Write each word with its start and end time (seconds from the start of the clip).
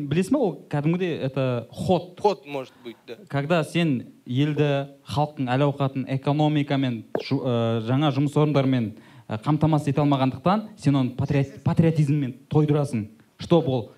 білесің 0.00 0.32
ба 0.32 0.38
ол 0.40 0.52
кәдімгідей 0.72 1.18
это 1.20 1.66
ход? 1.70 2.18
Ход 2.20 2.46
может 2.46 2.72
быть 2.84 2.96
да. 3.06 3.16
Когда 3.28 3.62
сен 3.64 4.06
елді 4.26 4.88
халықтың 5.04 5.50
әл 5.52 5.66
ауқатын 5.68 6.06
экономикамен 6.16 7.02
жу- 7.20 7.42
ә, 7.44 7.80
жаңа 7.84 8.08
жұмыс 8.16 8.32
орындарымен 8.40 8.94
ә, 9.28 9.36
қамтамасыз 9.44 9.88
ете 9.92 10.00
алмағандықтан 10.00 10.68
сен 10.80 10.96
оны 10.96 11.14
патриот- 11.14 11.60
патриотизммен 11.62 12.32
тойдырасың. 12.48 13.08
Чтобы 13.38 13.68
ол? 13.68 13.90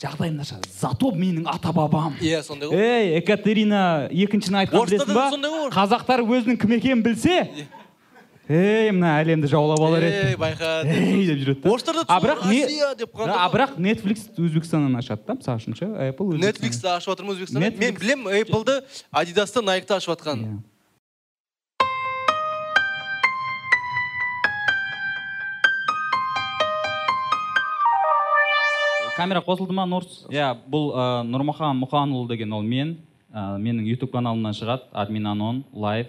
Жағдай 0.00 0.30
нашар. 0.32 0.60
Зато 0.66 1.12
менің 1.12 1.44
ата 1.46 1.72
бабам 1.72 2.16
иә 2.20 2.40
сондай 2.42 2.68
ғой. 2.70 2.80
Ей 2.80 3.18
екатерина 3.20 4.08
екіншіні 4.10 4.64
айтқан 4.64 4.88
білесің 4.88 5.12
ба? 5.14 5.28
қазақтар 5.76 6.24
өзінің 6.24 6.56
кім 6.56 6.72
екенін 6.78 7.02
білсе 7.04 7.66
ей 8.48 8.90
мына 8.92 9.14
әлемді 9.22 9.48
жаулап 9.48 9.80
алар 9.80 10.04
еді. 10.04 10.20
Ей 10.32 10.36
байқа 10.40 10.72
ей 10.84 11.24
деп 11.30 11.40
жүреді 11.40 11.62
да. 11.62 11.70
орыстарда 11.72 12.04
а 12.08 12.18
бірақ 12.20 12.44
не 12.50 12.60
россия 12.64 12.90
деп 12.98 13.16
а 13.24 13.48
бірақ 13.52 13.78
netflix 13.78 14.26
өзбекстаннан 14.36 14.98
ашады 15.00 15.24
да 15.26 15.38
мысалы 15.38 15.62
үшін 15.62 15.78
ше 15.78 15.88
apple 16.10 16.36
netflixті 16.42 16.90
ашып 16.92 17.14
жатыр 17.14 17.24
ма 17.24 17.32
өзбекстанда 17.32 17.70
мен 17.70 17.72
Netflix. 17.72 18.00
білем 18.00 18.28
appleды 18.28 18.80
адидасты 19.10 19.62
найкты 19.64 19.96
ашып 19.96 20.12
жатқанын 20.12 20.44
Иә. 20.44 20.62
камера 29.16 29.40
қосылды 29.46 29.72
ма 29.72 29.86
нұрс? 29.88 30.24
Иә 30.32 30.52
бұл 30.68 30.90
ә, 30.92 31.22
нұрмұхан 31.28 31.78
мұханұлы 31.84 32.28
деген 32.32 32.52
ол 32.52 32.62
мен. 32.66 32.96
Ә, 33.32 33.56
менің 33.62 33.86
ютуб 33.86 34.10
каналымнан 34.12 34.54
шығады. 34.56 34.88
Админ 34.92 35.26
анон 35.30 35.64
лайв 35.72 36.08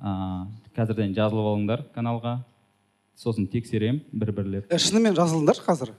ә, 0.00 0.44
қазірден 0.78 1.14
жазылып 1.16 1.48
алыңдар 1.52 1.82
каналға. 1.94 2.38
Сосын 3.18 3.48
тексерем 3.50 4.00
бір 4.14 4.30
бірлеп 4.36 4.72
Е, 4.72 4.78
шынымен 4.78 5.16
жазылыңдар 5.18 5.58
қазір? 5.66 5.90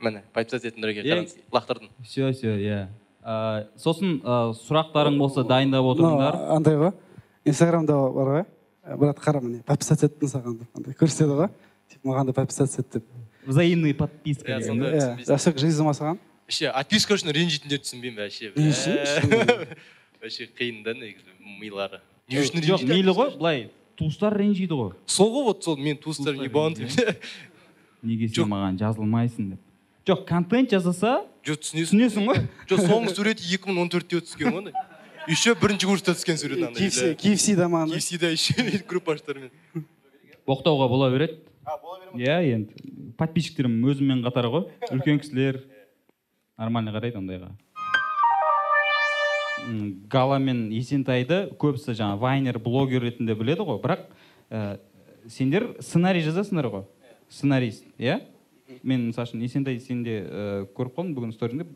Міне 0.00 0.22
подписать 0.32 0.64
етіңдерге 0.70 1.02
қараңыз 1.04 1.34
лақтырдым 1.52 1.90
все 2.06 2.30
все 2.32 2.54
иә. 2.62 2.78
Сосын 3.76 4.20
ә, 4.22 4.36
сұрақтарың 4.56 5.18
болса 5.20 5.42
дайындап 5.44 5.84
отырыңдар. 5.90 6.38
андай 6.56 6.76
ғой 6.80 6.92
инстаграмда 7.44 7.98
бар 8.14 8.30
ғой 8.32 8.44
«Е, 8.86 8.96
брат 8.96 9.18
қара 9.20 9.42
міне 9.42 9.62
подписаться 9.66 10.06
еттім 10.06 10.28
саған 10.30 10.58
деп. 10.62 10.70
Андай 10.78 10.94
көрсетеді 10.94 11.36
ғой 11.42 11.50
типа 11.90 12.08
маған 12.08 12.30
да 12.30 12.32
подписаться 12.38 12.80
ет 12.80 12.88
деп. 12.94 13.04
Взаимный 13.46 13.94
подписка 13.94 14.52
Иә, 14.52 14.56
иә 14.56 14.62
түсінбейсің. 14.62 15.26
жасок 15.26 15.58
жизнь 15.58 15.82
ма 15.84 15.92
саған? 15.92 16.18
Вообще 16.46 16.70
отписка 16.70 17.14
үшін 17.18 17.32
ренжитіндерді 17.34 17.84
түсінбеймін 17.84 18.22
вообще. 18.24 18.52
Вообще 20.22 20.46
қиын 20.56 20.82
да 20.84 20.92
негізі 20.94 21.32
милары. 21.60 22.00
Не 22.30 22.42
үшін 22.44 22.64
жоқ 22.66 22.84
мейлі 22.88 23.14
ғой 23.16 23.32
былай 23.36 23.64
туыстар 23.98 24.36
ренжиді 24.38 24.76
ғой. 24.78 24.92
Сол 25.06 25.32
ғой 25.34 25.44
вот 25.50 25.64
сол 25.64 25.76
мен 25.76 25.96
туыстарым 26.00 26.40
Туыстар 26.40 26.50
ебан 26.50 26.76
ренжиді. 26.78 27.16
неге 28.02 28.28
сен 28.28 28.48
маған 28.48 28.78
жазылмайсың 28.80 29.50
деп. 29.54 29.60
Жоқ 30.08 30.24
контент 30.28 30.70
жасаса 30.72 31.20
жоқ 31.44 31.60
түсінесің. 31.60 31.90
түсінесің 31.90 32.30
ғой. 32.30 32.40
Жоқ 32.70 32.86
соңғы 32.88 33.14
суреті 33.18 33.50
екі 33.54 33.68
мың 33.68 33.82
он 33.84 33.92
төртте 33.92 34.20
түскен 34.24 34.56
ғой 34.56 34.72
еще 35.28 35.54
бірінші 35.54 35.86
курста 35.86 36.14
түскен 36.16 36.38
сурет 36.40 36.62
андай 36.64 37.68
ма 37.68 37.82
андай? 37.84 37.98
KFC-да 37.98 38.30
еще 38.32 38.54
группаштармен. 38.88 39.50
Боқтауға 40.48 40.88
бола 40.88 41.10
береді. 41.12 41.36
Иә 42.16 42.40
енді 42.54 43.12
подписчиктерім 43.20 43.76
өзіммен 43.86 44.24
қатар 44.24 44.48
ғой. 44.50 44.64
Үлкен 44.90 45.20
кісілер. 45.20 45.60
Нормально 46.58 46.92
қарайды 46.96 47.20
ондайға. 47.20 47.52
Гала 50.10 50.38
мен 50.38 50.68
есентайды 50.72 51.48
көбісі 51.60 51.94
жаңа 51.98 52.18
вайнер 52.20 52.58
блогер 52.58 53.04
ретінде 53.04 53.34
біледі 53.38 53.66
ғой. 53.66 53.80
Бірақ 53.82 54.06
ә, 54.50 54.78
сендер 55.28 55.74
сценарий 55.80 56.24
жазасыңдар 56.24 56.70
ғой. 56.70 56.84
Сценарист 57.30 57.84
иә? 57.98 58.20
Мен 58.82 59.08
мысалы 59.10 59.28
үшін 59.28 59.44
есентай 59.44 59.80
сен 59.82 60.04
де 60.06 60.20
ә, 60.22 60.66
көріп 60.76 60.96
қалдым 60.96 61.14
бүгін 61.18 61.34
сторинде 61.34 61.66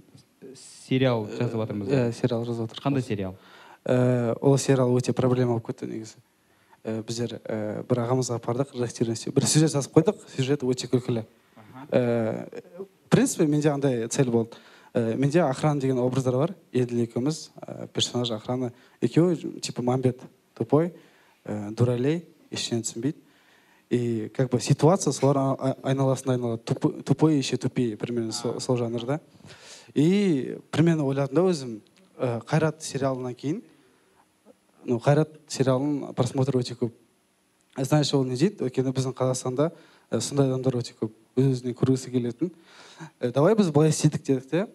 сериал 0.54 1.26
жазып 1.26 1.58
жатырмыз 1.60 1.90
иә 1.90 2.12
сериал 2.14 2.44
жазып 2.46 2.68
жатыр 2.68 2.82
қандай 2.84 3.02
сериал? 3.02 3.36
Э, 3.84 4.34
ол 4.40 4.56
сериал 4.58 4.94
өте 4.96 5.12
проблема 5.12 5.58
болып 5.58 5.66
кетті 5.66 5.86
негізі. 5.90 6.16
Э, 6.84 7.02
біздер 7.02 7.38
э, 7.44 7.82
бір 7.88 8.02
ағамызға 8.04 8.38
апардық 8.40 8.74
редактирование 8.74 9.32
бір 9.32 9.46
сюжет 9.48 9.72
жазып 9.72 9.94
қойдық 9.96 10.22
сюжет 10.36 10.64
өте 10.64 10.88
күлкілі. 10.88 11.24
Э, 11.90 12.46
в 12.78 13.08
принципе 13.10 13.46
менде 13.46 13.70
андай 13.70 14.08
цель 14.08 14.30
болды. 14.30 14.56
Э, 14.94 15.16
менде 15.16 15.42
охрана 15.42 15.80
деген 15.80 15.98
образдар 15.98 16.36
бар. 16.36 16.54
Еділ 16.72 17.02
екеуміз 17.02 17.50
э, 17.56 17.86
персонаж 17.88 18.30
охрана 18.30 18.70
екеуі 19.02 19.58
типа 19.58 19.82
мамбет 19.82 20.20
тупой 20.54 20.92
э, 21.44 21.70
дуралей 21.74 22.22
ештеңе 22.52 22.82
түсінбейді. 22.86 23.18
И 23.90 24.28
как 24.28 24.50
бы 24.50 24.60
ситуация 24.60 25.12
солар 25.12 25.36
айналасында 25.82 26.32
айналады 26.34 27.02
тупой, 27.02 27.36
еще 27.36 27.56
тупее 27.56 27.96
примерно 27.96 28.32
сол, 28.32 28.60
сол 28.60 28.76
жанрда 28.76 29.20
и 29.94 30.58
примерно 30.70 31.04
ойладым 31.04 31.34
да 31.34 31.42
өзім 31.42 31.80
э, 32.16 32.40
қайрат 32.46 32.80
сериалынан 32.82 33.34
кейін 33.34 33.62
ну 34.84 35.00
қайрат 35.02 35.34
сериалының 35.48 36.14
просмотры 36.14 36.62
өте 36.62 36.78
көп. 36.78 36.94
Знаешь 37.76 38.14
ол 38.14 38.22
не 38.24 38.36
дейді? 38.36 38.62
Өйткені 38.62 38.94
біздің 38.94 39.18
қазақстанда 39.18 39.72
сондай 40.20 40.46
адамдар 40.46 40.78
өте 40.78 40.94
көп. 40.94 41.10
Өз 41.34 41.50
өзіне 41.58 41.74
көргісі 41.74 42.14
келетін. 42.14 42.54
Давай 43.20 43.58
біз 43.58 43.74
былай 43.74 43.90
істедік 43.90 44.22
дедік 44.22 44.50
те 44.50 44.66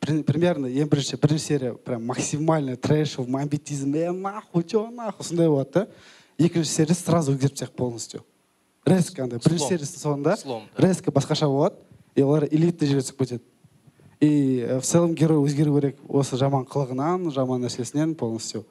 примерно 0.00 0.68
ең 0.68 0.88
бірінші 0.88 1.16
бірінші 1.16 1.44
серия 1.44 1.72
прям 1.72 2.04
максимально 2.04 2.76
трэшов 2.76 3.28
мамбетизм 3.28 3.94
е 3.96 4.12
нахуй 4.12 4.64
че 4.64 4.90
нахуй? 4.90 5.24
Сондай 5.24 5.48
болады 5.48 5.70
да? 5.72 5.86
Екінші 6.38 6.70
серия 6.70 6.94
сразу 6.94 7.32
өзгеріп 7.32 7.56
тастайық 7.56 7.72
полностью. 7.76 8.22
Резко 8.84 9.22
андай 9.22 9.38
бірінші 9.38 9.58
Слом. 9.58 9.70
сериясының 9.70 10.02
соңында 10.02 10.60
резко 10.76 11.10
басқаша 11.10 11.48
болады 11.48 11.76
и 12.14 12.22
олар 12.22 12.44
элитный 12.50 12.86
жерге 12.86 13.02
түсіп 13.02 13.18
кетеді 13.18 13.42
и 14.20 14.60
э, 14.60 14.78
в 14.78 14.84
целом 14.84 15.14
герой 15.14 15.42
өзгеру 15.44 15.74
керек 15.76 15.96
осы 16.08 16.36
жаман 16.36 16.64
қылығынан 16.64 17.30
жаман 17.32 17.64
нәрсесінен 17.64 18.14
полностью 18.14 18.64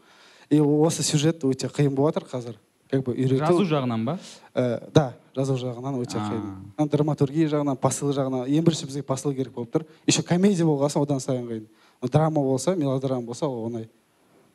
и 0.49 0.59
осы 0.59 1.03
сюжет 1.03 1.43
өте 1.43 1.67
қиын 1.67 1.93
болып 1.95 2.15
жатыр 2.15 2.29
қазір 2.31 2.55
как 2.95 3.05
бы 3.05 3.15
үйрету 3.15 3.45
жазу 3.45 3.67
жағынан 3.69 4.05
ба? 4.07 4.17
Э, 4.53 4.79
да 4.93 5.13
жазу 5.35 5.55
жағынан 5.61 6.01
өте 6.01 6.19
қиын. 6.19 6.89
Драматургия 6.91 7.51
жағынан 7.51 7.79
посыл 7.79 8.13
жағынан 8.15 8.49
ең 8.49 8.65
бірінші 8.65 8.89
бізге 8.89 9.03
посыл 9.03 9.35
керек 9.35 9.53
болып 9.53 9.73
тұр. 9.73 9.87
Еще 10.07 10.23
комедия 10.23 10.65
болған 10.65 10.93
соң 10.93 11.07
одан 11.07 11.19
сайын 11.19 11.47
қиын. 11.47 11.65
Но 12.01 12.09
драма 12.09 12.41
болса 12.41 12.75
мелодрама 12.75 13.25
болса 13.25 13.47
ол 13.47 13.67
оңай. 13.69 13.89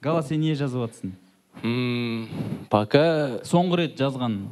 Гала 0.01 0.23
сен 0.23 0.41
не 0.41 0.55
жазып 0.55 0.87
жатрсың 0.89 1.17
пока 2.71 3.41
соңғы 3.45 3.85
рет 3.85 3.99
жазған. 4.01 4.49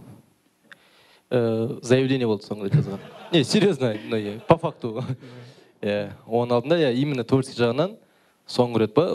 Э, 1.31 1.79
заявление 1.83 2.27
болды 2.27 2.47
соңғы 2.47 2.69
рет 2.69 2.75
жазған. 2.75 3.01
Не 3.33 3.45
серьезно 3.45 3.95
по 4.49 4.57
факту. 4.57 5.03
Иә 5.83 6.13
оның 6.27 6.55
алдында 6.57 6.79
иә 6.81 6.93
именно 6.95 7.25
творческий 7.25 7.61
жағынан 7.63 7.97
соңғы 8.49 8.79
рет 8.81 8.95
па 8.95 9.07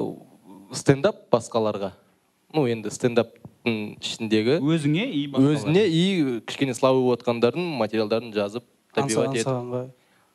стендап 0.71 1.27
басқаларға. 1.33 1.91
Ну 2.53 2.67
енді 2.69 2.91
стендаптың 2.93 3.97
ішіндегі 3.97 4.59
өзіңе 4.61 5.07
и 5.09 5.25
өзіне 5.33 5.83
и 5.89 6.03
кішкене 6.45 6.75
слабый 6.77 7.01
болып 7.01 7.23
жатқандардың 7.23 7.73
материалдарын 7.81 8.33
жазып 8.35 8.63
добивать 8.95 9.41
етіп 9.41 9.91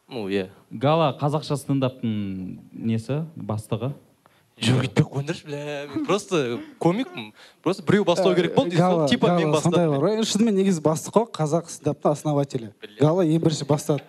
ну 0.08 0.24
иә. 0.32 0.48
Гала 0.72 1.12
қазақша 1.20 1.56
стендаптың 1.60 2.58
несі 2.72 3.22
бастығы? 3.36 3.92
Жоқ 4.58 4.80
өйтпей 4.88 5.04
ақ 5.04 5.10
қойыңдаршы 5.12 5.44
бля. 5.46 5.58
Мен 5.94 6.06
просто 6.06 6.58
комикпін 6.82 7.28
просто 7.62 7.84
біреу 7.86 8.04
бастау 8.08 8.34
керек 8.34 8.56
болды 8.56 8.74
и 8.74 8.78
сол 8.78 9.04
Гала- 9.04 9.08
типа 9.08 9.28
мен 9.36 9.50
Гала 9.52 9.60
сондай 9.60 9.86
бастадым. 9.86 10.00
бар 10.00 10.10
ғой. 10.10 10.24
Шынымен 10.26 10.56
негізі 10.58 10.82
бастық 10.82 11.14
қой 11.14 11.28
қазақ 11.30 11.68
стендаптың 11.70 12.10
основателі. 12.10 12.72
Гала 12.98 13.22
ең 13.22 13.38
бірінші 13.38 13.68
бастады. 13.68 14.02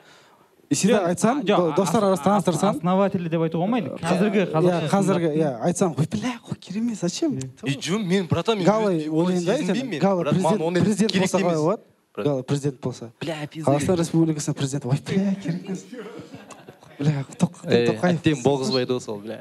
И 0.70 0.76
всегда 0.76 1.06
айтсам 1.08 1.42
Жоқ, 1.42 1.76
достар 1.76 2.04
ас- 2.04 2.10
арасында 2.10 2.24
таныстырсам 2.30 2.76
основателі 2.78 3.30
деп 3.30 3.42
айтуға 3.42 3.64
болмайды. 3.66 3.90
Қазіргі 4.02 4.40
иә 4.44 4.52
қазақша 4.54 4.90
қазіргі 4.92 5.30
иә 5.40 5.52
айтсам 5.66 5.96
ой 5.98 6.06
бля 6.12 6.34
ой 6.52 6.58
керемет 6.60 7.00
зачем? 7.00 7.38
И 7.38 7.72
жоқ 7.74 8.04
мен 8.06 8.28
братан 8.28 8.58
мен 8.58 8.66
гала 8.68 8.92
өз- 8.94 9.08
оны 9.10 9.26
ойында 9.26 9.58
сезінбеймін 9.58 9.90
мен 9.90 10.00
гала 10.00 10.22
брат, 10.24 10.34
маған 10.36 10.62
ондай 10.62 10.84
президент 10.84 11.12
керек 11.12 11.24
болса 11.32 11.38
қалай 11.40 11.54
емес 11.54 11.62
болады 12.16 12.44
президент 12.44 12.80
болса 12.82 13.12
бля 13.22 13.36
қазақстан 13.50 13.96
республикасының 13.98 14.54
президенті 14.56 14.88
ой 14.88 15.00
бля 15.08 15.36
керек 15.42 15.66
емес 15.66 15.86
бля 17.00 17.24
Тоқ- 17.40 17.64
тоқаев 17.66 18.04
әттең 18.04 18.44
болғызбайды 18.44 18.92
ғой 18.94 19.00
сол 19.02 19.18
бля. 19.24 19.40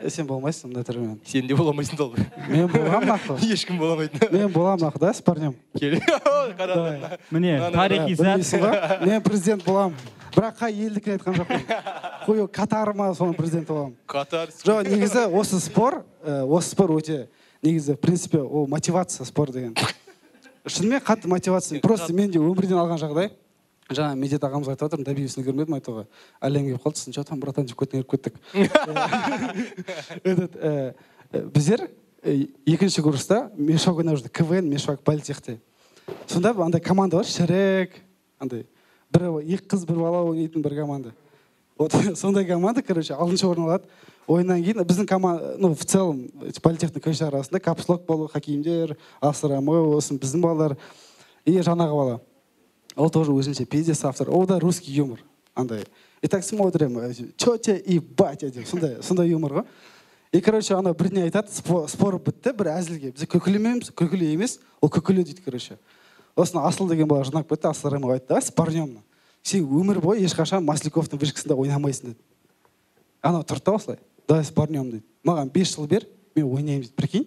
Е, 0.00 0.10
сен 0.10 0.26
болмайсың 0.28 0.70
мына 0.70 0.84
түрімен 0.86 1.16
сен 1.26 1.46
де 1.48 1.54
бола 1.56 1.72
алмайсың 1.72 1.96
сол. 1.96 2.12
Мен 2.48 2.68
боламын 2.68 3.08
нахуй 3.08 3.36
ешкім 3.52 3.78
бола 3.78 3.92
алмайды. 3.96 4.20
Мен 4.30 4.48
боламын 4.52 4.80
нахуй 4.86 5.00
да 5.00 5.12
с 5.12 5.20
парнем? 5.20 5.54
Міне 7.30 7.58
тарихи 7.72 8.14
ғой 8.14 9.04
мен 9.06 9.22
президент 9.22 9.64
боламын. 9.64 9.96
Бірақ 10.34 10.58
қай 10.58 10.76
елдікін 10.86 11.16
айтқан 11.16 11.36
жоқпын. 11.38 11.62
Хуй 12.26 12.42
катар 12.52 12.92
ма 12.96 13.10
соның 13.16 13.36
президенті 13.38 13.68
боламын. 13.70 13.96
Катар 14.10 14.52
жоқ 14.62 14.88
негізі 14.88 15.26
осы 15.30 15.60
спор 15.62 16.02
ә, 16.24 16.42
осы 16.44 16.72
спор 16.72 16.94
өте 16.96 17.28
негізі 17.62 17.96
в 17.96 18.00
принципе 18.00 18.42
ол 18.42 18.66
мотивация 18.66 19.26
спор 19.26 19.52
деген. 19.52 19.76
Шынымен 20.66 21.02
қатты 21.02 21.28
мотивация. 21.28 21.80
Просто 21.80 22.12
мен 22.12 22.30
де 22.30 22.38
өмірден 22.38 22.78
алған 22.78 23.00
жағдай. 23.02 23.32
Жаңа 23.92 24.14
медет 24.16 24.44
ағамыз 24.46 24.70
айтып 24.72 24.86
жатыр 24.88 25.04
добиваться 25.04 25.40
үлгермедім 25.42 25.74
айтуға 25.76 26.04
әлем 26.40 26.68
келіп 26.70 26.84
қалды 26.84 27.02
сосын 27.02 27.26
там 27.28 27.40
братан 27.42 27.66
деп 27.66 27.76
көтеріп 27.76 28.08
кеттік. 28.08 28.38
Этот 30.24 30.56
біздер 31.32 31.88
екінші 32.22 33.02
курста 33.02 33.50
мешок 33.56 33.98
ойнап 33.98 34.20
жүрдік 34.20 34.32
квн 34.36 34.68
мешок 34.70 35.02
политехте. 35.02 35.58
Сонда 36.26 36.54
андай 36.62 36.80
команда 36.80 37.16
бар 37.16 37.26
шірік 37.26 37.98
андай 38.38 38.66
бір 39.12 39.28
екі 39.42 39.66
қыз 39.74 39.86
бір 39.86 40.00
бала 40.00 40.22
ойнайтын 40.24 40.62
бір 40.62 40.76
команда. 40.80 41.12
Вот 41.78 41.92
сондай 42.16 42.46
команда 42.46 42.82
короче 42.82 43.14
алтыншы 43.14 43.46
орын 43.46 43.68
алады. 43.68 43.84
Ойыннан 44.26 44.62
кейін 44.62 44.84
біздің 44.86 45.06
команда 45.06 45.54
ну 45.58 45.74
в 45.74 45.84
целом 45.84 46.28
политехник 46.62 47.04
колледж 47.04 47.22
арасында 47.26 47.60
капслок 47.60 48.06
болу 48.06 48.28
хакимдер 48.28 48.96
асрам 49.20 49.64
болсын 49.64 50.18
біздің 50.18 50.40
балалар 50.40 50.76
и 51.44 51.58
жаңағы 51.58 51.96
бала. 51.96 52.20
Ол 52.96 53.10
тоже 53.10 53.32
өзінше 53.32 53.64
пиздец 53.66 54.04
автор. 54.04 54.30
Ол 54.30 54.46
да 54.46 54.60
русский 54.60 54.92
юмор 54.92 55.20
андай. 55.54 55.84
И 56.20 56.28
так 56.28 56.44
смотрим 56.44 57.00
тетя 57.36 57.76
и 57.76 57.98
батя 57.98 58.50
деп. 58.50 58.66
Сондай 58.66 59.02
сондай 59.02 59.28
юмор 59.28 59.52
ғой. 59.52 59.64
И 60.32 60.40
короче 60.40 60.74
ана 60.74 60.94
бірдеңе 60.96 61.26
айтады 61.28 61.52
спор, 61.52 62.16
бітті 62.16 62.54
бір 62.56 62.70
әзілге. 62.72 63.10
Біз 63.12 63.26
күлкілемейміз 63.28 63.90
күлкілі 63.92 64.30
емес 64.32 64.60
ол 64.80 64.88
күлкілі 64.88 65.26
дейді 65.28 65.42
короче. 65.44 65.76
Осыны 66.36 66.62
асыл 66.66 66.88
деген 66.88 67.08
бала 67.08 67.24
жинап 67.24 67.48
кетті 67.48 67.68
асыл 67.68 67.92
айтты 67.92 68.28
давай 68.28 68.42
спорнем 68.42 68.98
сен 69.42 69.64
өмір 69.64 70.00
бойы 70.00 70.24
ешқашан 70.26 70.64
масляковтың 70.64 71.18
вышкасында 71.18 71.54
ойнамайсың 71.54 72.12
деді. 72.12 72.18
Анау 73.22 73.42
тұрды 73.42 73.64
да 73.64 73.72
осылай. 73.72 73.98
Давай 74.28 74.44
спорнем 74.44 74.90
дейді 74.90 75.04
маған 75.24 75.50
бес 75.52 75.74
жыл 75.74 75.86
бер 75.86 76.06
мен 76.34 76.46
ойнаймын 76.46 76.82
дейді 76.82 76.94
прикинь 76.94 77.26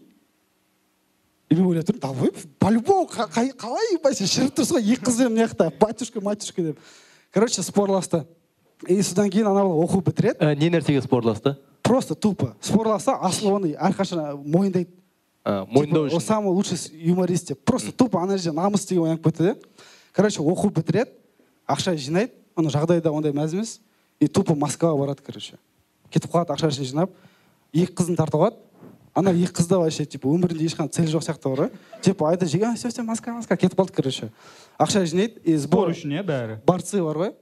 и 1.50 1.56
мен 1.56 1.66
ойлап 1.68 1.90
тұрмын 1.90 2.02
давай 2.02 2.32
по 2.60 2.70
любому 2.70 3.08
қалай 3.08 3.94
ебать 3.94 4.18
сен 4.18 4.28
шіріп 4.28 4.56
тұрсың 4.58 4.80
ғой 4.80 4.94
екі 4.96 5.06
қызбен 5.10 5.34
мына 5.34 5.48
жақта 5.48 5.72
батюшка 5.80 6.22
матюшка 6.22 6.62
деп 6.62 6.80
короче 7.36 7.62
спорласты. 7.62 8.26
И 8.88 9.02
содан 9.02 9.30
кейін 9.30 9.48
ана 9.48 9.64
бала 9.64 9.84
оқу 9.84 10.02
бітіреді. 10.04 10.40
Ә, 10.40 10.56
не 10.56 10.70
нәрсеге 10.70 11.02
спорласты? 11.04 11.56
Просто 11.84 12.16
тупо. 12.16 12.56
Спорласа 12.62 13.16
асыл 13.20 13.54
оны 13.56 13.74
әрқашан 13.76 14.40
мойындайды. 14.44 14.90
Мойындау 15.46 16.10
Типа, 16.10 16.16
он 16.16 16.22
үшін 16.22 16.26
самый 16.26 16.54
лучший 16.54 16.78
юморист 16.92 17.48
деп 17.48 17.64
просто 17.64 17.92
тупо 17.92 18.20
ана 18.22 18.38
жерде 18.38 18.56
намыс 18.58 18.86
деген 18.86 19.04
оянып 19.04 19.24
кетті 19.24 19.44
де 19.44 19.56
короче 20.12 20.42
оқу 20.42 20.72
бітіреді 20.74 21.12
ақша 21.68 21.96
жинайды 21.98 22.34
оның 22.56 22.72
жағдайы 22.74 23.04
да 23.04 23.12
ондай 23.12 23.34
мәз 23.36 23.54
емес. 23.54 23.80
И 24.20 24.28
тупо 24.28 24.56
москваға 24.56 24.98
барады 24.98 25.24
короче. 25.26 25.58
Кетіп 26.10 26.32
қалады 26.32 26.56
ақшасын 26.56 26.88
жинап 26.88 27.12
екі 27.74 27.94
қызын 27.94 28.16
тартып 28.16 28.40
алады. 28.40 28.62
Ана 29.16 29.32
екі 29.32 29.54
қыз 29.60 29.68
да 29.68 29.80
вообще 29.80 30.06
типа 30.06 30.30
өмірінде 30.32 30.66
ешқандай 30.68 30.96
цель 30.96 31.12
жоқ 31.12 31.26
сияқты 31.28 31.52
бар 31.52 31.66
ғой 31.66 32.02
типа 32.02 32.30
айда 32.30 32.46
жеген 32.46 32.76
все 32.76 32.90
все 32.90 33.04
москва 33.04 33.34
москва 33.34 33.58
кетіп 33.58 33.80
қалды 33.80 33.94
короче. 33.96 34.32
Ақша 34.80 35.06
жинайды 35.06 35.40
и 35.44 35.56
сбор 35.58 35.92
үшін 35.92 36.16
иә 36.16 36.24
бәрі? 36.24 36.58
барцы 36.66 37.04
бар 37.04 37.18
ғой. 37.18 37.34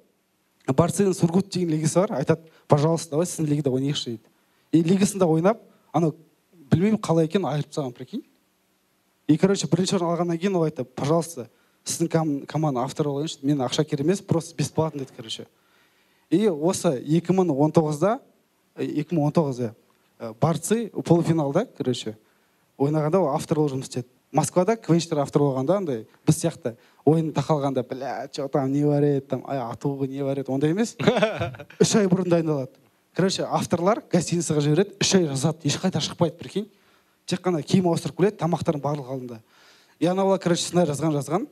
Барцының 0.68 1.14
сургут 1.14 1.50
деген 1.50 1.70
лигасы 1.70 2.00
бар. 2.00 2.18
Айтады 2.20 2.42
пожалуйста 2.68 3.12
давай 3.12 3.26
сіздің 3.26 3.50
лигада 3.50 3.72
ойнайықшы 3.72 4.06
дейді. 4.06 4.24
И 4.72 4.84
лигасында 4.84 5.26
ойнап 5.26 5.62
анау 5.92 6.16
білмеймін 6.74 7.02
қалай 7.02 7.30
екенін 7.30 7.48
айырып 7.52 7.70
тастаған 7.70 7.94
прикинь. 7.94 8.24
И 9.28 9.38
короче 9.38 9.68
бірінші 9.72 9.96
орын 10.00 10.10
алғаннан 10.10 10.40
кейін 10.40 10.58
ол 10.58 10.66
айтты 10.68 10.84
пожалуйста 10.84 11.48
сіздің 11.86 12.10
ком 12.12 12.32
команда 12.50 12.84
авторы 12.84 13.12
болайыншы 13.12 13.40
мен 13.44 13.62
ақша 13.64 13.86
керек 13.86 14.06
емес 14.06 14.22
просто 14.22 14.56
бесплатно 14.56 15.00
деді 15.00 15.14
короче. 15.16 15.48
И 16.30 16.48
осы 16.48 17.00
2019-да 17.00 18.20
э, 18.76 18.86
2019 18.86 19.60
иә 19.60 19.74
э, 20.20 20.34
барцы 20.42 20.90
полуфиналда 20.90 21.66
короче 21.78 22.18
ойнағанда 22.78 23.20
ол 23.20 23.30
автор 23.36 23.60
болып 23.60 23.78
жұмыс 23.78 23.88
істеді. 23.88 24.08
Москвада 24.32 24.76
квенчтер 24.76 25.20
автор 25.22 25.44
болғанда 25.44 25.78
андай 25.78 26.06
біз 26.26 26.40
сияқты 26.42 26.76
ойын 27.06 27.32
тақалғанда 27.36 27.84
бля 27.88 28.28
че 28.32 28.48
там 28.48 28.72
не 28.72 28.84
варит 28.84 29.28
там 29.28 29.44
ай 29.48 29.60
не 30.08 30.24
варит 30.24 30.50
ондай 30.50 30.72
емес 30.72 30.98
үш 31.80 31.96
ай 31.96 32.08
бұрын 32.08 32.30
дайындалады. 32.30 32.72
Короче 33.16 33.46
авторлар 33.46 34.04
гостиницаға 34.12 34.62
жібереді 34.66 34.98
үш 35.02 35.16
ай 35.16 35.28
жазады 35.30 35.68
ешқайда 35.70 36.02
шықпайды 36.02 36.38
прикинь. 36.38 36.70
Тек 37.26 37.42
қана 37.46 37.62
киім 37.64 37.88
ауыстырып 37.88 38.18
келеді 38.18 38.40
тамақтардың 38.42 38.82
барлығы 38.84 39.14
алдында 39.14 39.42
и 40.00 40.06
ана 40.06 40.26
бала 40.26 40.38
короче 40.38 40.64
сценарий 40.64 40.92
жазған 40.92 41.14
жазған. 41.16 41.48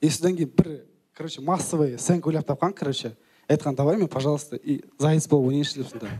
И 0.00 0.10
содан 0.10 0.36
кейін 0.36 0.50
бір 0.56 0.82
короче 1.16 1.40
массовый 1.40 1.98
сценка 1.98 2.28
ойлап 2.28 2.46
тапқан 2.46 2.74
короче. 2.74 3.14
Айтқан 3.48 3.74
давай 3.74 3.96
мен 3.96 4.08
пожалуйста 4.08 4.56
и 4.56 4.82
заяц 4.98 5.26
болып 5.26 5.48
ойнайыншы 5.48 5.78
деп 5.78 5.88
сонда 5.88 6.10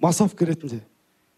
массовка 0.00 0.44
ретінде. 0.44 0.80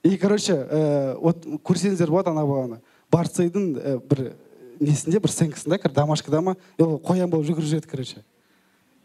И 0.02 0.16
короче 0.18 0.52
ә, 0.52 1.16
көрсеңіздер 1.64 2.10
болады 2.10 2.30
ана 2.30 2.44
баланы 2.46 2.80
барцейдің 3.10 3.66
ә, 3.78 3.98
бір 3.98 4.34
несінде 4.80 5.20
бір 5.20 5.32
сценкасында 5.32 5.78
домашкада 5.88 6.40
ма 6.40 6.56
қоян 6.78 7.30
болып 7.30 7.46
жүгіріп 7.46 7.70
жүреді 7.70 7.90
короче. 7.90 8.24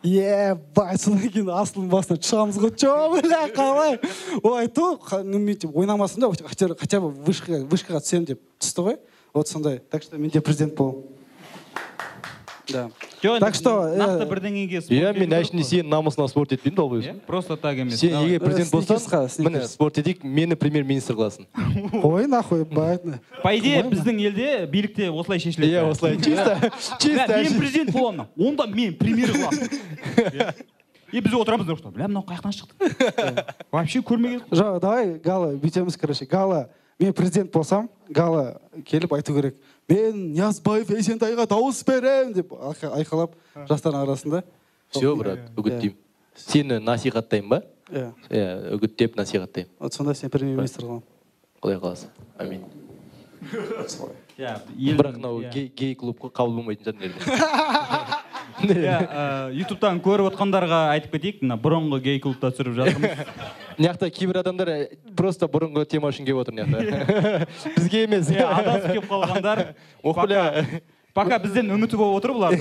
Ебать 0.03 1.01
содан 1.01 1.29
кейін 1.29 1.49
асылдың 1.53 1.89
басына 1.91 2.19
шығамыз 2.25 2.59
ғой 2.61 2.73
че 2.75 2.91
бля 3.15 3.41
қалай? 3.53 3.99
Ол 4.41 4.57
айтты 4.57 4.81
ғой 4.81 5.55
типа 5.55 5.79
ойнамасам 5.79 6.21
да 6.25 6.31
хотя 6.41 7.01
бы 7.01 7.11
вышкаға 7.11 8.01
түсемін 8.01 8.25
деп 8.33 8.41
түсті 8.59 8.87
ғой. 8.87 8.99
Вот 9.33 9.47
сондай. 9.47 9.79
Так 9.79 10.03
что 10.03 10.17
мен 10.17 10.29
де 10.29 10.41
президент 10.41 10.75
боламын 10.75 11.20
да. 12.69 12.89
Жоқ 13.21 13.39
Так 13.39 13.55
что, 13.55 13.87
э, 13.87 13.97
нақты 13.97 14.27
бірдеңеге 14.29 14.81
спорт 14.81 14.97
иә 14.97 15.13
мен 15.17 15.33
әшейін 15.37 15.63
сенің 15.63 15.89
намысыңа 15.91 16.27
спорт 16.29 16.51
етпеймін 16.55 16.75
да 16.75 17.11
Иә, 17.11 17.15
просто 17.27 17.57
так 17.57 17.77
емес 17.77 17.99
сен 17.99 18.15
егер 18.25 18.39
президент 18.39 18.71
болсаң 18.71 18.97
Сникерсқа, 18.97 19.43
міне 19.43 19.67
спорт 19.67 19.97
етейік 19.97 20.23
мені 20.23 20.55
премьер 20.55 20.83
министр 20.83 21.13
қыласың 21.13 21.45
ой 22.03 22.27
нахуй 22.27 22.65
по 22.65 23.55
идее 23.57 23.83
біздің 23.83 24.21
елде 24.21 24.65
билікте 24.71 25.09
осылай 25.11 25.39
шешіледі. 25.39 25.71
Иә 25.71 25.89
осылай 25.89 26.17
чисто 26.17 26.71
чисто. 26.99 27.37
мен 27.37 27.59
президент 27.59 27.91
боламын. 27.91 28.27
Онда 28.37 28.67
мен 28.67 28.93
премьер 28.95 29.29
қыламын 29.31 30.53
и 31.11 31.19
біз 31.19 31.33
отырамыз 31.35 31.67
жақта 31.67 31.91
бля 31.91 32.07
мынау 32.07 32.23
қай 32.23 32.39
жақтан 32.39 32.53
шықты? 32.55 33.45
Вообще 33.71 33.99
көрмеген 33.99 34.43
жоқ 34.51 34.79
давай 34.79 35.19
гала 35.19 35.53
бүйтеміз 35.55 35.97
короче. 35.99 36.25
Гала 36.25 36.69
мен 36.99 37.13
президент 37.13 37.51
болсам 37.51 37.89
гала 38.09 38.61
келіп 38.85 39.13
айту 39.13 39.35
керек. 39.35 39.55
Мен 39.89 40.33
ниязбаев 40.33 40.89
есентайға 40.89 41.47
дауыс 41.49 41.83
беремін 41.87 42.33
деп 42.33 42.51
айқа- 42.51 42.93
айқайлап 42.99 43.35
жастардың 43.67 44.03
арасында. 44.05 44.43
Все 44.91 45.15
брат 45.15 45.39
үгіттеймін. 45.57 45.95
Сені 46.35 46.79
насихаттаймын 46.79 47.49
ба? 47.49 47.61
Иә. 47.91 48.11
Иә 48.29 48.75
үгіттеп 48.77 49.15
насихаттаймын. 49.17 49.69
Вот 49.79 49.93
сонда 49.93 50.13
сен 50.15 50.29
премьер 50.29 50.57
министр 50.57 50.83
қыламын 50.85 51.03
құдай 51.61 51.79
қаласа. 51.79 52.07
Амин. 52.37 52.63
Иә 54.41 54.95
бірақ 54.97 55.17
мынау 55.17 55.41
иә. 55.41 55.51
гей- 55.53 55.71
гей 55.75 55.95
клубқа 55.95 56.29
қабыл 56.31 56.55
болмайтын 56.61 56.95
шығар 56.95 57.11
иә 58.69 58.95
ә, 59.01 59.23
ютубтан 59.55 59.99
көріп 60.03 60.29
отқандарға 60.31 60.79
айтып 60.93 61.15
кетейік. 61.15 61.41
Мына 61.43 61.57
бұрынғы 61.61 61.99
гей 62.05 62.19
клубта 62.21 62.51
түсіріп 62.53 62.75
жатырмыз. 62.77 63.21
Мына 63.77 63.91
жақта 63.91 64.09
кейбір 64.13 64.41
адамдар 64.41 64.71
э, 64.73 64.79
просто 65.17 65.49
бұрынғы 65.51 65.85
тема 65.89 66.11
үшін 66.11 66.27
келіп 66.27 66.41
отыр 66.43 66.57
мына 66.57 66.81
жақта 66.85 67.47
бізге 67.77 68.03
емес. 68.07 68.31
Иә 68.33 68.47
адасып 68.47 68.89
келіп 68.91 69.07
қалғандар. 69.11 69.63
Ох 70.03 70.19
бля 70.25 70.43
пока 71.13 71.39
бізден 71.43 71.71
үміті 71.75 71.99
болып 71.99 72.21
отыр 72.21 72.35
бұлар. 72.37 72.57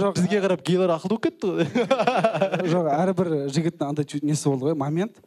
Жоқ. 0.00 0.16
Бізге 0.18 0.42
қарап 0.44 0.64
гейлер 0.66 0.94
ақылды 0.96 1.14
болып 1.14 1.28
кетті 1.28 1.52
ғой. 1.54 2.70
Жоқ 2.72 2.90
әрбір 2.96 3.34
жігіттің 3.54 3.92
андай 3.92 4.08
чуть 4.08 4.26
несі 4.26 4.50
болды 4.50 4.70
ғой 4.70 4.78
момент. 4.78 5.22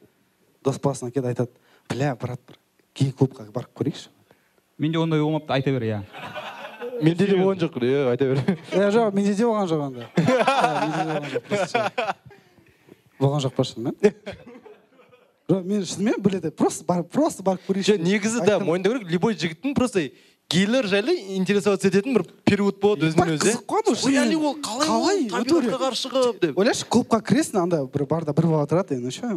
Дос 0.64 0.82
басына 0.84 1.12
келеді 1.12 1.34
айтады 1.34 1.50
бля 1.90 2.16
брат 2.20 2.42
бір 2.48 2.60
гей 2.94 3.16
клубқа 3.16 3.50
барып 3.52 3.74
көрейікші 3.80 4.12
менде 4.78 4.98
ондай 4.98 5.22
болмапты 5.22 5.54
айта 5.54 5.72
бер 5.72 5.84
иә. 5.88 6.00
Менде 7.02 7.26
де 7.28 7.36
болған 7.38 7.60
жоқ 7.64 7.78
иә 7.82 8.02
айта 8.12 8.26
бер 8.30 8.42
иә 8.72 8.90
жоқ 8.96 9.14
менде 9.16 9.34
де 9.34 9.44
болған 9.44 9.68
жоқ 9.72 9.82
онда. 9.88 10.10
Менде 10.18 11.02
де 11.40 11.42
болған 13.20 13.40
жоқ, 13.46 13.54
па 13.56 13.64
шынымен? 13.64 13.96
Жоқ 15.50 15.64
мен 15.68 15.84
шынымен 15.86 16.22
біледі. 16.24 16.52
Просто 16.52 16.86
барып 16.88 17.10
просто 17.12 17.44
барып 17.44 17.66
көрейікші 17.68 17.98
жоқ 17.98 18.04
негізі 18.04 18.46
да 18.46 18.60
мойындау 18.60 18.94
керек. 19.00 19.12
Любой 19.12 19.36
жігіттің 19.36 19.74
просто 19.76 20.06
гейлер 20.52 20.86
жайлы 20.88 21.16
интересоваться 21.38 21.88
ететін 21.88 22.14
бір 22.18 22.24
период 22.46 22.80
болады 22.82 23.08
өзінен 23.10 23.36
өзі. 23.38 23.54
қызық 23.54 23.66
қой 23.66 23.96
шынымен. 23.96 24.36
ол 24.40 24.56
қалай 24.60 24.88
Қалай? 24.88 25.24
табиғатқа 25.32 25.80
қарсы 25.84 26.08
шығып 26.08 26.40
деп. 26.42 26.58
Ойлашы 26.60 26.86
клубқа 26.86 27.20
кіресің 27.24 27.62
анда 27.64 27.84
бір 27.88 28.06
барда 28.06 28.34
бір 28.36 28.48
бала 28.52 28.68
тұрады 28.68 29.00
ну 29.00 29.12
что 29.12 29.28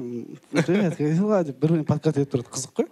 привет 0.67 0.97
как 0.97 1.07
дела? 1.15 1.43
деп 1.45 1.59
бір 1.59 1.71
біріне 1.71 1.85
подкат 1.87 2.19
етіп 2.19 2.35
тұрады. 2.35 2.51
Қызық 2.55 2.73
қой. 2.83 2.87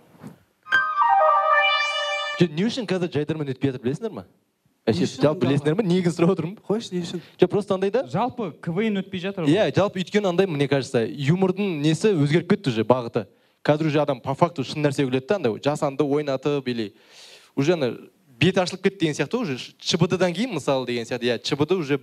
Жоқ 2.40 2.50
не 2.54 2.64
үшін 2.66 2.87
қазір 2.90 3.12
жайдарман 3.14 3.47
өтпей 3.52 3.71
жатыр 3.71 3.83
білесіңдер 3.85 4.11
ма? 4.11 4.25
Үшін 4.84 5.22
жалпы 5.22 5.46
білесіңдер 5.46 5.78
ма 5.78 5.84
негізін 5.86 6.12
сұрап 6.12 6.34
отырмын. 6.34 6.58
Қойшы 6.60 6.92
не 6.92 7.00
үшін 7.00 7.22
жоқ 7.40 7.48
просто 7.48 7.72
андай 7.78 7.90
да? 7.90 8.02
Жалпы 8.04 8.50
квн 8.60 9.00
өтпей 9.00 9.22
жатыр 9.22 9.46
ғой. 9.46 9.54
Иә 9.54 9.72
жалпы 9.72 10.02
өйткені 10.02 10.28
андай 10.28 10.44
мне 10.46 10.68
кажется 10.68 11.06
юмордың 11.08 11.78
несі 11.80 12.12
өзгеріп 12.12 12.50
кетті 12.52 12.68
уже 12.68 12.84
бағыты. 12.84 13.24
Қазір 13.64 13.88
уже 13.88 14.02
адам 14.02 14.20
по 14.20 14.34
факту 14.36 14.60
шын 14.60 14.84
нәрсе 14.84 15.06
күледі 15.08 15.24
да 15.24 15.38
андай 15.40 15.56
жасанды 15.64 16.04
ойнатып 16.04 16.68
или 16.68 16.92
уже 17.56 17.78
ана 17.78 17.94
беті 18.28 18.60
ашылып 18.60 18.84
кетті 18.84 19.06
деген 19.06 19.16
сияқты 19.16 19.40
ғой 19.40 19.56
уже. 19.56 19.72
Чбд 19.80 20.18
дан 20.20 20.36
кейін 20.36 20.52
мысалы 20.52 20.84
деген 20.84 21.08
сияқты. 21.08 21.32
Иә 21.32 21.40
чбд 21.40 21.72
уже 21.72 21.98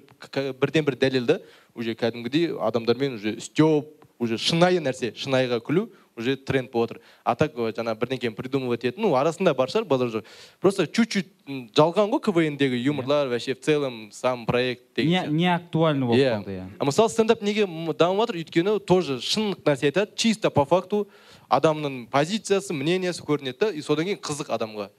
бірден 0.58 0.86
бір 0.86 0.98
дәлел 0.98 1.26
да. 1.30 1.42
Уже 1.76 1.94
кәдімгідей 1.94 2.58
адамдармен 2.58 3.20
уже 3.22 3.40
степ 3.42 3.94
уже 4.18 4.42
шынайы 4.42 4.82
нәрсе 4.82 5.14
шынайыға 5.14 5.62
күлу. 5.62 5.92
Уже 6.18 6.36
тренд 6.36 6.72
болып 6.72 6.92
отыр 6.92 7.02
а 7.24 7.36
так 7.36 7.56
жаңағы 7.56 8.00
бірдеңкені 8.00 8.36
придумывать 8.36 8.84
ететін 8.84 9.06
ну 9.06 9.16
арасында 9.16 9.54
бар 9.54 9.70
шығар 9.70 9.86
базар 9.88 10.08
жоқ. 10.08 10.26
Просто 10.60 10.88
чуть 10.88 11.10
чуть 11.10 11.28
жалған 11.76 12.12
ғой 12.12 12.22
квндегі 12.22 12.78
юморлар 12.84 13.28
вообще 13.28 13.56
в 13.56 13.62
целом 13.62 14.12
сам 14.12 14.46
проект 14.46 14.96
деген 14.96 15.36
не, 15.36 15.48
актуальны 15.54 16.06
болып 16.06 16.20
қалды 16.20 16.58
иә. 16.58 16.68
А 16.80 16.86
мысалы 16.86 17.10
стендап 17.10 17.42
неге 17.42 17.66
дамып 17.66 18.28
жатыр? 18.28 18.42
Өйткені 18.42 18.80
тоже 18.80 19.20
шын 19.22 19.54
нәрсе 19.54 19.92
айтады 19.92 20.12
чисто 20.16 20.50
по 20.50 20.66
факту 20.66 21.08
адамның 21.50 22.08
позициясы 22.12 22.74
мнениесі 22.74 23.24
көрінеді 23.24 23.60
да 23.60 23.72
и 23.72 23.82
содан 23.82 24.06
кейін 24.06 24.20
қызық 24.20 24.52
адамға. 24.52 24.90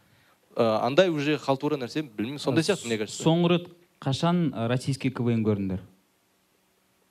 Ә, 0.57 0.79
андай 0.85 1.09
уже 1.09 1.39
халтура 1.39 1.77
нәрсе 1.77 2.03
білмеймін 2.03 2.39
сондай 2.39 2.65
сияқты 2.65 2.87
мне 2.87 2.99
кажется. 2.99 3.23
Соңғы 3.23 3.49
рет 3.49 3.69
қашан 4.01 4.53
э, 4.53 4.67
российский 4.69 5.11
квн 5.11 5.45
көрдіңдер? 5.47 5.81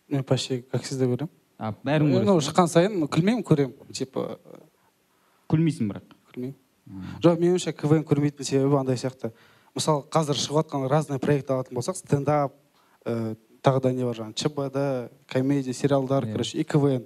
Мен 0.09 0.23
почти 0.23 0.61
как 0.61 0.83
всегда 0.83 1.05
көремін 1.05 1.40
а 1.61 1.69
бәрін 1.85 2.09
ну 2.09 2.21
көресің. 2.25 2.47
шыққан 2.47 2.69
сайын 2.71 3.05
күлмеймін 3.05 3.45
көремін. 3.45 3.93
Типа 3.93 4.39
күлмейсің 5.51 5.91
бірақ? 5.91 6.15
күлмеймін. 6.31 6.57
Жоқ 7.21 7.37
менің 7.37 7.55
ойымша 7.55 7.73
квн 7.77 8.03
көрмейтін 8.07 8.47
себебі 8.47 8.79
андай 8.79 8.97
сияқты. 8.97 9.29
Мысалы 9.77 10.03
қазір 10.11 10.39
шығып 10.41 10.65
жатқан 10.65 10.87
разный 10.89 11.19
проект 11.21 11.51
алатын 11.53 11.77
болсақ 11.77 11.99
стендап 12.01 12.55
ә, 13.05 13.35
тағы 13.63 13.81
да 13.85 13.91
не 13.93 14.03
бар 14.03 14.17
жаңағы 14.17 14.35
чбд 14.41 15.11
комедия 15.27 15.73
сериалдар 15.73 16.25
Иә. 16.25 16.31
короче 16.33 16.57
и 16.57 16.63
квн. 16.63 17.05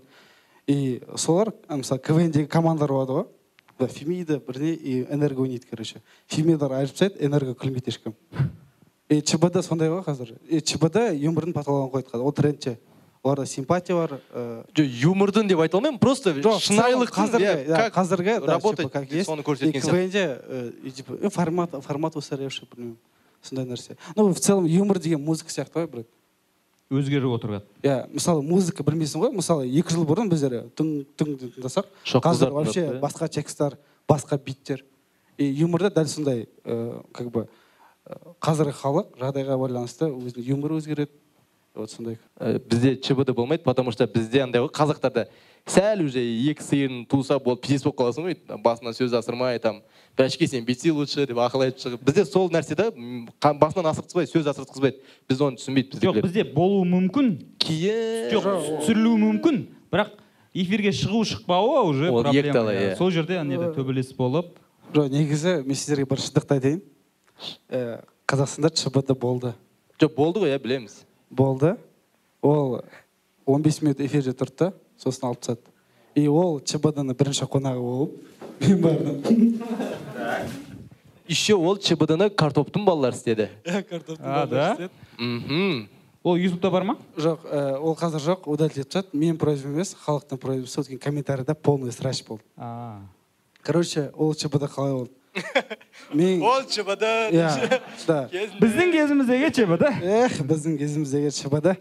И 0.68 1.04
солар 1.16 1.54
мысалы 1.70 2.00
квндегі 2.00 2.48
командалар 2.48 2.92
болады 2.92 3.12
ғой. 3.12 3.28
Да, 3.78 3.88
фемида 3.88 4.40
бірне 4.40 4.74
и 4.74 5.04
энерго 5.12 5.42
ойнайды 5.42 5.68
короче. 5.70 6.02
Фемидар 6.28 6.72
айтып 6.72 6.96
тастайды 6.96 7.26
энерго 7.26 7.54
күлмейді 7.54 7.92
ешкім. 7.92 8.16
И 9.10 9.22
чбд 9.22 9.62
сондай 9.62 9.90
ғой 9.90 10.02
қазір. 10.02 10.38
И 10.48 10.62
чбд 10.62 11.12
юмордың 11.14 11.54
потологын 11.54 11.92
қойды 11.92 12.10
қазір 12.10 12.24
ол 12.24 12.34
трендте. 12.34 12.80
Оларда 13.26 13.46
симпатия 13.50 13.96
бар 13.96 14.20
ә, 14.32 14.64
жоқ 14.78 14.92
юмордың 15.02 15.48
деп 15.50 15.62
айта 15.64 15.80
алмаймын 15.80 15.98
просто 16.00 16.36
жоқ 16.38 16.62
шынайылықтың 16.62 17.32
қазіргі 17.32 17.54
иә, 17.66 17.88
қазіргі 17.96 18.36
работать 18.46 18.92
как 18.92 19.12
есть. 19.12 19.26
соны 19.26 19.42
көрсеткен 19.42 19.82
сияқты. 19.82 19.90
Квнде 19.90 20.42
э, 20.46 20.90
типа 20.92 21.18
э, 21.20 21.30
формат 21.30 21.74
формат 21.82 22.16
устаревший 22.16 22.68
білмеймін 22.70 22.98
сондай 23.42 23.66
нәрсе. 23.66 23.98
Ну 24.16 24.32
в 24.32 24.40
целом 24.40 24.66
юмор 24.66 25.00
деген 25.00 25.22
музыка 25.26 25.50
сияқты 25.50 25.82
ғой 25.82 25.88
брат. 25.88 26.08
Өзгеріп 26.94 27.34
отырады 27.34 27.66
иә 27.82 28.06
мысалы 28.14 28.46
музыка 28.46 28.86
білмейсің 28.86 29.26
ғой 29.26 29.34
мысалы 29.34 29.66
екі 29.74 29.96
жыл 29.96 30.06
бұрын 30.06 30.30
біздер 30.30 30.70
түн 30.78 31.08
түн 31.18 31.36
деп 31.42 31.58
тыңдасақ 31.58 31.90
қазір 32.22 32.54
вообще 32.54 32.88
басқа 33.02 33.28
текстар 33.28 33.80
басқа 34.08 34.38
биттер. 34.38 34.86
И 35.38 35.46
юморда 35.46 35.90
дәл 35.90 36.08
сондай 36.08 36.48
э, 36.64 37.02
как 37.12 37.32
бы 37.32 37.48
э, 38.06 38.16
қазіргі 38.40 38.78
халық 38.78 39.18
жағдайға 39.18 39.58
байланысты 39.58 40.14
өзінің 40.14 40.46
юморы 40.54 40.78
өзгереді. 40.78 41.12
Вот 41.76 41.92
сондай. 41.92 42.18
Ә, 42.40 42.60
бізде 42.60 42.96
чбд 42.98 43.32
болмайды 43.36 43.64
потому 43.64 43.92
что 43.92 44.08
бізде 44.08 44.44
андай 44.44 44.62
ғой 44.62 44.72
қазақтарда 44.72 45.28
сәл 45.66 46.04
уже 46.06 46.20
екі 46.22 46.64
сиырын 46.64 47.06
туса 47.06 47.40
болды 47.40 47.62
пиздец 47.62 47.84
болып 47.84 48.00
қаласың 48.00 48.28
ғой 48.28 48.62
басынан 48.64 48.94
сөз 48.94 49.14
асырмай 49.18 49.60
там 49.60 49.82
бәшке 50.18 50.48
сен 50.48 50.66
бүйтсей 50.66 50.92
лучше 50.92 51.26
деп 51.26 51.38
ақыл 51.38 51.66
айтып 51.66 51.82
шығып. 51.84 52.04
Бізде 52.06 52.26
сол 52.26 52.50
нәрсе 52.54 52.76
да 52.76 52.92
басынан 53.42 53.90
асыртқызбайды 53.92 54.32
сөз 54.32 54.50
асыртқызбайды. 54.54 55.02
Біз 55.28 55.42
оны 55.42 55.58
түсінбейді 55.60 56.02
жоқ 56.04 56.22
бізде 56.22 56.46
болуы 56.54 56.86
мүмкін. 56.86 57.32
Кейін 57.60 58.30
жоқ 58.36 58.46
түсірілуі 58.86 59.22
мүмкін 59.26 59.62
бірақ 59.92 60.14
эфирге 60.54 60.94
шығу 60.96 61.24
шықпауы 61.28 61.82
уже 61.90 62.12
Ол 62.12 62.24
екіталай, 62.32 62.78
иә. 62.78 62.92
иә. 62.94 62.98
сол 62.98 63.12
жерде 63.12 63.42
неде 63.44 63.74
төбелес 63.76 64.14
болып. 64.16 64.56
Жоқ 64.94 65.10
негізі 65.12 65.64
мен 65.66 65.76
сіздерге 65.76 66.06
бір 66.06 66.22
шындықты 66.24 66.56
айтайын. 66.56 66.82
Э, 67.70 68.00
қазақстанда 68.28 68.72
чбд 68.72 69.12
болды. 69.20 69.54
Жоқ 70.00 70.16
болды 70.16 70.40
ғой 70.46 70.54
иә 70.56 70.60
білеміз. 70.62 71.04
Болды. 71.30 71.78
Ол 72.42 72.82
15 73.46 73.82
минут 73.82 74.02
эфирде 74.02 74.32
тұрды 74.32 74.58
да 74.58 74.74
сосын 74.98 75.30
алып 75.30 75.42
тастады 75.42 75.76
и 76.16 76.28
ол 76.32 76.62
чбд 76.64 77.02
ның 77.04 77.18
бірінші 77.18 77.48
қонағы 77.52 77.82
болып 77.84 78.12
мен 78.62 78.82
бардым. 78.82 79.60
Еще 81.28 81.56
ол 81.56 81.78
чбд 81.78 82.16
ны 82.16 82.30
картоптың 82.30 82.86
балалары 82.86 83.16
істеді. 83.16 83.50
А, 84.20 84.46
да? 84.48 84.90
мхм 85.18 85.90
ол 86.24 86.38
ютубта 86.38 86.72
бар 86.72 86.84
ма? 86.84 86.98
Жоқ 87.18 87.44
ә, 87.46 87.78
ол 87.78 87.98
қазір 88.00 88.24
жоқ 88.24 88.48
удалить 88.50 88.78
етіп 88.80 88.94
тастады 88.94 89.18
менің 89.18 89.38
просьбам 89.38 89.76
емес 89.76 89.96
халықтың 90.06 90.40
просьбасы 90.40 90.82
өткен 90.82 91.00
комментарийда 91.00 91.56
полный 91.56 91.92
срач 91.92 92.24
болды. 92.26 92.44
А. 92.58 93.02
Короче 93.62 94.12
ол 94.16 94.34
чбд 94.34 94.70
қалай 94.72 94.94
болды? 94.94 95.12
Мен 96.14 96.42
чбд 96.70 97.04
иә 97.36 97.82
да 98.08 98.18
біздің 98.62 98.92
кезіміздегі 98.96 99.52
чб 99.58 99.78
да 99.82 99.92
эх 100.02 100.40
біздің 100.42 100.78
кезіміздегі 100.80 101.32
чбд 101.36 101.76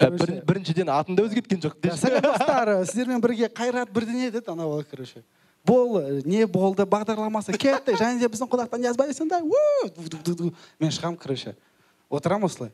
Бір- 0.00 0.40
біріншіден 0.48 0.88
атын 0.88 1.16
да 1.18 1.26
өзгерткен 1.26 1.60
жоқ 1.60 1.74
Ja, 1.84 1.96
сәлеметсіздер 1.98 2.70
сіздермен 2.88 3.20
бірге 3.20 3.50
қайрат 3.52 3.90
бірдеңе 3.92 4.30
деді 4.32 4.48
ана 4.48 4.64
бала 4.64 4.84
короче 4.84 5.22
бол 5.66 6.00
не 6.24 6.46
болды 6.46 6.86
бағдарламасы 6.88 7.52
кетті 7.58 7.96
және 8.00 8.18
де 8.22 8.28
біздің 8.32 8.48
қонақтан 8.48 8.86
жазбайсыңдар 8.86 9.44
уу 9.44 10.52
мен 10.80 10.90
шығамын 10.94 11.18
короче 11.20 11.56
отырамын 12.08 12.48
осылай 12.48 12.72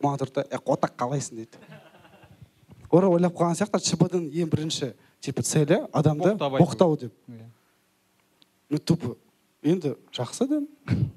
маған 0.00 0.22
тұрды 0.24 0.40
да 0.40 0.46
«Е, 0.50 0.58
қотақ 0.58 0.96
қалайсың 0.96 1.42
дейді 1.42 1.58
ора 2.90 3.08
ойлап 3.12 3.34
қалған 3.36 3.58
сияқты 3.60 3.82
чб 3.84 4.06
ның 4.14 4.30
ең 4.32 4.48
бірінші 4.54 4.92
типа 5.20 5.42
цели 5.42 5.82
адамды 5.92 6.32
боқтау 6.38 6.96
деп 6.96 7.12
мен 7.28 8.80
тупо 8.80 9.16
енді 9.64 9.94
жақсы 10.12 10.46
дедім 10.48 11.10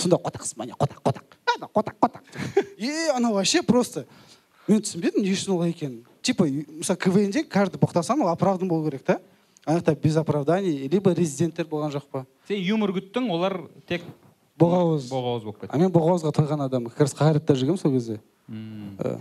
сонда 0.00 0.16
қотақсыз 0.22 0.56
ба 0.56 0.66
не 0.66 0.72
қотақ 0.72 1.02
қотақ. 1.04 1.36
Ана 1.56 1.68
қотақ 1.74 1.96
қотақ. 2.00 2.22
И 2.78 2.90
анау 3.14 3.34
вообще 3.34 3.62
просто. 3.62 4.06
Мен 4.68 4.80
түсінбедім 4.80 5.24
не 5.24 5.32
үшін 5.34 5.54
олай 5.56 5.74
екенін. 5.74 6.04
Типа 6.22 6.46
мысалы 6.46 6.96
квнде 6.96 7.44
каждый 7.44 7.80
боқтасаң 7.80 8.22
ол 8.24 8.32
оправдан 8.32 8.68
болу 8.68 8.88
керек 8.88 9.04
та. 9.04 9.20
Ана 9.66 9.80
жақта 9.80 9.96
без 10.00 10.16
оправданий 10.16 10.88
либо 10.88 11.12
резиденттер 11.12 11.66
болған 11.66 11.92
жоқ 11.92 12.06
па. 12.10 12.24
Сен 12.48 12.62
юмор 12.62 12.94
күттің 12.96 13.28
олар 13.30 13.60
тек 13.88 14.06
боғауыз. 14.60 15.10
Боғауыз 15.10 15.44
болып 15.44 15.64
а 15.64 15.66
кетті 15.66 15.82
мен 15.82 15.92
боғауызға 15.92 16.32
тойған 16.36 16.64
адаммын. 16.66 16.94
Как 16.94 17.08
раз 17.08 17.16
қайратта 17.16 17.56
жүргенмін 17.56 17.80
сол 17.80 17.92
кезде. 17.92 18.20
Э, 18.48 19.18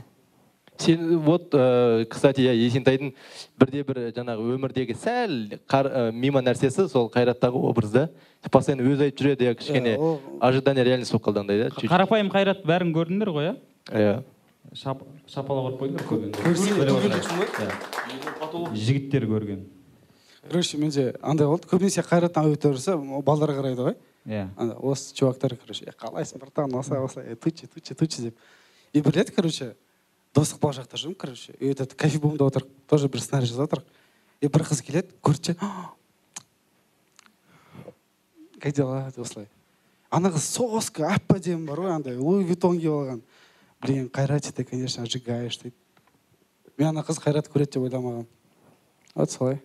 сен 0.79 1.19
вот 1.19 1.53
ә, 1.53 2.05
кстати 2.09 2.41
иә 2.41 2.53
есентайдың 2.55 3.13
бірде 3.59 3.83
бір 3.83 3.99
жаңағы 4.15 4.55
өмірдегі 4.55 4.95
сәл 4.95 5.59
қар, 5.69 5.85
ә, 5.91 6.11
мимо 6.11 6.39
нәрсесі 6.41 6.87
сол 6.89 7.09
қайраттағы 7.13 7.59
образ 7.69 7.91
да. 7.91 8.09
Постоянно 8.51 8.83
өзі 8.87 9.09
айтып 9.09 9.19
жүреді 9.25 9.49
иә 9.49 9.55
кішкене 9.59 9.97
ол- 9.99 10.19
ожидание 10.39 10.83
реальность 10.87 11.11
болып 11.11 11.25
қалды 11.27 11.39
андай 11.43 11.63
да 11.63 11.69
қарапайым 11.75 12.29
қайрат 12.31 12.63
бәрін 12.65 12.93
көрдіңдер 12.95 13.29
ғой 13.35 13.49
иә? 13.49 13.55
Иә. 13.91 14.23
Шап, 14.75 15.01
шапалақ 15.27 15.73
ұрып 15.73 15.79
қойдыңдар 15.81 16.05
жігіттер 18.75 19.25
көрген. 19.27 19.65
Короче 20.49 20.77
менде 20.77 21.15
андай 21.21 21.47
болды. 21.47 21.67
Көбінесе 21.69 22.03
қайраттың 22.05 22.47
аудиториясы 22.47 22.95
балдар 23.25 23.51
қарайды 23.57 23.83
ғой. 23.89 23.95
Иә. 24.27 24.47
Осы 24.81 25.13
чувактар 25.15 25.55
короче 25.55 25.85
«Е, 25.85 25.91
қалайсың 25.91 26.39
братан 26.39 26.73
осылай 26.75 27.03
осылай 27.03 27.35
тучи 27.35 27.67
тучи 27.67 27.93
тучи 27.95 28.21
деп. 28.21 28.35
И 28.93 29.01
бір 29.01 29.15
рет 29.19 29.31
короче 29.31 29.75
достық 30.35 30.59
бал 30.61 30.73
жақта 30.77 30.97
жүрмін 30.97 31.15
короче. 31.15 31.53
И 31.59 31.67
этот 31.67 31.93
кофебумда 31.93 32.45
отырық 32.45 32.67
тоже 32.87 33.09
бір 33.09 33.21
сценарий 33.21 33.47
жазып 33.47 33.65
жатырық 33.65 33.85
и 34.41 34.47
бір 34.47 34.63
қыз 34.67 34.81
келеді 34.85 35.15
көрді 35.21 35.53
де 35.53 35.55
как 38.59 38.73
дела? 38.73 39.11
деп 39.15 39.25
осылай. 39.25 39.47
Ана 40.09 40.29
қыз 40.29 40.45
соска 40.45 41.09
әп 41.15 41.33
әдемі 41.35 41.67
бар 41.67 41.79
ғой 41.79 41.95
андай 41.95 42.17
луи 42.17 42.43
виттон 42.43 42.79
киіп 42.79 42.91
алған. 42.91 43.21
Блин 43.81 44.09
қайрат 44.09 44.51
ты 44.53 44.63
конечно 44.63 45.03
ожигаешь 45.03 45.57
дейді 45.57 45.75
мен 46.77 46.89
ана 46.89 47.01
қыз 47.01 47.19
қайрат 47.23 47.49
көреді 47.49 47.77
деп 47.77 47.83
ойламағанмын 47.89 48.27
вот 49.15 49.31
солай. 49.31 49.61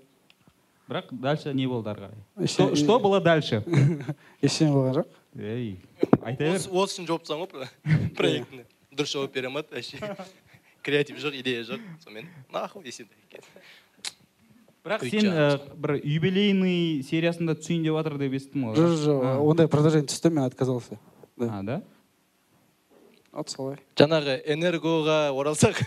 Бірақ 0.89 1.13
дальше 1.13 1.55
не 1.55 1.67
болды 1.67 1.91
ары 1.91 2.11
қарай? 2.37 2.77
Что 2.77 2.99
было 2.99 3.21
дальше? 3.21 3.63
Ештеңе 4.43 4.73
болған 4.73 4.95
жоқ 5.01 5.07
ей 5.35 5.79
айта 6.23 6.45
бер. 6.45 6.59
Осы 6.71 7.01
үшін 7.01 7.09
жауып 7.09 7.25
тастаған 7.25 7.49
ғой 7.49 8.11
проектіне 8.19 8.67
дұрыс 8.95 9.15
жауап 9.15 9.33
бере 9.35 9.49
алмады 9.49 9.75
вообще. 9.75 9.99
креатив 10.85 11.19
жоқ 11.23 11.41
идея 11.41 11.65
жоқ 11.65 11.81
сонымен 12.05 12.29
нахуй 12.53 12.85
есентай 12.85 13.41
бірақ 14.85 15.05
сен 15.09 15.31
ә, 15.33 15.47
бір 15.81 15.97
юбилейный 16.05 17.03
сериясында 17.09 17.55
түсейін 17.57 17.87
деп 17.89 17.97
жатыр 17.97 18.19
деп 18.21 18.35
естідім 18.37 18.67
ғой. 18.69 18.77
Жоқ 18.77 18.97
жоқ 19.01 19.23
ондай 19.49 19.69
предложение 19.73 20.09
түсті 20.13 20.31
мен 20.31 20.45
отказался. 20.45 20.99
Да. 21.41 21.49
А 21.59 21.63
да? 21.63 21.83
Вот 23.33 23.49
солай. 23.51 23.79
Жаңағы 23.97 24.37
энергоға 24.45 25.31
оралсақ. 25.33 25.81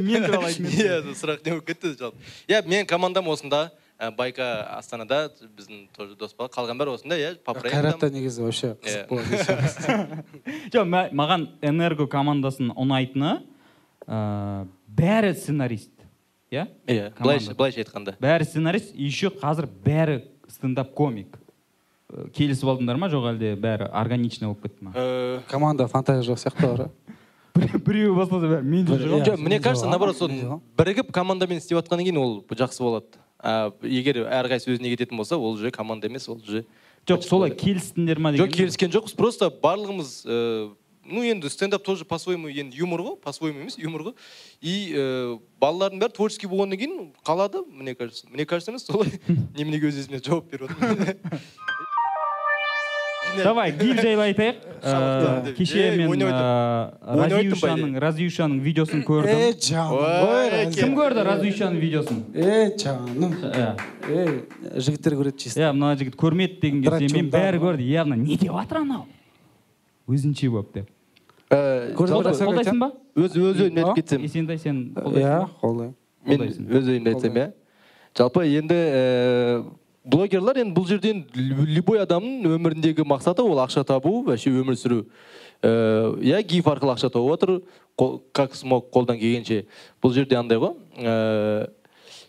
Мен 0.00 0.24
туралы 0.24 0.48
айтып 0.48 0.72
иә 0.72 0.96
сұрақ 1.12 1.44
не 1.44 1.52
болып 1.52 1.68
кетті 1.68 1.92
жалпы. 2.00 2.16
Иә 2.48 2.64
менің 2.64 2.88
командам 2.88 3.28
осында. 3.28 3.68
Ә, 3.98 4.12
байка 4.14 4.62
астанада 4.78 5.26
біздің 5.58 5.88
тоже 5.92 6.14
дос 6.14 6.32
бала 6.38 6.48
қалған 6.54 6.78
бәрі 6.78 6.92
осында 6.94 7.16
иә 7.18 7.32
по 7.42 7.50
қайратта 7.58 8.06
негізі 8.14 8.44
вообще 8.44 8.68
Иә. 8.86 9.08
қызық 9.08 9.08
болады 9.10 10.22
жоқ 10.74 10.84
ма- 10.86 11.08
маған 11.10 11.48
энерго 11.66 12.06
командасының 12.06 12.76
ұнайтыны 12.78 13.32
ә, 14.08 14.66
бәрі 14.88 15.34
сценарист. 15.36 15.92
Иә? 16.50 16.66
Иә 16.88 17.10
Команда. 17.12 17.22
былайша 17.22 17.54
былайша 17.54 17.82
айтқанда. 17.84 18.16
Бәрі 18.20 18.44
сценарист 18.48 18.94
еще 18.96 19.28
қазір 19.30 19.68
бәрі 19.84 20.22
стендап 20.48 20.94
комик. 20.96 21.36
Ә, 22.08 22.30
келісіп 22.32 22.70
алдыңдар 22.72 22.96
ма? 22.96 23.10
Жоқ 23.12 23.28
әлде 23.34 23.52
бәрі 23.60 23.90
органично 23.92 24.48
болып 24.48 24.62
кетті 24.64 24.84
ма? 24.88 24.92
Э, 24.96 25.40
команда 25.50 25.86
фантазия 25.88 26.24
жоқ 26.24 26.40
сияқты 26.40 26.66
бар 26.66 26.88
біреуі 27.84 28.16
бастаса 28.16 28.46
бәрі. 28.48 28.62
Мен 28.64 28.86
де 28.86 28.96
шығамын 28.96 29.20
иә. 29.20 29.26
жоқ 29.28 29.40
мне 29.44 29.60
кажется 29.60 29.84
жоқ, 29.86 29.90
наоборот 29.90 30.16
сол 30.16 30.28
жоқ. 30.30 30.60
бірігіп 30.78 31.12
командамен 31.12 31.58
істеп 31.58 31.78
жатқаннан 31.78 32.04
кейін 32.06 32.18
ол 32.22 32.44
жақсы 32.48 32.80
болады. 32.82 33.20
А 33.38 33.70
егер 33.82 34.24
әрқайсысы 34.24 34.72
өзіне 34.74 34.96
кететін 34.96 35.16
болса 35.18 35.36
ол 35.36 35.52
уже 35.52 35.70
команда 35.70 36.06
емес 36.08 36.28
ол 36.28 36.40
уже 36.40 36.64
жоқ 37.06 37.22
солай 37.22 37.50
келістіңдер 37.50 38.18
ма 38.18 38.32
деген 38.32 38.46
жоқ. 38.48 38.54
келіскен 38.56 38.90
жоқпыз 38.90 39.14
просто 39.16 39.50
барлығымыз 39.62 40.24
ну 41.08 41.24
енді 41.24 41.50
стендап 41.50 41.82
тоже 41.82 42.04
по 42.04 42.18
своему 42.18 42.48
енді 42.48 42.76
юмор 42.78 43.02
ғой 43.02 43.16
по 43.16 43.32
своему 43.32 43.60
емес 43.64 43.78
юмор 43.78 44.02
ғой. 44.10 44.14
И 44.60 44.92
ә, 44.94 45.38
балалардың 45.60 46.02
бәрі 46.04 46.16
творческий 46.16 46.48
болғаннан 46.48 46.78
кейін 46.78 47.12
қалады 47.24 47.64
мне 47.66 47.94
кажется. 47.94 48.26
Мне 48.30 48.46
кажется 48.46 48.70
емес 48.72 48.84
солай. 48.84 49.20
Неменеге 49.56 49.88
өз 49.88 50.04
өзіме 50.04 50.22
жауап 50.22 50.50
беріп 50.52 50.70
отырмын 50.70 51.18
давай 53.36 53.72
гиф 53.72 54.00
жайлы 54.00 54.22
айтайық. 54.28 54.56
Э, 54.82 55.54
кеше 55.56 55.78
Ей, 55.78 55.96
мен 55.98 56.08
э, 56.08 56.26
Ойнап 57.04 57.32
айттым 57.38 57.58
разиюшаның 57.58 57.94
разиюшаның 58.02 58.60
видеосын 58.64 59.00
е 59.00 59.06
көрдім 59.06 59.42
жаным 59.68 59.98
ой 59.98 60.50
кем- 60.50 60.74
кім 60.76 60.96
көрді 60.98 61.24
разиюшаның 61.28 61.80
видеосын? 61.82 62.20
Е 62.34 62.76
жаным 62.78 63.34
иә 63.42 63.70
е 64.08 64.80
жігіттер 64.80 65.18
көреді 65.18 65.36
чисто. 65.44 65.60
Иә 65.60 65.72
мына 65.72 65.94
жігіт 65.98 66.16
көрмеді 66.16 66.60
деген 66.62 66.82
кезде 66.84 67.10
мен 67.14 67.30
бәрі 67.30 67.62
көрді. 67.62 67.88
Явно 67.88 68.14
не 68.14 68.36
деп 68.36 68.52
жатыр 68.52 68.82
анау? 68.82 69.06
Өзінше 70.08 70.50
болып 70.50 70.72
деп. 70.74 70.90
Қолдайсың 71.48 72.80
ба 72.80 72.92
өз 73.16 73.36
өз 73.36 73.62
ойымды 73.64 73.82
айтып 73.82 73.96
кетсем 74.02 74.24
есентай 74.26 74.58
сен 74.60 74.80
қолдайсың 74.96 75.40
ба 75.40 75.50
қолдаймын 75.62 75.94
мен 76.28 76.42
өз 76.80 76.88
ойымды 76.92 77.14
айтсам 77.14 77.38
иә 77.40 77.46
жалпы 78.18 78.44
енді 78.58 78.78
блогерлар 80.04 80.60
енді 80.60 80.74
бұл 80.76 80.86
жерден 80.88 81.24
любой 81.34 82.02
адамның 82.04 82.58
өміріндегі 82.58 83.06
мақсаты 83.08 83.44
ол 83.44 83.60
ақша 83.64 83.84
табу 83.88 84.22
вообще 84.26 84.52
өмір 84.52 84.76
сүру 84.76 85.02
иә 85.62 86.42
гиф 86.48 86.68
арқылы 86.68 86.94
ақша 86.94 87.10
тауып 87.12 87.38
отыр 87.38 88.20
как 88.32 88.54
смог 88.54 88.90
қолдан 88.92 89.18
келгенше 89.18 89.64
бұл 90.02 90.12
жерде 90.16 90.36
андай 90.36 90.60
ғой 90.60 90.76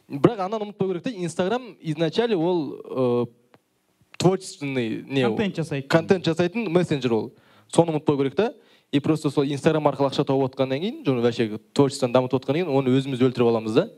бірақ 0.10 0.46
ананы 0.48 0.70
ұмытпау 0.70 0.94
керек 0.94 1.04
та 1.04 1.12
инстаграм 1.12 1.76
изначально 1.82 2.38
ол 2.38 3.30
творчественный 4.18 5.04
не 5.08 5.24
контент 5.24 5.56
жасайды 5.56 5.88
контент 5.88 6.26
жасайтын 6.26 6.72
мессенджер 6.72 7.14
ол 7.14 7.32
соны 7.68 7.94
ұмытпау 7.94 8.18
керек 8.18 8.36
та 8.36 8.54
и 8.92 9.00
просто 9.00 9.30
сол 9.30 9.44
инстаграм 9.46 9.88
арқылы 9.88 10.10
ақша 10.10 10.26
тауып 10.26 10.50
отқаннан 10.50 10.82
кейін 10.82 11.04
және 11.06 11.22
вообще 11.22 11.60
творчествоны 11.74 12.14
дамытып 12.14 12.42
отқаннан 12.42 12.66
кейін 12.66 12.78
оны 12.80 12.94
өзіміз 12.98 13.22
өлтіріп 13.22 13.52
аламыз 13.52 13.74
да. 13.74 13.90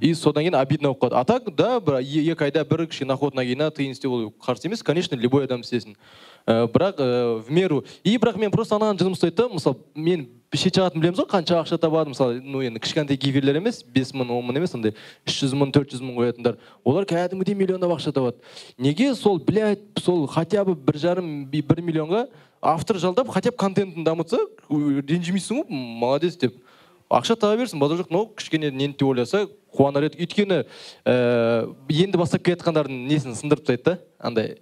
И 0.00 0.14
содан 0.14 0.44
кейін 0.44 0.54
обидно 0.54 0.92
болып 0.92 1.02
қалады. 1.02 1.20
А 1.20 1.24
так 1.24 1.54
да 1.56 1.80
бір 1.80 2.00
екі 2.00 2.44
айда 2.44 2.64
бір 2.64 2.86
кішкене 2.86 3.12
охота 3.14 3.42
на 3.42 3.70
тиын 3.70 3.92
істеу 3.92 4.12
ол 4.12 4.34
қарсы 4.40 4.66
емес. 4.66 4.82
Конечно 4.82 5.16
любой 5.16 5.44
адам 5.44 5.60
істесін. 5.60 5.96
Ә, 6.46 6.66
бірақ 6.68 6.98
ә, 6.98 7.42
в 7.42 7.50
меру. 7.50 7.84
И 8.04 8.16
бірақ 8.18 8.36
мен 8.38 8.50
просто 8.50 8.76
анаған 8.76 8.98
жыным 8.98 9.14
ұстайды 9.16 9.36
да 9.36 9.48
мысалы 9.48 9.76
мен 9.94 10.28
шет 10.54 10.76
жағатын 10.76 11.00
білеміз 11.00 11.18
ғой 11.18 11.28
қанша 11.30 11.60
ақша 11.62 11.78
табады. 11.78 12.10
Мысалы 12.10 12.40
ну 12.44 12.62
енді 12.62 12.80
кішкентай 12.80 13.16
гиверлер 13.16 13.56
емес 13.56 13.82
бес 13.82 14.12
мың 14.12 14.30
он 14.30 14.44
мың 14.46 14.60
емес 14.60 14.74
андай 14.74 14.94
үш 15.26 15.40
жүз 15.42 15.56
мың 15.56 15.72
төрт 15.72 15.92
жүз 15.92 16.04
мың 16.04 16.20
қоятындар. 16.20 16.58
Олар 16.84 17.04
кәдімгідей 17.04 17.56
миллиондап 17.56 17.96
ақша 17.96 18.12
табады. 18.12 18.36
Неге 18.78 19.14
сол 19.14 19.38
блядь 19.38 19.80
сол 19.98 20.26
хотя 20.26 20.64
бы 20.64 20.74
бір 20.74 20.98
жарым 20.98 21.46
бір 21.50 21.82
миллионға 21.82 22.26
автор 22.62 22.98
жалдап 22.98 23.28
хотя 23.28 23.50
бы 23.50 23.56
контентін 23.56 24.04
дамытса 24.04 24.38
ренжімейсің 24.70 25.64
ғой 25.64 25.66
молодец 25.70 26.36
деп. 26.36 26.62
Ақша 27.10 27.36
таба 27.36 27.56
берсін 27.56 27.80
базар 27.80 28.02
жоқ. 28.02 28.10
Но 28.10 28.26
кішкене 28.26 28.70
нені 28.70 28.94
деп 28.94 29.08
ойласа 29.08 29.46
қуанар 29.74 30.08
едік. 30.08 30.20
Өйткені 30.26 30.62
ә, 31.04 31.74
енді 31.88 32.18
бастап 32.18 32.42
келе 32.42 32.56
жатқандардың 32.56 33.06
несін 33.08 33.36
сындырып 33.38 33.66
тастайды 33.66 33.84
да 33.84 33.98
андай 34.18 34.56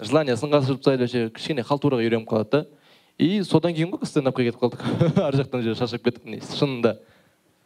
желаниясын 0.00 0.52
қашырып 0.52 0.82
тастайды 0.82 1.06
вообще 1.06 1.30
кішкене 1.36 1.64
халтураға 1.66 2.04
үйреніп 2.06 2.28
қалады 2.30 2.50
да. 2.50 2.66
И 3.18 3.42
содан 3.44 3.74
кейін 3.76 3.92
ғой 3.92 4.08
стендапқа 4.08 4.46
кетіп 4.46 4.60
қалдық. 4.62 4.84
Ар 5.26 5.36
жақтан 5.36 5.60
уже 5.60 5.74
шаршап 5.76 6.02
кеттік 6.02 6.46
шынында. 6.56 6.96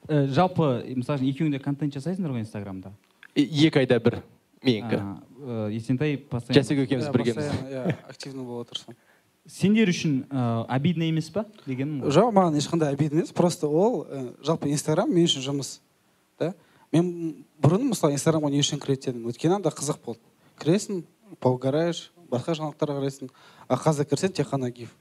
Э, 0.09 0.27
жалпы 0.27 0.83
мысалы 0.95 1.23
үшін 1.23 1.31
екеуің 1.31 1.55
де 1.55 1.61
контент 1.63 1.95
жасайсыңдар 1.95 2.35
ғой 2.35 2.43
инстаграмда? 2.43 2.93
Екі 3.37 3.83
айда 3.83 3.99
бір 4.03 4.21
менікі. 4.67 5.01
Э, 5.47 5.69
есентай 5.71 6.17
постоянно 6.19 6.61
жәсек 6.61 6.83
екеуміз 6.85 7.09
біргеміз. 7.15 7.51
иә 7.71 7.95
активно 8.09 8.45
болып 8.45 8.67
отырсың 8.67 8.99
сендер 9.47 9.91
үшін 9.91 10.25
э, 10.27 10.45
обидно 10.69 11.07
емес 11.07 11.31
па 11.31 11.47
дегенім 11.67 12.05
ғой? 12.05 12.15
Жоқ 12.15 12.33
маған 12.35 12.59
ешқандай 12.59 12.93
обидно 12.95 13.23
емес. 13.23 13.33
Просто 13.33 13.69
ол 13.69 14.05
ә, 14.05 14.35
жалпы 14.45 14.71
инстаграм 14.71 15.11
мен 15.11 15.27
үшін 15.29 15.45
жұмыс 15.45 15.79
да. 16.39 16.53
Мен 16.93 17.45
бұрын 17.63 17.89
мысалы 17.91 18.17
инстаграмға 18.17 18.51
не 18.51 18.63
үшін 18.63 18.83
кіретін 18.83 19.15
едім 19.15 19.31
өйткені 19.31 19.59
анда 19.59 19.73
қызық 19.75 20.03
болды. 20.05 20.23
Кіресің 20.61 21.05
поугараешь 21.43 22.11
басқа 22.31 22.57
жаңалықтарға 22.59 22.99
қарайсың 23.01 23.31
а 23.69 23.79
қазір 23.79 24.09
кірсең 24.11 24.35
тек 24.35 24.51
қана 24.51 24.71
гиф. 24.71 24.93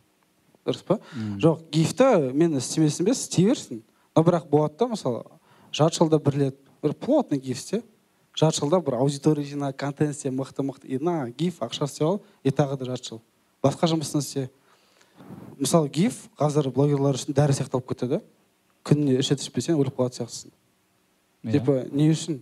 Дұрыс 0.66 0.86
па? 0.86 1.00
Жоқ 1.42 1.66
гифті 1.74 2.32
мен 2.34 2.58
істемесін 2.58 3.06
бе 3.06 3.14
істей 3.14 3.50
берсін. 3.50 3.84
Но 4.16 4.24
бірақ 4.24 4.50
болады 4.50 4.78
да 4.80 4.88
мысалы 4.94 5.24
жарты 5.72 6.00
жылда 6.00 6.20
бір 6.20 6.40
рет 6.40 6.60
бір 6.84 6.94
плотный 6.94 7.40
гиф 7.40 7.58
істе. 7.58 7.84
Жарты 8.36 8.62
жылда 8.62 8.82
бір 8.82 9.00
аудитория 9.02 9.46
жина 9.46 9.74
контент 9.74 10.16
істе 10.16 10.32
мықты 10.32 10.64
мықты 10.64 10.88
и 10.88 11.00
на 11.00 11.30
гиф 11.30 11.62
ақша 11.62 11.86
істеп 11.86 12.08
ал 12.08 12.22
и 12.44 12.50
тағы 12.50 12.78
да 12.78 12.86
жарты 12.86 13.16
жыл. 13.16 13.22
Басқа 13.66 13.90
жұмысын 13.92 14.24
істе. 14.24 14.50
Мысалы 15.60 15.90
гиф 15.90 16.26
қазір 16.40 16.70
блогерлар 16.76 17.18
үшін 17.18 17.36
дәрі 17.36 17.58
сияқты 17.58 17.78
болып 17.78 17.90
кетті 17.94 18.12
да 18.16 18.22
күніне 18.86 19.18
үш 19.24 19.32
рет 19.34 19.42
ішпесең 19.42 19.80
өліп 19.82 19.98
қалатын 19.98 20.22
сияқтысың. 20.22 20.54
Иә. 21.46 21.52
типа 21.58 21.80
не 21.92 22.12
үшін? 22.14 22.40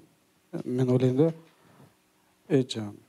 Мен 0.66 0.90
ойлаймын 0.90 1.18
да. 1.18 1.34
Е 2.50 2.66
жаным 2.68 3.00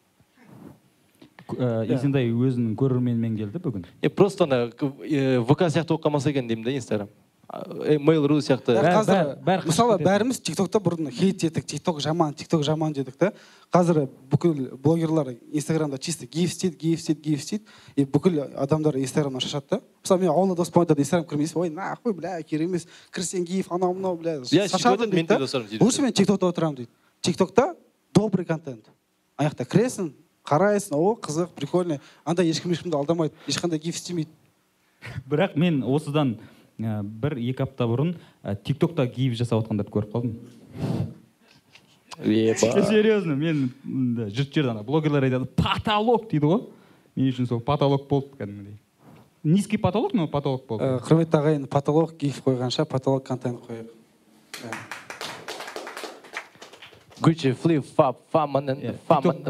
Э, 1.53 1.85
есентай 1.85 2.31
өзінің 2.33 2.73
көрерменімен 2.81 3.35
келді 3.37 3.61
бүгін. 3.61 3.85
Е 4.01 4.09
просто 4.09 4.47
ана 4.47 4.63
э, 4.65 5.41
вк 5.45 5.67
сияқты 5.69 5.93
болып 5.93 6.07
қалмаса 6.07 6.31
екен 6.31 6.49
деймін 6.49 6.65
да 6.65 6.73
инстаграм. 6.73 7.11
mail.ru 7.49 8.41
сияқты. 8.41 8.75
Қазір 8.75 9.65
мысалы 9.67 9.99
бәріміз 10.03 10.41
тиктокта 10.41 10.81
бұрын 10.83 11.11
хейт 11.13 11.45
еттік 11.45 11.67
тикток 11.69 12.01
жаман 12.01 12.35
тикток 12.35 12.65
жаман 12.65 12.93
дедік 12.93 13.17
та. 13.17 13.33
Қазір 13.73 14.09
бүкіл 14.31 14.77
блогерлар 14.81 15.35
инстаграмда 15.53 15.99
чисто 15.99 16.27
гиф 16.27 16.51
істейді 16.51 16.77
гиф 16.77 16.99
істейді 17.01 17.21
гиф 17.23 17.41
істейді. 17.41 17.65
И 17.97 18.05
бүкіл 18.05 18.41
адамдар 18.57 18.97
инстаграмнан 18.97 19.41
шашады 19.41 19.67
да. 19.71 19.81
Мысалы 20.03 20.21
мен 20.21 20.31
ауылда 20.31 20.57
досым 20.57 20.81
айтады 20.83 21.01
инстаграм 21.05 21.29
кірмейсің 21.29 21.61
ой 21.61 21.71
нахуй 21.71 22.13
бля 22.15 22.43
керек 22.43 22.69
емес 22.69 22.87
кірсең 23.13 23.45
гиф 23.45 23.73
анау 23.73 23.95
мынау 23.95 24.17
бля 24.17 24.39
лучше 24.41 26.03
мен 26.03 26.13
тиктокта 26.13 26.47
отырамын 26.47 26.77
дейді. 26.77 26.91
Тиктокта 27.21 27.75
добрый 28.15 28.47
контент. 28.47 28.89
Ана 29.37 29.51
жақта 29.51 29.65
кіресің 29.69 30.13
қарайсың 30.45 30.97
о 30.97 31.15
қызық 31.17 31.55
прикольный. 31.57 32.01
Анда 32.25 32.45
ешкім 32.45 32.73
ешкімді 32.73 32.97
алдамайды 32.97 33.35
ешқандай 33.49 33.79
гиф 33.79 33.97
істемейді. 33.97 34.31
Бірақ 35.29 35.57
мен 35.57 35.83
осыдан 35.83 36.39
э, 36.79 37.03
бір 37.03 37.39
екі 37.39 37.65
апта 37.67 37.87
бұрын 37.91 38.15
э, 38.43 38.57
тиктокта 38.65 39.07
гиф 39.07 39.37
жасап 39.39 39.65
жатқандарды 39.65 39.93
көріп 39.95 40.15
қалдым. 40.15 40.39
Серьезно 42.23 43.35
мен 43.35 43.69
жұрт 44.31 44.55
жерде 44.55 44.71
ана 44.71 44.83
блогерлар 44.87 45.27
айтады 45.27 45.49
потолок 45.59 46.29
дейді 46.31 46.47
ғой. 46.47 46.65
Мен 47.17 47.31
үшін 47.33 47.49
сол 47.51 47.61
потолок 47.61 48.09
болды 48.09 48.37
кәдімгідей. 48.39 48.79
Низкий 49.45 49.79
потолок 49.79 50.15
но 50.15 50.29
потолок 50.29 50.67
болды. 50.67 50.85
Ә, 50.85 51.01
құрметті 51.05 51.41
ағайын 51.41 51.67
потолок 51.71 52.15
гиф 52.19 52.41
қойғанша 52.47 52.87
потолок 52.87 53.27
контент 53.27 53.61
қояйық. 53.67 53.91
Гуччи 57.21 57.53
флип 57.53 57.85
фап 57.95 58.19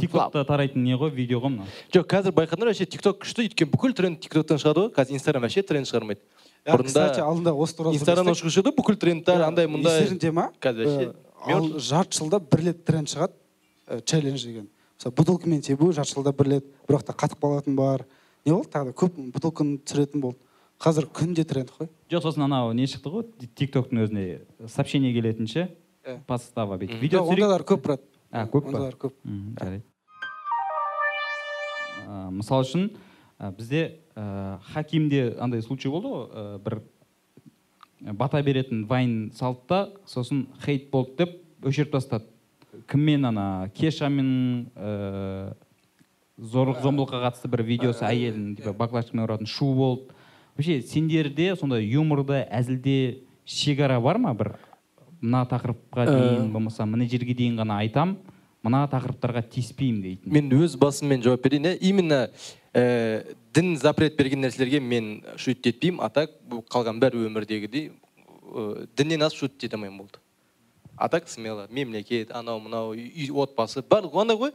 тиктокта 0.01 0.45
тарайтын 0.45 0.83
не 0.85 0.97
ғой 1.01 1.11
видео 1.15 1.41
ғой 1.41 1.55
мынау 1.55 1.69
жоқ 1.95 2.09
қазір 2.11 2.35
байқадыңдар 2.37 2.71
вообще 2.73 2.87
тикток 2.87 3.23
күшті 3.23 3.47
өйткені 3.47 3.71
бүкіл 3.73 3.95
тренд 3.97 4.21
тиктоктан 4.21 4.61
шығады 4.61 4.85
ғой. 4.85 4.91
Қазір 4.99 5.17
инстаграм 5.17 5.47
вообще 5.47 5.63
тренд 5.63 5.89
шығармайды. 5.89 6.21
Ә, 6.65 6.79
кстати 6.83 7.21
алдында 7.21 7.53
осы 7.53 7.77
туралы 7.77 7.99
инстаграмнан 7.99 8.37
шығушы 8.39 8.63
еді 8.63 8.73
бүкіл 8.77 8.97
трендтар 9.01 9.45
андай 9.45 9.69
мындай 9.69 10.01
естеріңде 10.01 10.33
ма 10.33 10.47
қазір 10.65 10.89
вообще 10.89 11.57
ал 11.57 11.69
жарты 11.79 12.19
жылда 12.19 12.41
бір 12.41 12.65
рет 12.71 12.85
тренд 12.89 13.13
шығады 13.13 14.01
челлендж 14.09 14.47
деген 14.49 14.71
мысалы 14.97 15.15
бутылкамен 15.21 15.61
тебу 15.61 15.93
жарты 15.93 16.17
жылда 16.17 16.33
бір 16.33 16.53
рет 16.55 16.73
бір 16.89 16.99
уақытта 16.99 17.17
қатып 17.21 17.45
қалатын 17.45 17.77
бар 17.77 18.07
не 18.47 18.53
болды 18.53 18.73
тағы 18.73 18.93
да 18.93 18.99
көп 19.05 19.21
бутылканы 19.37 19.79
түсіретін 19.85 20.25
болды 20.25 20.41
қазір 20.81 21.11
күнде 21.13 21.45
тренд 21.45 21.73
қой 21.77 21.93
жоқ 22.09 22.25
сосын 22.25 22.49
анау 22.49 22.73
не 22.73 22.89
шықты 22.89 23.13
ғой 23.13 23.29
тиктоктың 23.61 24.07
өзіне 24.07 24.27
сообщение 24.65 25.13
келетін 25.13 25.51
ше 25.53 25.69
подстава 26.27 26.79
бүйтіп 26.81 27.01
видео 27.01 27.25
ондайлар 27.25 27.65
көп 27.67 27.85
брат. 27.85 28.03
А 28.31 28.45
көп 28.51 28.67
па? 28.67 28.73
Ондайлар 28.73 28.97
көп. 29.01 29.15
Жарайды. 29.61 29.85
Мысалы 32.35 32.67
үшін 32.67 32.89
ә, 32.91 33.04
бізде 33.53 34.01
ә, 34.17 34.59
хакимде 34.73 35.35
андай 35.41 35.63
случай 35.63 35.91
болды 35.91 36.09
ғой. 36.09 36.29
Ә, 36.31 36.59
бір 36.65 36.81
бата 38.13 38.43
беретін 38.43 38.87
вайн 38.87 39.33
салды 39.35 39.61
да 39.69 39.81
сосын 40.07 40.47
хейт 40.65 40.91
болды 40.91 41.25
деп 41.25 41.37
өшіріп 41.65 41.93
тастады. 41.93 42.25
Кіммен 42.91 43.25
ана? 43.25 43.71
Кешамен 43.75 44.71
ә, 44.75 45.55
зорлық 46.39 46.83
зомбылыққа 46.83 47.23
қатысты 47.29 47.51
бір 47.51 47.63
видеосы 47.63 48.05
әйелін 48.09 48.55
типа 48.59 48.75
баклажкамен 48.77 49.25
ұратын 49.27 49.49
шу 49.51 49.73
болды. 49.75 50.15
Вообще 50.57 50.83
сендерде 50.83 51.55
сондай 51.57 51.87
юморда 51.87 52.45
әзілде 52.51 53.25
шекара 53.45 54.01
бар 54.01 54.19
ма? 54.19 54.35
Бір 54.35 54.55
мына 55.21 55.45
тақырыпқа 55.51 56.07
дейін 56.11 56.53
болмаса 56.53 56.87
мына 56.87 57.09
жерге 57.09 57.35
дейін 57.35 57.59
ғана 57.59 57.81
айтам. 57.83 58.19
Мына 58.65 58.85
тақырыптарға 58.93 59.45
тиіспеймін 59.53 60.03
дейтін. 60.03 60.33
Мен 60.33 60.51
өз 60.57 60.79
басыммен 60.81 61.23
жауап 61.25 61.45
берейін 61.45 61.69
иә 61.69 61.79
именно 61.85 62.21
ә, 62.73 63.37
дін 63.55 63.77
запрет 63.77 64.17
берген 64.17 64.41
нәрселерге 64.45 64.81
мен 64.81 65.23
шутить 65.37 65.75
етпеймін. 65.75 66.01
А 66.01 66.09
так 66.09 66.33
қалған 66.73 67.01
бәрі 67.03 67.27
өмірдегідей 67.29 67.91
ә, 67.93 68.87
діннен 68.97 69.27
асып 69.29 69.45
шутить 69.45 69.69
ете 69.69 69.77
алмаймын 69.77 69.99
болды. 69.99 70.19
А 70.97 71.09
так 71.09 71.29
смело. 71.29 71.67
Мемлекет 71.71 72.33
анау 72.33 72.61
мынау 72.61 72.95
үй 72.95 73.29
отбасы. 73.31 73.83
Барлығы 73.83 74.23
андай 74.23 74.39
ғой? 74.39 74.53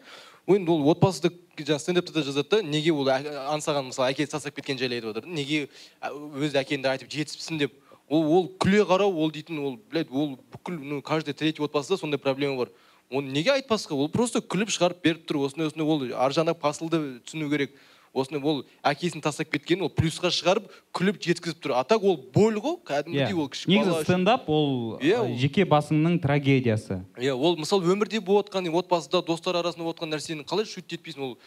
Енді 0.49 0.71
ол 0.71 0.89
отбасыды 0.89 1.29
жаңағы 1.59 1.83
стендапта 1.83 2.13
да 2.15 2.23
жазады 2.25 2.49
да 2.49 2.63
неге 2.63 2.93
ол 2.95 3.05
аңсаған 3.11 3.91
мысалы 3.91 4.13
әкесі 4.15 4.31
тастап 4.31 4.55
кеткен 4.55 4.79
жайлы 4.79 4.97
айтып 4.97 5.11
отыр. 5.11 5.27
Неге 5.29 5.67
өз 6.01 6.55
әкеңді 6.57 6.89
айтып 6.89 7.11
жетіспісің 7.13 7.59
деп. 7.59 7.75
Ол 8.07 8.25
ол 8.33 8.47
күле 8.57 8.81
қарау 8.87 9.13
ол 9.13 9.29
дейтін 9.29 9.59
ол 9.61 9.75
блядь 9.91 10.09
ол 10.09 10.39
бүкіл 10.49 10.79
ну 10.79 11.01
каждый 11.03 11.35
третий 11.35 11.61
отбасыда 11.61 11.97
сондай 11.97 12.17
проблема 12.17 12.57
бар. 12.57 12.71
Оны 13.11 13.31
неге 13.33 13.51
айтпасқа 13.57 13.95
ол 13.97 14.09
просто 14.09 14.39
күліп 14.41 14.69
шығарып 14.73 15.01
беріп 15.03 15.23
тұр. 15.29 15.45
Осындай 15.47 15.67
осындай 15.69 15.85
ол 15.87 16.03
ар 16.13 16.31
жағында 16.35 16.53
посылды 16.59 16.99
түсіну 17.25 17.49
керек. 17.49 17.73
Осындай 18.13 18.41
ол 18.41 18.63
әкесін 18.85 19.21
тастап 19.21 19.51
кеткенін 19.53 19.85
ол 19.85 19.91
плюсқа 19.93 20.31
шығарып 20.33 20.69
күліп 20.97 21.19
жеткізіп 21.21 21.59
тұр. 21.61 21.75
А 21.77 21.83
так 21.83 22.01
ол 22.03 22.17
боль 22.33 22.57
ғой 22.61 22.79
кәдімгідей 22.85 23.37
ол 23.37 23.49
кіші 23.53 23.69
негізі 23.69 24.01
стендап 24.03 24.49
ол 24.49 24.97
Иә, 25.01 25.19
ол- 25.21 25.35
жеке 25.37 25.65
басыңның 25.69 26.19
трагедиясы. 26.21 27.03
Иә 27.17 27.33
ол 27.37 27.57
мысалы 27.57 27.85
өмірде 27.85 28.21
болып 28.21 28.49
жатқан 28.49 28.69
отбасыда 28.73 29.21
достар 29.25 29.55
арасында 29.61 29.85
болып 29.85 29.99
жатқан 30.01 30.13
нәрсені 30.15 30.45
қалай 30.45 30.65
шутить 30.65 30.97
етпейсің 30.99 31.21
ол 31.21 31.37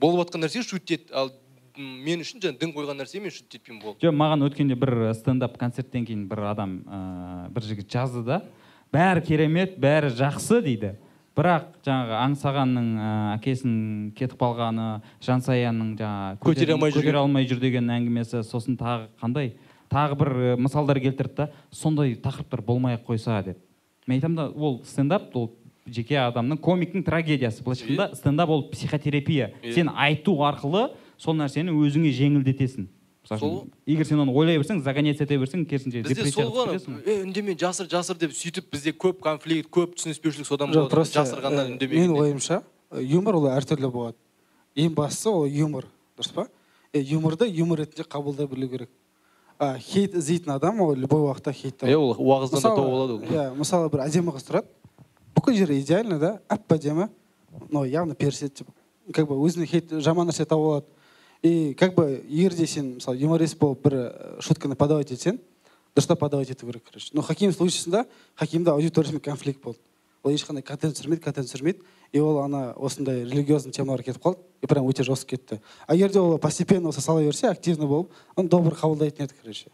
болып 0.00 0.26
жатқан 0.26 0.42
нәрсе 0.46 0.62
шутить 0.66 0.90
ет 0.98 1.12
ал 1.14 1.30
мен 1.78 2.20
үшін 2.22 2.38
жаңағы 2.42 2.58
дін 2.60 2.74
қойған 2.74 2.98
нәрсе 3.02 3.20
мен 3.22 3.30
шутить 3.34 3.60
етпеймін 3.62 3.82
болды. 3.82 4.02
Жоқ 4.02 4.14
маған 4.14 4.46
өткенде 4.46 4.74
бір 4.78 5.14
стендап 5.14 5.56
концерттен 5.58 6.06
кейін 6.06 6.26
бір 6.30 6.42
адам 6.50 6.76
ә, 6.86 7.50
бір 7.54 7.62
жігіт 7.70 7.90
жазды 7.90 8.22
да 8.26 8.42
бәрі 8.94 9.24
керемет 9.26 9.74
бәрі 9.82 10.12
жақсы 10.14 10.60
дейді. 10.64 10.94
Бірақ 11.34 11.72
жаңағы 11.82 12.14
аңсағанның 12.28 12.90
ә, 12.94 13.06
әкесінің 13.40 14.12
кетіп 14.14 14.38
қалғаны 14.38 14.84
жансаяның 15.26 15.96
жаңағы 15.98 16.38
Көтере 16.44 16.76
алмай 16.76 16.92
жүрген. 16.94 17.02
көтере 17.02 17.18
алмай 17.18 17.48
жүр 17.50 17.58
деген 17.64 17.90
әңгімесі 17.90 18.44
сосын 18.46 18.78
тағы 18.78 19.08
қандай? 19.18 19.56
Тағы 19.90 20.18
бір 20.20 20.30
ә, 20.30 20.56
мысалдар 20.62 21.00
келтірді 21.02 21.34
да 21.40 21.48
сондай 21.74 22.14
тақырыптар 22.14 22.62
болмай 22.62 22.94
ақ 22.94 23.08
қойса 23.10 23.42
деп. 23.42 23.58
Мен 24.06 24.20
айтамын 24.20 24.36
да 24.36 24.46
ол 24.54 24.80
стендап 24.86 25.34
ол 25.34 25.50
жеке 25.90 26.20
адамның 26.22 26.60
комиктің 26.62 27.02
трагедиясы. 27.04 27.64
Былайша 27.64 27.84
айтқанда 27.84 28.14
стендап 28.14 28.48
ол 28.48 28.68
психотерапия. 28.70 29.50
Сен 29.74 29.90
айту 29.90 30.38
арқылы 30.46 30.92
сол 31.18 31.34
нәрсені 31.34 31.74
өзіңе 31.74 32.14
жеңілдетесің. 32.14 32.86
Мысалы 33.24 33.64
егер 33.88 34.06
сен 34.06 34.20
оны 34.20 34.32
ойлай 34.36 34.58
берсең 34.60 34.82
загонять 34.84 35.20
ете 35.22 35.38
берсең 35.40 35.64
керісінше 35.64 36.02
бізде 36.04 36.26
сол 36.30 36.50
ғой 36.52 36.76
е 37.08 37.22
үндеме 37.22 37.54
жасыр 37.56 37.88
жасыр 37.88 38.18
деп 38.20 38.34
сөйтіп 38.36 38.68
бізде 38.74 38.92
көп 38.92 39.22
конфликт 39.24 39.70
көп 39.72 39.94
түсініспеушілік 39.96 40.48
содан 40.48 40.74
жоқ 40.74 40.84
болады 40.84 40.92
просто 40.92 41.22
жасырғаннан 41.22 41.70
ә, 41.70 41.72
үндемегенде 41.72 42.10
менің 42.12 42.20
ойымша 42.20 42.58
ә, 42.60 43.00
юмор 43.00 43.38
ол 43.40 43.48
әртүрлі 43.48 43.88
болады. 43.88 44.18
Ең 44.76 44.92
бастысы 44.92 45.32
ол 45.32 45.46
юмор 45.48 45.88
дұрыс 46.18 46.34
па? 46.36 46.48
Е, 46.92 47.00
юморды 47.00 47.48
юмор 47.48 47.80
ретінде 47.80 48.04
қабылдай 48.04 48.46
білу 48.46 48.68
керек. 48.68 48.90
А 49.58 49.78
хейт 49.78 50.14
іздейтін 50.18 50.52
адам 50.58 50.80
ол 50.84 50.94
любой 50.94 51.24
уақытта 51.24 51.52
хейт 51.54 51.86
иә 51.86 51.96
ол 51.96 52.12
уағыздан 52.18 52.60
да 52.60 52.74
тауып 52.74 52.92
алады 52.92 53.12
ол 53.14 53.20
иә 53.24 53.54
мысалы 53.54 53.88
бір 53.88 54.04
әдемі 54.04 54.34
қыз 54.34 54.48
тұрады 54.50 54.66
бүкіл 55.36 55.56
жері 55.62 55.78
идеально 55.80 56.18
да 56.18 56.30
әп 56.50 56.74
әдемі 56.74 57.08
но 57.70 57.84
явно 57.86 58.14
персет 58.14 58.54
типа 58.54 58.72
как 59.14 59.28
бы 59.28 59.38
өзіне 59.38 59.66
хейт 59.70 59.94
жаман 60.02 60.28
нәрсе 60.28 60.44
тауып 60.44 60.72
алады. 60.72 60.86
И 61.44 61.74
как 61.74 61.94
бы 61.94 62.24
егер 62.26 62.54
де 62.54 62.66
сен 62.66 62.94
мысалы 62.96 63.18
юморист 63.20 63.58
болып 63.60 63.82
бір 63.84 63.94
ә, 63.94 64.40
шутканы 64.40 64.74
подавать 64.80 65.10
етсең 65.12 65.36
дұрыстап 65.94 66.16
подавать 66.16 66.50
ету 66.50 66.66
керек 66.66 66.84
короче? 66.84 67.10
Но 67.12 67.20
хаким 67.20 67.52
случайсында 67.52 68.06
хакимда 68.34 68.72
аудиториясымен 68.72 69.20
конфликт 69.20 69.60
болды. 69.62 69.78
Ол 70.22 70.32
ешқандай 70.32 70.62
контент 70.64 70.96
түсірмейді 70.96 71.22
контент 71.22 71.52
түсірмейді. 71.52 71.84
И 72.12 72.18
ол 72.18 72.38
ана 72.40 72.72
осындай 72.72 73.26
религиозный 73.26 73.76
темаларға 73.76 74.08
кетіп 74.08 74.22
қалды. 74.24 74.40
И 74.62 74.66
прям 74.66 74.88
өте 74.88 75.04
жестко 75.04 75.36
кетті. 75.36 75.60
А 75.86 75.94
егер 75.94 76.12
де 76.12 76.18
ол 76.18 76.38
постепенно 76.38 76.88
осы 76.88 77.02
сала 77.02 77.20
берсе 77.20 77.48
активно 77.48 77.86
болып 77.86 78.10
оны 78.36 78.48
добр 78.48 78.72
қабылдайтын 78.72 79.26
еді 79.26 79.34
короче. 79.42 79.68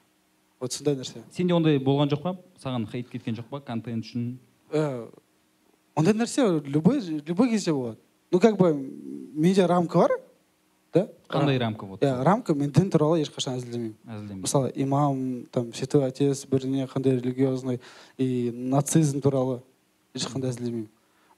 Вот 0.59 0.73
сондай 0.73 0.97
нәрсе. 0.97 1.23
Сенде 1.31 1.55
ондай 1.55 1.79
болған 1.79 2.11
жоқ 2.11 2.23
па? 2.23 2.37
Саған 2.65 2.91
хейт 2.91 3.09
кеткен 3.09 3.39
жоқ 3.39 3.47
па? 3.49 3.61
Контент 3.61 4.05
үшін? 4.05 4.41
Э, 4.73 5.07
ондай 5.95 6.15
нәрсе 6.15 6.61
любой 6.67 6.99
любой 6.99 7.51
кезде 7.51 7.73
болады. 7.73 7.99
Ну 8.33 8.41
как 8.41 8.59
бы 8.59 8.75
менде 8.75 9.65
рамка 9.67 9.99
бар 9.99 10.21
да? 10.93 11.09
Қандай 11.29 11.59
рамка 11.59 11.87
болды 11.87 12.07
иә 12.07 12.23
рамка 12.25 12.55
мен 12.55 12.71
дін 12.71 12.91
туралы 12.91 13.21
ешқашан 13.23 13.59
әзілдемеймін. 13.59 13.97
Әзілдемеймін 14.07 14.43
мысалы 14.43 14.73
имам 14.75 15.47
там 15.53 15.73
святой 15.75 16.07
отец 16.09 16.45
біріне 16.47 16.87
қандай 16.91 17.21
религиозный 17.21 17.81
и 18.19 18.51
нацизм 18.55 19.21
туралы 19.21 19.61
ешқандай 20.15 20.51
әзілдемеймін. 20.51 20.89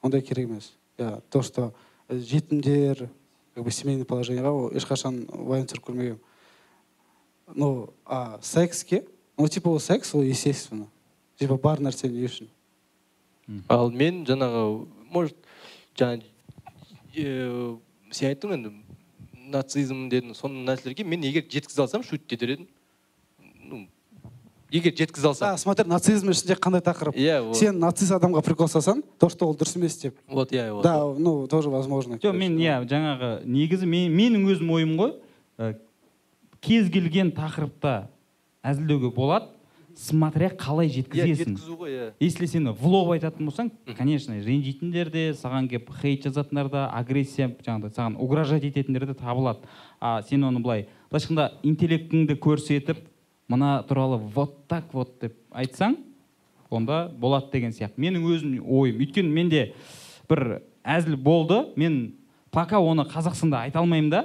Ондай 0.02 0.22
керек 0.22 0.48
емес. 0.48 0.72
Иә 0.98 1.22
то 1.30 1.42
что 1.42 1.74
э, 2.08 2.18
жетімдер 2.18 3.08
как 3.54 3.64
бы 3.64 3.70
семейное 3.70 4.04
положениеға 4.04 4.50
ол 4.50 4.70
ешқашан 4.72 5.26
вайн 5.28 5.66
түсіріп 5.66 5.88
көрмегенмін 5.88 6.20
ну 7.54 7.92
а 8.04 8.38
секске? 8.42 9.04
Ну 9.36 9.48
типа 9.48 9.68
ол 9.68 9.80
секс 9.80 10.14
ол 10.14 10.22
естественно. 10.22 10.88
Типа 11.38 11.56
бар 11.56 11.80
нәрсе 11.80 12.08
не 12.08 12.24
үшін? 12.26 12.48
Ал 13.68 13.90
мен 13.90 14.22
жаңағы 14.26 14.86
может 15.10 15.36
жаңа 15.98 16.22
ә, 17.16 17.78
сен 18.12 18.28
айттың 18.30 18.54
енді 18.56 18.72
нацизм 19.50 20.06
дедің 20.12 20.36
сондай 20.36 20.74
нәрселерге 20.76 21.04
мен 21.04 21.24
егер 21.26 21.44
жеткізе 21.50 21.82
алсам 21.82 22.04
шутить 22.06 22.32
етер 22.36 22.54
едім. 22.54 22.68
Ну 23.68 23.86
егер 24.70 24.94
жеткізе 24.96 25.26
а 25.26 25.30
алсам. 25.30 25.58
смотри 25.58 25.86
нацизм 25.88 26.30
ішінде 26.30 26.54
қандай 26.54 26.80
тақырып? 26.80 27.16
Иә 27.16 27.42
вот. 27.42 27.56
Сен 27.56 27.78
нацист 27.78 28.12
адамға 28.12 28.42
прикол 28.42 28.68
салсаң 28.68 29.02
то 29.18 29.28
что 29.28 29.48
ол 29.48 29.56
дұрыс 29.56 29.76
емес 29.76 29.98
деп. 29.98 30.16
Вот 30.28 30.52
иә 30.52 30.72
вот 30.72 30.82
да 30.82 31.04
ну 31.04 31.46
тоже 31.46 31.70
возможно. 31.70 32.16
Жоқ 32.16 32.32
мен 32.32 32.56
иә 32.58 32.82
жаңағы 32.88 33.44
негізі 33.44 33.86
мен, 33.86 34.12
менің 34.12 34.46
өзім 34.52 34.70
ойым 34.70 34.96
ғой 34.96 35.14
ә, 35.58 35.74
кез 36.60 36.90
келген 36.90 37.32
тақырыпта 37.32 38.08
әзілдеуге 38.62 39.10
болады. 39.10 39.48
Смотря 39.96 40.50
қалай 40.50 40.88
иә 40.88 41.02
жеткізесің. 41.02 41.56
жеткізу 41.56 41.76
ғой 41.76 41.90
иә. 41.90 42.12
Если 42.20 42.46
сен 42.46 42.68
в 42.72 42.86
лоб 42.86 43.10
айтатын 43.12 43.46
болсаң 43.46 43.70
конечно 43.96 44.34
ренжитіндер 44.34 45.10
де 45.10 45.24
саған 45.32 45.68
келіп 45.68 45.90
хейт 46.00 46.24
жазатындар 46.24 46.68
да 46.68 46.86
агрессия 46.90 47.48
жаңағыдай 47.48 47.94
саған 47.94 48.16
угрожать 48.18 48.64
ететіндер 48.64 49.06
де 49.06 49.14
табылады. 49.14 49.68
А 50.00 50.22
сен 50.22 50.44
оны 50.44 50.60
былай 50.60 50.88
былайша 51.10 51.28
айтқанда 51.28 51.52
интеллектіңді 51.62 52.38
көрсетіп 52.38 53.04
мына 53.48 53.82
туралы 53.88 54.18
вот 54.18 54.66
так 54.68 54.92
вот 54.92 55.18
деп 55.20 55.36
айтсаң 55.50 55.96
онда 56.70 57.10
болады 57.12 57.52
деген 57.52 57.72
сияқты. 57.72 58.00
Менің 58.00 58.24
өзім 58.32 58.58
ойым. 58.64 59.00
Өйткені 59.02 59.28
менде 59.28 59.74
бір 60.28 60.62
әзіл 60.84 61.16
болды. 61.16 61.66
Мен 61.76 62.14
пока 62.50 62.80
оны 62.80 63.04
қазақстанда 63.08 63.66
айта 63.66 63.80
алмаймын 63.80 64.10
да. 64.10 64.22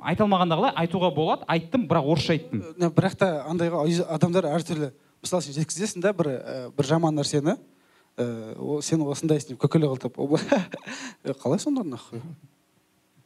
Айта 0.00 0.24
алмағанда 0.24 0.56
қалай 0.58 0.74
айтуға 0.82 1.10
болады 1.14 1.46
айттым 1.48 1.86
бірақ 1.88 2.08
орысша 2.12 2.34
айттым. 2.36 2.62
Не, 2.78 2.88
бірақ 2.92 3.16
та 3.20 3.28
андайға 3.50 3.82
ауз- 3.84 4.04
адамдар 4.08 4.44
әртүрлі 4.50 4.90
мысалы 5.22 5.42
сен 5.46 5.56
жеткізесің 5.56 6.02
да 6.04 6.12
бір 6.12 6.28
ә, 6.36 6.70
бір 6.76 6.84
жаман 6.90 7.16
нәрсені 7.16 7.56
ә, 8.16 8.26
ол 8.58 8.82
сен 8.82 9.00
осындайсың 9.02 9.54
деп 9.54 9.60
күлкілі 9.64 9.88
қылтып 9.94 10.18
ол 10.20 10.28
былай, 10.34 10.62
«Е, 11.24 11.32
қалай 11.32 11.58
сонда 11.58 11.82
нахуй? 11.84 12.20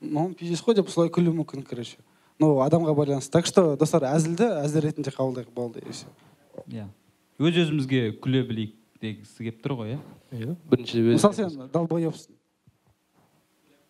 Ну 0.00 0.30
пиздец 0.34 0.62
қой 0.64 0.74
деп 0.78 0.88
солай 0.90 1.10
күлуі 1.12 1.34
мүмкін 1.42 1.62
короче. 1.68 1.98
Ну 2.40 2.54
адамға 2.64 2.94
байланысты. 2.96 3.30
Так 3.34 3.46
что 3.46 3.76
достар 3.76 4.06
әзілді 4.08 4.46
әзіл 4.64 4.80
ретінде 4.86 5.10
қабылдайық 5.12 5.50
болды 5.54 5.82
и 5.84 5.92
все 5.92 6.06
иә. 6.68 6.86
Өз 7.40 7.56
өзімізге 7.66 8.18
күле 8.20 8.40
білейік 8.48 8.74
дегісі 9.02 9.44
келіп 9.44 9.60
тұр 9.64 9.74
ғой 9.82 9.94
иә? 9.94 9.98
Иә. 10.32 10.54
Бірінші 10.70 11.02
мысалы 11.10 11.34
сен 11.36 11.68
долбоебсың 11.72 12.32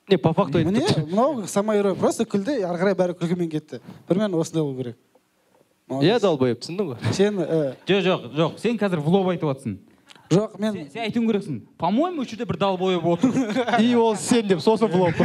не 0.08 0.16
по 0.16 0.32
факту 0.32 0.62
міне 0.64 0.84
айтып 0.86 1.10
мынау 1.10 1.46
самоирония 1.46 1.98
просто 1.98 2.24
күлді 2.24 2.60
ары 2.64 2.80
қарай 2.80 2.96
бәрі 2.98 3.18
күлкімен 3.20 3.50
кетті. 3.50 3.80
Примерно 4.08 4.40
осындай 4.40 4.62
болу 4.62 4.76
керек. 4.76 4.96
Иә 6.00 6.20
долбоеб 6.22 6.60
түсіндің 6.62 6.92
ғой. 6.92 7.12
Сен 7.12 7.38
ә, 7.42 7.76
жоқ 7.86 8.02
жоқ 8.06 8.26
жоқ. 8.38 8.58
Сен 8.62 8.78
қазір 8.78 9.02
в 9.02 9.08
лоб 9.10 9.30
айтып 9.32 9.50
жатрсың 9.50 9.78
жоқ 10.30 10.58
мен 10.62 10.74
сен, 10.74 10.90
сен 10.92 11.02
айтуың 11.08 11.26
керексің. 11.30 11.60
По 11.78 11.90
моему 11.90 12.22
осы 12.22 12.30
жерде 12.36 12.46
бір 12.46 12.58
долбоеб 12.60 13.06
отыр 13.06 13.30
и 13.80 13.94
ол 13.98 14.16
сен 14.16 14.46
деп 14.46 14.60
сосын 14.62 14.88
флоп 14.88 15.18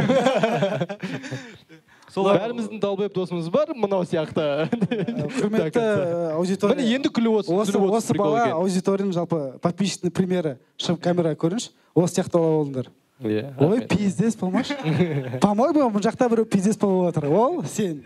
солай 2.16 2.38
бәріміздің 2.40 2.80
долбоеб 2.80 3.14
досымыз 3.14 3.50
бар 3.52 3.70
мынау 3.76 4.06
сияқты. 4.08 4.66
Құрметті 5.36 5.82
ә, 5.82 6.32
аудитория 6.34 6.80
міне 6.80 6.96
енді 6.96 7.10
күліп 7.12 7.42
отырсың 7.42 7.86
осы, 7.90 8.16
бала 8.16 8.46
аудиторияның 8.56 9.14
жалпы 9.14 9.40
подписчиктің 9.62 10.14
примері 10.16 10.56
шығып 10.80 11.02
камераға 11.04 11.38
көріңізші. 11.44 11.74
Осы 11.94 12.18
сияқты 12.18 12.40
бала 12.40 12.62
болыңдар. 12.62 12.90
Иә 13.20 13.54
ой 13.58 13.86
пиздец 13.86 14.36
болмашы. 14.36 14.76
По 15.40 15.54
моему 15.54 15.90
мына 15.90 16.02
жақта 16.04 16.28
біреу 16.28 16.44
пиздец 16.44 16.76
болып 16.76 17.14
жатыр 17.14 17.30
ол 17.30 17.64
сен. 17.64 18.04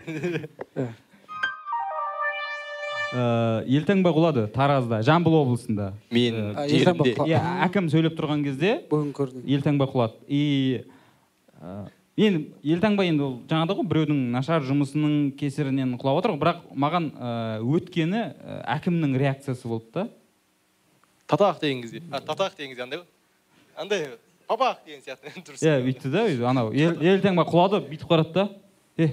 Ә, 3.11 3.65
елтаңба 3.67 4.13
құлады? 4.15 4.45
Таразда 4.47 5.01
жамбыл 5.03 5.35
облысында. 5.41 5.91
Мен 6.15 6.55
иә 6.55 7.41
әкім 7.67 7.89
сөйлеп 7.91 8.15
тұрған 8.15 8.45
кезде 8.45 8.77
бүгін 8.87 9.11
көрдім. 9.17 9.43
Елтаңба 9.51 9.89
құлады. 9.91 10.15
И 10.31 10.85
ә, 11.59 11.89
енді 12.15 12.53
елтаңба 12.63 13.03
енді 13.09 13.27
ол 13.27 13.35
жаңағыдай 13.51 13.81
ғой 13.81 13.89
біреудің 13.91 14.23
нашар 14.31 14.63
жұмысының 14.63 15.35
кесірінен 15.35 15.97
құлап 15.99 16.21
отыр 16.21 16.37
ғой. 16.37 16.41
Бірақ 16.45 16.63
маған 16.71 17.11
өткені 17.67 18.23
әкімнің 18.79 19.19
реакциясы 19.19 19.67
болды 19.67 19.91
да. 19.93 20.07
Татақ 21.27 21.59
деген 21.59 21.83
кезде. 21.83 21.99
А 22.11 22.23
татақ 22.23 22.55
деген 22.55 22.71
кезде 22.71 22.83
андай 22.87 23.03
ғой. 23.03 23.07
Андай 23.75 24.07
папақ 24.51 24.85
деген 24.85 25.01
сияқты. 25.05 25.31
Дұрыс 25.47 25.63
иә 25.63 25.79
бүйтті 25.85 26.11
да 26.11 26.25
өйтіп 26.27 26.47
анау 26.51 26.71
ел- 26.75 26.99
елтаңба 26.99 27.45
құлады 27.47 27.81
бүйтіп 27.87 28.09
қарады 28.11 28.33
да. 28.35 28.47
Е 28.97 29.11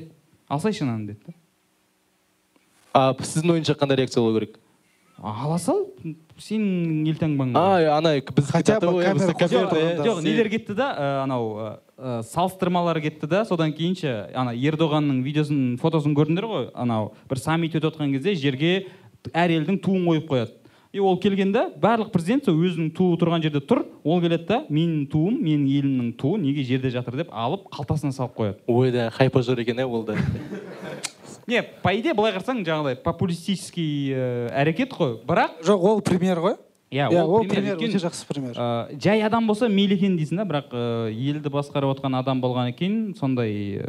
алсайшы 0.49 0.85
ананы 0.85 1.13
деді 1.13 1.31
да. 1.31 1.37
А 2.93 3.13
сіздің 3.15 3.59
ойынша 3.59 3.77
қандай 3.79 4.01
реакция 4.01 4.23
болу 4.25 4.41
керек? 4.41 4.59
Ала 5.19 5.59
сал 5.59 5.85
сенің 6.39 7.07
елтаңбаң 7.11 7.57
а 7.59 7.97
ана 7.97 8.15
біз 8.23 8.51
Хотя 8.53 8.79
бы 8.81 9.03
камера 9.03 9.35
жоқ, 9.35 9.73
э, 9.75 10.23
нелер 10.23 10.49
кетті 10.49 10.75
да 10.79 10.93
ә, 10.95 11.23
анау 11.25 11.79
ә, 11.99 12.23
салыстырмалар 12.23 13.01
кетті 13.03 13.27
да. 13.27 13.45
Содан 13.45 13.73
кейінше 13.75 14.31
ана 14.35 14.55
ердоғанның 14.55 15.25
видеосын 15.27 15.77
фотосын 15.83 16.15
көрдіңдер 16.15 16.47
ғой 16.47 16.71
анау 16.75 17.13
бір 17.29 17.43
саммит 17.43 17.75
өтіп 17.75 17.91
жатқан 17.91 18.15
кезде 18.15 18.37
жерге 18.39 18.87
әр 19.35 19.51
елдің 19.59 19.81
туын 19.83 20.07
қойып 20.07 20.31
қояды. 20.31 20.55
И 20.93 21.01
ол 21.01 21.19
келгенде 21.21 21.67
барлық 21.81 22.11
президент 22.13 22.47
сол 22.49 22.57
өзінің 22.65 22.93
туы 22.97 23.17
тұрған 23.21 23.43
жерде 23.45 23.61
тұр. 23.61 23.85
Ол 24.05 24.23
келеді 24.25 24.47
да 24.49 24.61
менің 24.73 25.05
туым 25.13 25.37
менің 25.45 25.67
елімнің 25.69 26.13
туы 26.21 26.39
неге 26.41 26.65
жерде 26.65 26.91
жатыр? 26.95 27.19
деп 27.21 27.33
алып 27.33 27.69
қалтасына 27.75 28.13
салып 28.13 28.37
қояды. 28.39 28.59
Ойда 28.67 29.11
хайпажор 29.13 29.61
екен 29.61 29.79
иә 29.79 29.87
ол 29.87 30.05
да. 30.05 30.17
Не 31.47 31.63
по 31.63 31.93
идее 31.97 32.15
былай 32.15 32.33
қарасаң 32.33 32.65
жаңағыдай 32.65 32.97
популистический 33.03 34.13
ә, 34.13 34.49
әрекет 34.53 34.93
қой. 34.93 35.19
Бірақ 35.29 35.63
жоқ 35.65 35.87
ол 35.93 36.01
пример 36.01 36.41
ғой. 36.45 36.57
Иә 36.91 37.09
иә 37.13 37.23
ол 37.23 37.39
ол 37.39 37.49
пример, 37.49 37.77
өте 37.77 38.01
жақсы 38.01 38.27
пример. 38.29 38.57
Ә, 38.57 38.99
жай 39.01 39.23
адам 39.25 39.47
болса 39.47 39.69
мейлі 39.69 39.97
екен 39.97 40.17
дейсің 40.17 40.41
да 40.41 40.49
бірақ 40.49 40.73
ә, 40.73 41.09
елді 41.13 41.53
басқарып 41.53 41.97
отқан 41.97 42.17
адам 42.21 42.41
болғаннан 42.41 42.77
кейін 42.77 43.15
сондай 43.17 43.81
ә, 43.81 43.89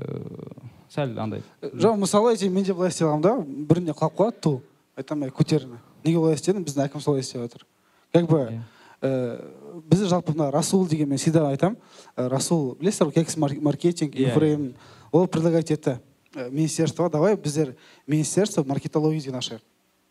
сәл 0.92 1.16
андай. 1.20 1.44
Жоқ 1.64 2.00
мысалы 2.00 2.34
айтайын 2.34 2.56
мен 2.56 2.64
де 2.64 2.74
былай 2.74 2.92
істей 2.92 3.08
аламын 3.08 3.24
да. 3.24 3.38
Бірінде 3.44 3.96
қалып 3.96 4.20
қалады 4.20 4.44
ту. 4.44 4.58
Айтамын 5.00 5.32
көтерме 5.36 5.84
неге 6.04 6.18
олай 6.18 6.36
істедің? 6.36 6.64
Біздің 6.66 6.86
әкім 6.88 7.02
солай 7.04 7.22
істеп 7.22 7.42
жатыр. 7.42 7.66
Как 8.14 8.28
бы 8.30 8.38
Иә. 8.40 8.62
ә, 9.02 9.82
біз 9.90 10.06
жалпы 10.10 10.34
мына 10.34 10.52
расул 10.52 10.88
деген 10.88 11.10
мен 11.10 11.18
всегда 11.18 11.48
айтамын 11.50 11.78
ә, 12.18 12.28
расул 12.30 12.76
білесіздер 12.80 13.08
ғой 13.12 13.14
кекс 13.14 13.38
мар- 13.38 13.60
маркетинг 13.62 14.16
Иә, 14.16 14.30
инфрейм 14.30 14.74
ол 15.12 15.28
предлагать 15.28 15.72
етті 15.72 16.00
ә, 16.36 16.50
министерство. 16.52 17.10
Давай 17.10 17.36
біздер 17.36 17.76
министерство 18.08 18.64
маркетология 18.64 19.22
деген 19.22 19.40
ашайық 19.40 19.62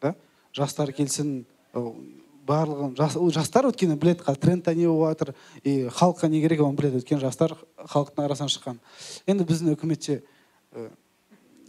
да? 0.00 0.14
Жастар 0.54 0.92
келсін 0.92 1.44
барлығын 2.48 2.94
жастар 3.34 3.66
өйткені 3.68 3.98
біледі 4.00 4.24
қазір 4.24 4.40
трендте 4.40 4.72
не 4.74 4.86
болып 4.88 5.18
жатыр 5.18 5.34
и 5.64 5.88
халыққа 5.92 6.28
не 6.32 6.40
керек 6.40 6.62
оны 6.64 6.76
біледі. 6.78 7.02
Өйткені 7.02 7.20
жастар 7.20 7.52
халықтың 7.76 8.24
арасынан 8.24 8.48
шыққан. 8.48 8.78
Енді 9.28 9.44
біздің 9.44 9.74
үкіметте 9.76 10.22
ә, 10.72 10.88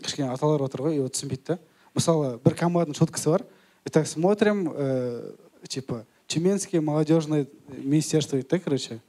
кішкене 0.02 0.32
аталар 0.32 0.62
отыр 0.64 0.86
ғой 0.88 0.96
и 0.96 1.02
ол 1.04 1.10
түсінбейді 1.12 1.44
да. 1.52 1.58
Мысалы 1.96 2.38
бір 2.40 2.56
команданың 2.56 2.96
шуткасы 2.96 3.30
бар. 3.34 3.44
И 3.86 3.90
так 3.90 4.08
смотрим 4.08 4.72
э, 4.74 5.34
типа 5.68 6.06
тюменское 6.28 6.82
молодежное 6.82 7.48
министерство 7.68 8.40
да 8.42 8.60
короче 8.60 9.00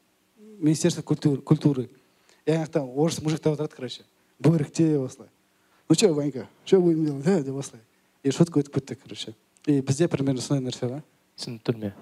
министерство 0.59 1.02
культуры 1.02 1.40
культуры. 1.42 1.90
И 2.46 2.50
ана 2.50 2.64
жақтан 2.64 2.90
орыс 2.96 3.22
мужиктар 3.22 3.52
отырады 3.52 3.74
короче 3.76 4.02
бөрікте 4.38 4.98
осылай 4.98 5.28
ну 5.88 5.94
че 5.94 6.12
ванька 6.12 6.48
что 6.64 6.80
будем 6.80 7.22
делать 7.22 7.42
а?» 7.42 7.44
деп 7.44 7.56
осылай 7.56 7.83
и 8.22 8.30
шутка 8.30 8.61
өтіп 8.61 8.74
кетті 8.74 8.94
короче. 8.94 9.35
И 9.66 9.80
бізде 9.80 10.09
примерно 10.09 10.40
сондай 10.40 10.70
нәрсе 10.70 10.88
ғой 10.88 11.02
түсініп 11.37 11.62
тұрмын 11.64 11.92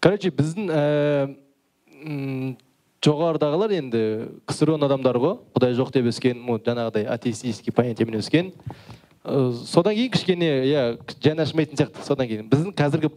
короче 0.00 0.30
біздің 0.30 1.36
м, 2.04 2.56
жоғарыдағылар 3.04 3.74
енді 3.76 4.02
ксро 4.48 4.78
адамдары 4.80 5.20
ғой. 5.20 5.34
Құдай 5.56 5.74
жоқ 5.76 5.92
деп 5.92 6.08
өскен 6.08 6.40
жаңағыдай 6.44 7.04
атеистический 7.04 7.72
понятиемен 7.72 8.20
өскен. 8.20 8.52
Э, 8.52 9.03
содан 9.24 9.94
кейін 9.96 10.10
кішкене 10.12 10.48
иә 10.68 10.82
жанашымайтын 11.24 11.78
сияқты. 11.78 12.02
Содан 12.04 12.28
кейін 12.28 12.48
біздің 12.50 12.74
қазіргі 12.76 13.08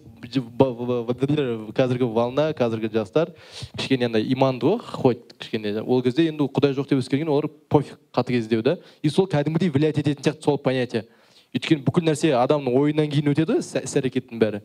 қазіргі 1.75 2.07
волна 2.07 2.53
қазіргі 2.55 2.91
жастар 2.93 3.33
кішкене 3.75 4.07
андай 4.07 4.23
иманды 4.31 4.69
ғой 4.69 4.79
хоть 4.79 5.35
кішкене. 5.37 5.81
Ол 5.83 6.01
кезде 6.01 6.29
енді 6.31 6.47
құдай 6.47 6.71
жоқ 6.77 6.87
деп 6.87 7.03
өскеннен 7.03 7.27
олар 7.27 7.49
пофиг 7.67 7.99
қатыгездеу 8.15 8.63
да. 8.63 8.77
И 9.03 9.09
сол 9.09 9.27
кәдімгідей 9.27 9.69
влиять 9.69 9.99
ететін 9.99 10.23
сияқты 10.23 10.43
сол 10.43 10.57
понятие. 10.57 11.03
Өйткені 11.51 11.83
бүкіл 11.83 12.07
нәрсе 12.07 12.31
адамның 12.39 12.79
ойынан 12.79 13.11
кейін 13.11 13.33
өтеді 13.33 13.59
ғой 13.59 13.59
іс 13.59 13.99
әрекеттің 13.99 14.39
бәрі. 14.39 14.63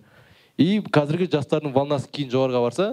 И 0.58 0.78
қазіргі 0.94 1.26
жастардың 1.32 1.74
волнасы 1.74 2.06
кейін 2.12 2.30
жоғарыға 2.30 2.62
барса 2.62 2.88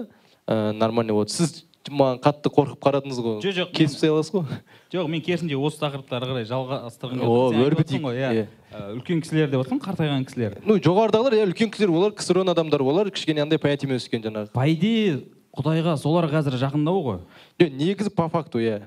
ә, 0.46 0.72
нормально 0.72 1.14
болады 1.14 1.30
сіз 1.30 1.69
маған 1.88 2.18
қатты 2.20 2.50
қорқып 2.52 2.80
қарадыңыз 2.84 3.20
ғой. 3.24 3.36
Жоқ, 3.40 3.54
жоқ, 3.56 3.70
кесіп 3.72 3.96
тастай 3.96 4.10
аласыз 4.12 4.34
ғой. 4.34 4.58
Жоқ 4.92 5.08
мен 5.08 5.22
керісінше 5.24 5.56
осы 5.56 5.80
тақырыпты 5.80 6.16
ары 6.18 6.28
қарай 6.28 6.44
жалғастырғым 6.50 7.22
келді. 7.22 7.62
Өрбітейік, 7.64 8.04
ғой, 8.04 8.20
иә. 8.20 8.32
Иә. 8.36 8.46
Ә, 8.70 8.82
үлкен 8.98 9.22
кісілер 9.24 9.48
деп 9.50 9.62
отырсың 9.64 9.80
қартайған 9.80 10.26
кісілер. 10.28 10.58
Ну 10.68 10.76
жоғарыдағылар 10.76 11.38
иә 11.38 11.46
үлкен 11.48 11.72
кісілер 11.72 11.94
олар 11.96 12.12
ксро 12.12 12.44
адамдар 12.44 12.84
олар 12.84 13.10
кішкене 13.10 13.42
андай 13.42 13.58
понятиемен 13.58 13.96
өскен 13.96 14.22
жаңағы. 14.26 14.52
По 14.52 14.66
идее 14.68 15.24
құдайға 15.56 15.96
солар 15.98 16.28
қазір 16.30 16.60
жақындау 16.60 17.02
ғой. 17.06 17.18
Жоқ 17.58 17.74
негізі 17.80 18.12
по 18.14 18.28
факту 18.28 18.60
иә. 18.60 18.82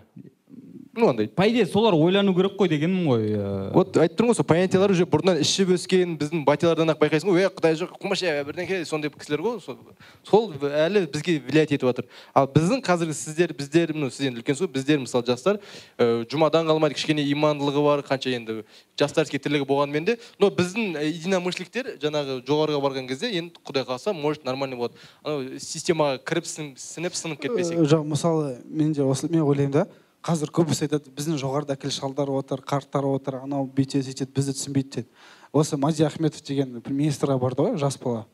Ну 0.95 1.10
андай. 1.10 1.27
По 1.27 1.47
идее 1.49 1.65
солар 1.65 1.93
ойлану 1.95 2.34
керек 2.36 2.53
қой 2.60 2.69
дегенім 2.69 3.08
ғой 3.10 3.23
ә, 3.34 3.71
вот 3.73 3.97
айтып 3.97 4.19
тұрмын 4.19 4.32
ғой 4.34 4.38
сол 4.38 4.45
понятиялар 4.45 4.91
уже 4.93 5.06
бұрыннан 5.10 5.39
ішіп 5.41 5.71
өскен 5.73 6.17
біздің 6.21 6.43
батялардан 6.45 6.93
ақ 6.93 6.99
байқайсың 7.01 7.32
ғой. 7.34 7.41
Ей 7.41 7.49
құдай 7.49 7.73
жоқ 7.79 7.95
қумаша 7.97 8.34
бірдеңке 8.45 8.84
сондай 8.86 9.10
кісілер 9.10 9.41
ғой. 9.41 9.58
Сол, 9.63 9.79
сол 10.23 10.53
әлі 10.69 11.08
бізге 11.10 11.39
влиять 11.47 11.73
етіп 11.73 11.88
жатыр. 11.89 12.06
Ал 12.34 12.45
біздің 12.45 12.84
қазіргі 12.86 13.15
сіздер 13.17 13.56
біздер 13.58 13.95
ну 13.95 14.12
сіз 14.13 14.27
енді 14.29 14.43
үлкенсіз 14.43 14.67
ғой 14.67 14.71
біздер 14.75 15.01
мысалы 15.01 15.25
жастар 15.25 15.58
ә, 15.97 16.27
жұмадан 16.29 16.69
қалмайды 16.69 16.93
кішкене 16.99 17.25
имандылығы 17.34 17.84
бар 17.88 18.06
қанша 18.06 18.29
енді 18.38 18.62
жастарский 18.99 19.41
тірлігі 19.41 19.65
болғанымен 19.65 20.06
де. 20.06 20.17
Но 20.38 20.51
біздің 20.53 20.93
ә, 21.01 21.08
единомышленниктер 21.10 21.95
жаңағы 22.06 22.43
жоғарыға 22.45 22.84
барған 22.86 23.10
кезде 23.10 23.34
енді 23.34 23.58
құдай 23.65 23.88
қаласа 23.89 24.13
может 24.13 24.45
нормально 24.45 24.77
болады. 24.77 25.01
Анау 25.23 25.58
системаға 25.58 26.21
кіріп 26.21 26.45
сін- 26.45 26.73
сіңіп 26.77 27.17
сынып 27.17 27.41
кетпесек. 27.41 27.79
Э, 27.82 27.89
жоқ 27.89 28.06
мысалы 28.06 28.58
мен 28.69 28.93
де 28.93 29.01
осы 29.01 29.25
мен 29.32 29.41
ойлаймын 29.41 29.71
да. 29.71 29.88
Қазір 30.23 30.51
көбісі 30.55 30.88
айтады 30.88 31.12
біздің 31.12 31.39
жоғарыда 31.41 31.75
әкелі 31.75 31.91
шалдар 31.91 32.29
отыр 32.31 32.63
қарттар 32.63 33.05
отыр 33.09 33.41
анау 33.41 33.67
бүйтеді 33.67 34.07
сөйтеді 34.07 34.31
бізді 34.36 34.55
түсінбейді 34.55 34.91
дейді 34.95 35.09
осы 35.53 35.77
мади 35.77 36.03
ахметов 36.03 36.41
деген 36.47 36.81
министрға 36.88 37.38
барды 37.39 37.62
ғой 37.67 37.77
жас 37.77 37.99
бала. 38.01 38.25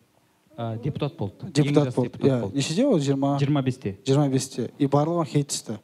Ә, 0.56 0.82
депутат 0.82 1.18
болды. 1.18 1.52
Депутат 1.52 1.94
болды. 1.96 2.20
иә 2.24 2.52
нешеде 2.54 2.86
ол? 2.86 3.00
Жиырма 3.00 3.38
жиырма 3.40 3.62
бесте. 3.62 3.98
жиырма 4.06 4.30
бесте. 4.30 4.72
И 4.78 4.88
барлығына 4.88 5.26
хейт 5.28 5.50
түсті. 5.52 5.80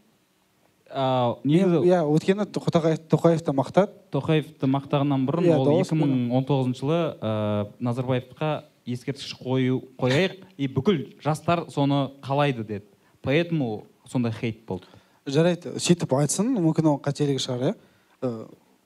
Негізі 1.43 1.81
иә 1.89 2.01
өйткені 2.07 2.45
тоқаев 2.47 3.01
тоқаевты 3.11 3.51
мақтады. 3.51 3.91
Тоқаевты 4.11 4.67
мақтағаннан 4.67 5.25
бұрын 5.27 5.49
Иә, 5.49 5.57
ол 5.57 5.65
дауыс 5.65 5.91
2019 5.91 6.79
жылы 6.79 6.99
ә, 7.19 7.67
назарбаевқа 7.79 8.65
ескерткіш 8.85 9.35
қою 9.41 9.81
қояйық. 9.99 10.43
И 10.57 10.67
бүкіл 10.67 11.17
жастар 11.23 11.65
соны 11.69 12.11
қалайды 12.21 12.63
деді. 12.63 12.85
Поэтому 13.21 13.85
сондай 14.07 14.31
хейт 14.31 14.65
болды. 14.65 14.87
Жарайды. 15.27 15.75
Сөйтіп 15.81 16.13
айтсын 16.19 16.53
мүмкін 16.55 16.93
ол 16.93 17.01
қателігі 17.03 17.41
шығар 17.41 17.69
иә? 17.69 17.75
Э, 18.21 18.31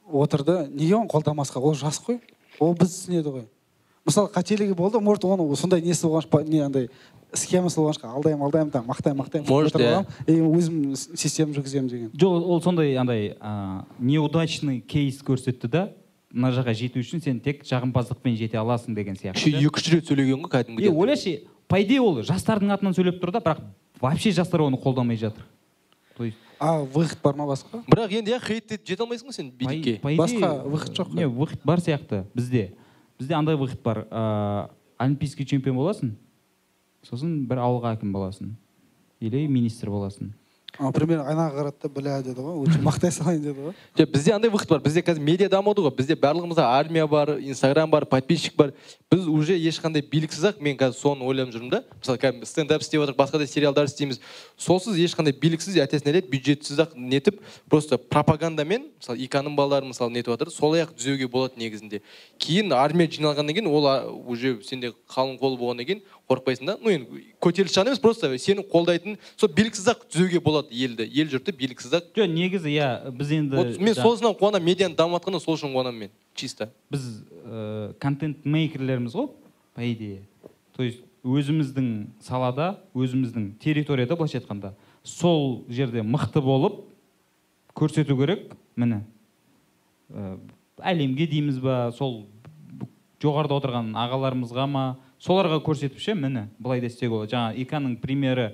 отырды 0.07 0.67
неге 0.71 0.95
оны 0.95 1.09
қолдамасқа 1.11 1.59
ол 1.61 1.75
жас 1.75 1.99
қой. 2.05 2.19
Ол 2.59 2.75
біз 2.75 2.93
түсінеді 2.95 3.33
ғой. 3.35 3.47
Мысалы 4.05 4.31
қателігі 4.33 4.75
болды 4.75 4.99
может 4.99 5.25
оны 5.25 5.55
сондай 5.55 5.81
несі 5.81 6.07
болған 6.07 6.47
не 6.49 6.63
андай 6.65 6.89
схемасы 7.33 7.79
болған 7.79 7.97
шығар 7.99 8.15
алдаймын 8.17 8.45
алдаймын 8.47 8.71
там 8.73 8.87
мақтаймын 8.89 9.19
мақтаймын 9.21 9.49
Может, 9.49 9.75
иә. 9.75 10.05
и 10.27 10.39
өзім 10.41 10.95
система 10.95 11.53
жүргіземін 11.53 11.89
деген. 11.89 12.11
Жоқ 12.17 12.45
ол 12.45 12.61
сондай 12.61 12.95
андай 12.97 13.35
ә, 13.39 13.83
неудачный 13.99 14.79
кейс 14.81 15.21
көрсетті 15.21 15.69
да 15.69 15.91
мына 16.33 16.51
жаққа 16.55 16.73
жету 16.73 16.99
үшін 17.03 17.21
сен 17.21 17.39
тек 17.39 17.63
жағымпаздықпен 17.65 18.35
жете 18.37 18.57
аласың 18.57 18.95
деген 18.95 19.15
сияқты 19.15 19.37
еще 19.37 19.61
екі 19.61 19.77
үш 19.77 19.91
рет 19.93 20.09
сөйлеген 20.09 20.41
ғой 20.41 20.49
кәдімгідей. 20.55 20.89
Ойлашы 20.89 21.43
по 21.67 21.81
идее 21.81 22.01
ол 22.01 22.21
жастардың 22.23 22.73
атынан 22.73 22.97
сөйлеп 22.97 23.21
тұр 23.21 23.31
да 23.31 23.43
бірақ 23.45 23.61
вообще 24.01 24.31
жастар 24.31 24.61
оны 24.61 24.77
қолдамай 24.81 25.17
жатыр. 25.17 25.45
То 26.19 26.25
есть 26.25 26.37
а 26.59 26.83
выход 26.83 27.17
бар 27.23 27.35
ма 27.39 27.45
басқа? 27.47 27.79
бірақ 27.87 28.11
енді 28.11 28.33
иә 28.33 28.39
хейт 28.43 28.67
деп 28.67 28.81
жете 28.83 29.05
алмайсың 29.05 29.29
ғой 29.29 29.35
сен 29.37 29.51
билікке 29.55 30.01
Басқа 30.03 30.49
выход 30.67 30.91
жоқ 30.91 31.13
не 31.15 31.27
выход 31.27 31.61
бар 31.63 31.79
сияқты 31.79 32.25
бізде. 32.35 32.75
Бізде 33.17 33.35
андай 33.35 33.55
выход 33.55 33.79
бар. 33.81 34.03
Ә, 34.11 34.69
олимпийский 34.97 35.45
чемпион 35.47 35.77
боласың 35.79 36.17
сосын 37.07 37.47
бір 37.47 37.61
ауылға 37.63 37.93
әкім 37.95 38.11
боласың 38.11 38.51
или 39.21 39.47
министр 39.47 39.93
боласың. 39.95 40.33
А, 40.79 40.91
примерно 40.95 41.25
айнаға 41.27 41.51
қарады 41.57 41.81
да 41.83 41.89
бля 41.91 42.15
деді 42.23 42.39
ғой 42.39 42.55
лучше 42.63 42.79
мақтай 42.79 43.11
салайын 43.11 43.43
деді 43.43 43.65
ғой. 43.65 43.73
Жоқ 43.97 44.11
бізде 44.13 44.33
андай 44.33 44.49
выход 44.49 44.69
бар. 44.69 44.79
Бізде 44.79 45.03
қазір 45.03 45.19
медиа 45.19 45.49
дамыды 45.51 45.83
ғой 45.83 45.91
бізде 45.95 46.15
барлығымызда 46.15 46.63
армия 46.63 47.07
бар 47.07 47.35
инстаграм 47.39 47.91
бар 47.91 48.05
подписчик 48.05 48.55
бар. 48.55 48.71
Біз 49.11 49.27
уже 49.27 49.57
ешқандай 49.59 50.01
биліксіз 50.01 50.53
ақ 50.53 50.61
мен 50.63 50.77
қазір 50.79 50.95
соны 50.95 51.27
ойлап 51.27 51.51
жүрмін 51.51 51.73
да. 51.73 51.83
Мысалы 51.99 52.21
кәдімгі 52.23 52.47
стендап 52.47 52.81
істеп 52.81 53.03
отырық 53.03 53.19
басқа 53.19 53.41
да 53.41 53.47
сериалдар 53.47 53.89
істейміз. 53.91 54.21
Солсыз 54.57 54.95
ешқандай 54.95 55.35
биліксіз 55.35 55.75
әтесіне 55.83 56.13
нелеп 56.13 56.31
бюджетсіз 56.31 56.79
ақ 56.79 56.95
нетіп 56.95 57.41
просто 57.69 57.97
пропагандамен 57.97 58.87
мысалы 58.99 59.19
иканың 59.25 59.57
балалары 59.59 59.89
мысалы 59.91 60.13
нетіп 60.15 60.31
жатыр 60.35 60.53
солай 60.53 60.85
ақ 60.85 60.95
түзеуге 60.95 61.27
болады 61.27 61.59
негізінде. 61.59 62.01
Кейін 62.39 62.71
армия 62.73 63.09
жиналғаннан 63.11 63.57
кейін 63.57 63.67
ол 63.67 63.89
уже 64.29 64.59
сенде 64.63 64.93
қалың 65.11 65.39
қол 65.41 65.57
болғаннан 65.59 65.85
кейін 65.89 66.03
қорықпайсың 66.29 66.65
да. 66.69 66.77
Ну 66.81 66.91
енді 66.93 67.23
көтеріліс 67.41 67.73
жағынан 67.73 67.95
емес 67.95 68.01
просто 68.03 68.29
сені 68.37 68.63
қолдайтын 68.69 69.17
сол 69.35 69.49
биліксіз 69.49 69.87
ақ 69.95 70.05
түзеуге 70.11 70.39
болады. 70.39 70.68
Елді 70.69 71.05
ел 71.09 71.29
жұртты 71.31 71.53
биліксіз 71.57 71.93
ақ 71.97 72.09
жоқ 72.15 72.31
негізі 72.31 72.71
иә 72.71 73.11
біз 73.15 73.31
енді 73.35 73.57
вот 73.59 73.79
мен 73.81 73.95
үшін 73.95 74.35
қуанамын 74.39 74.65
медианы 74.65 74.95
дамыватқанда 74.97 75.41
сол 75.43 75.57
үшін 75.57 75.73
қуанамын 75.73 76.05
мен 76.05 76.11
чисто. 76.35 76.69
Біз 76.91 77.23
ә, 77.43 77.93
контент 77.99 78.45
мейкерлерміз 78.45 79.15
ғой 79.15 79.29
по 79.75 79.81
идее. 79.81 80.23
То 80.75 80.83
есть 80.83 81.03
өзіміздің 81.23 82.07
салада 82.23 82.79
өзіміздің 82.93 83.51
территорияда 83.59 84.15
былайша 84.15 84.39
айтқанда 84.39 84.73
сол 85.03 85.65
жерде 85.69 86.01
мықты 86.01 86.41
болып 86.41 86.85
көрсету 87.75 88.17
керек 88.19 88.53
міне. 88.75 89.03
Ә, 90.09 90.37
әлемге 90.79 91.27
дейміз 91.27 91.59
ба 91.59 91.91
сол 91.97 92.25
жоғарыда 93.19 93.59
отырған 93.59 93.93
ағаларымызға 93.99 94.65
ма 94.71 94.85
соларға 95.19 95.59
көрсетіп 95.63 95.99
ше 95.99 96.15
міне 96.15 96.47
былай 96.59 96.79
да 96.79 96.87
істеуге 96.87 97.17
болады 97.17 97.35
жаңа 97.35 97.55
иканың 97.65 97.97
примері 97.99 98.53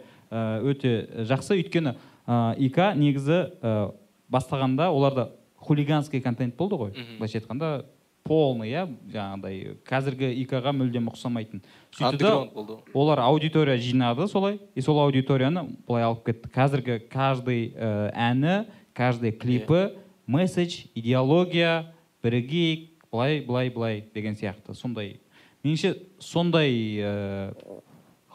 өте 0.65 1.25
жақсы. 1.29 1.59
Өйткені 1.61 1.95
ә, 2.27 2.55
ика 2.59 2.93
негізі 2.97 3.39
ә, 3.61 3.91
бастағанда 4.31 4.89
оларда 4.91 5.31
хулиганский 5.65 6.21
контент 6.21 6.55
болды 6.55 6.75
ғой. 6.75 6.95
Былайша 7.17 7.39
айтқанда 7.41 7.85
полный 8.25 8.71
иә 8.73 8.87
жаңағыдай. 9.13 9.75
Қазіргі 9.85 10.31
ик-ға 10.41 10.73
мүлдем 10.73 11.11
ұқсамайтын. 11.11 11.61
Сөйтті 11.93 12.31
болды 12.53 12.79
олар 12.93 13.21
аудитория 13.25 13.77
жинады 13.77 14.27
солай 14.27 14.59
и 14.73 14.81
сол 14.81 14.99
аудиторияны 15.03 15.67
былай 15.87 16.07
алып 16.07 16.25
кетті. 16.25 16.49
Қазіргі 16.49 16.99
каждый 17.09 17.69
ә, 17.77 18.09
әні 18.13 18.65
каждый 18.97 19.31
клипі 19.31 19.97
месседж 20.25 20.87
идеология 20.95 21.93
бірігейік 22.25 22.89
былай 23.11 23.41
былай 23.45 23.69
былай 23.69 24.03
деген 24.13 24.33
сияқты. 24.33 24.73
Сондай. 24.73 25.19
Меніңше 25.63 25.95
сондай 26.19 26.73
ә, 26.97 27.53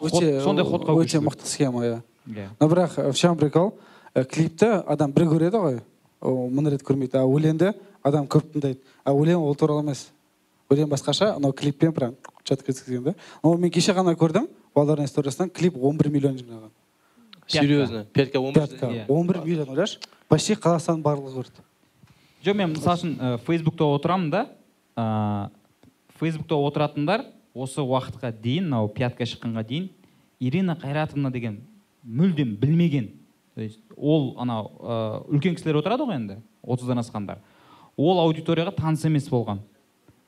сондай 0.00 0.64
ходқа 0.64 0.96
өте 0.96 1.20
мықты 1.20 1.46
схема 1.46 1.84
иә. 1.84 2.02
Иә. 2.26 2.48
Но 2.60 2.68
бірақ 2.68 2.98
э, 2.98 3.12
в 3.12 3.16
чем 3.16 3.36
прикол? 3.36 3.78
Э, 4.14 4.24
клипті 4.24 4.82
адам 4.86 5.12
бір 5.12 5.28
көреді 5.30 5.60
ғой 5.60 5.80
ол 6.20 6.48
мың 6.50 6.70
рет 6.70 6.82
көрмейді. 6.82 7.20
А 7.20 7.24
өлеңді 7.24 7.74
адам 8.02 8.26
көп 8.26 8.52
тыңдайды. 8.54 8.80
А 9.04 9.12
өлең 9.12 9.40
ол 9.40 9.54
туралы 9.54 9.84
емес. 9.84 10.08
Өлең 10.70 10.88
басқаша 10.90 11.34
анау 11.36 11.52
клиппен 11.52 11.92
прям 11.92 12.16
четко 12.44 12.72
өткізген 12.72 13.02
да 13.02 13.14
но 13.42 13.56
мен 13.56 13.70
кеше 13.70 13.92
ғана 13.92 14.14
көрдім 14.14 14.48
балалардың 14.74 15.08
историясынан 15.08 15.50
клип 15.50 15.76
11 15.76 16.10
миллион 16.10 16.38
жинаған. 16.38 16.70
Серьезно? 17.46 18.04
Пятка 18.12 18.40
он 18.40 18.54
бір 18.54 18.68
пятка. 18.68 18.86
Иә. 18.86 19.06
11 19.08 19.44
миллион 19.44 19.68
ойлашы 19.74 19.98
почти 20.28 20.54
қазақстанның 20.54 21.02
барлығы 21.02 21.40
көрді. 21.40 21.64
Жоқ 22.44 22.56
мен 22.56 22.70
мысалы 22.72 22.96
үшін 22.96 23.16
ә, 23.18 23.38
фейсбукта 23.44 23.84
отырамын 23.84 24.30
да. 24.30 24.46
Ә, 24.96 25.50
фейсбукта 26.20 26.54
отыратындар 26.54 27.26
осы 27.54 27.82
уақытқа 27.82 28.32
дейін 28.42 28.68
мынау 28.68 28.88
пятка 28.88 29.24
шыққанға 29.24 29.64
дейін 29.66 29.88
ирина 30.40 30.76
қайратовна 30.78 31.30
деген 31.30 31.60
мүлдем 32.04 32.56
білмеген 32.60 33.10
то 33.54 33.62
есть 33.62 33.80
ол 33.96 34.34
анау 34.38 34.70
ә, 34.78 35.24
үлкен 35.28 35.56
кісілер 35.58 35.80
отырады 35.82 36.06
ғой 36.06 36.16
енді 36.16 36.36
отыздан 36.62 37.00
асқандар. 37.02 37.40
Ол 37.96 38.20
аудиторияға 38.22 38.72
таныс 38.76 39.04
емес 39.04 39.28
болған. 39.30 39.60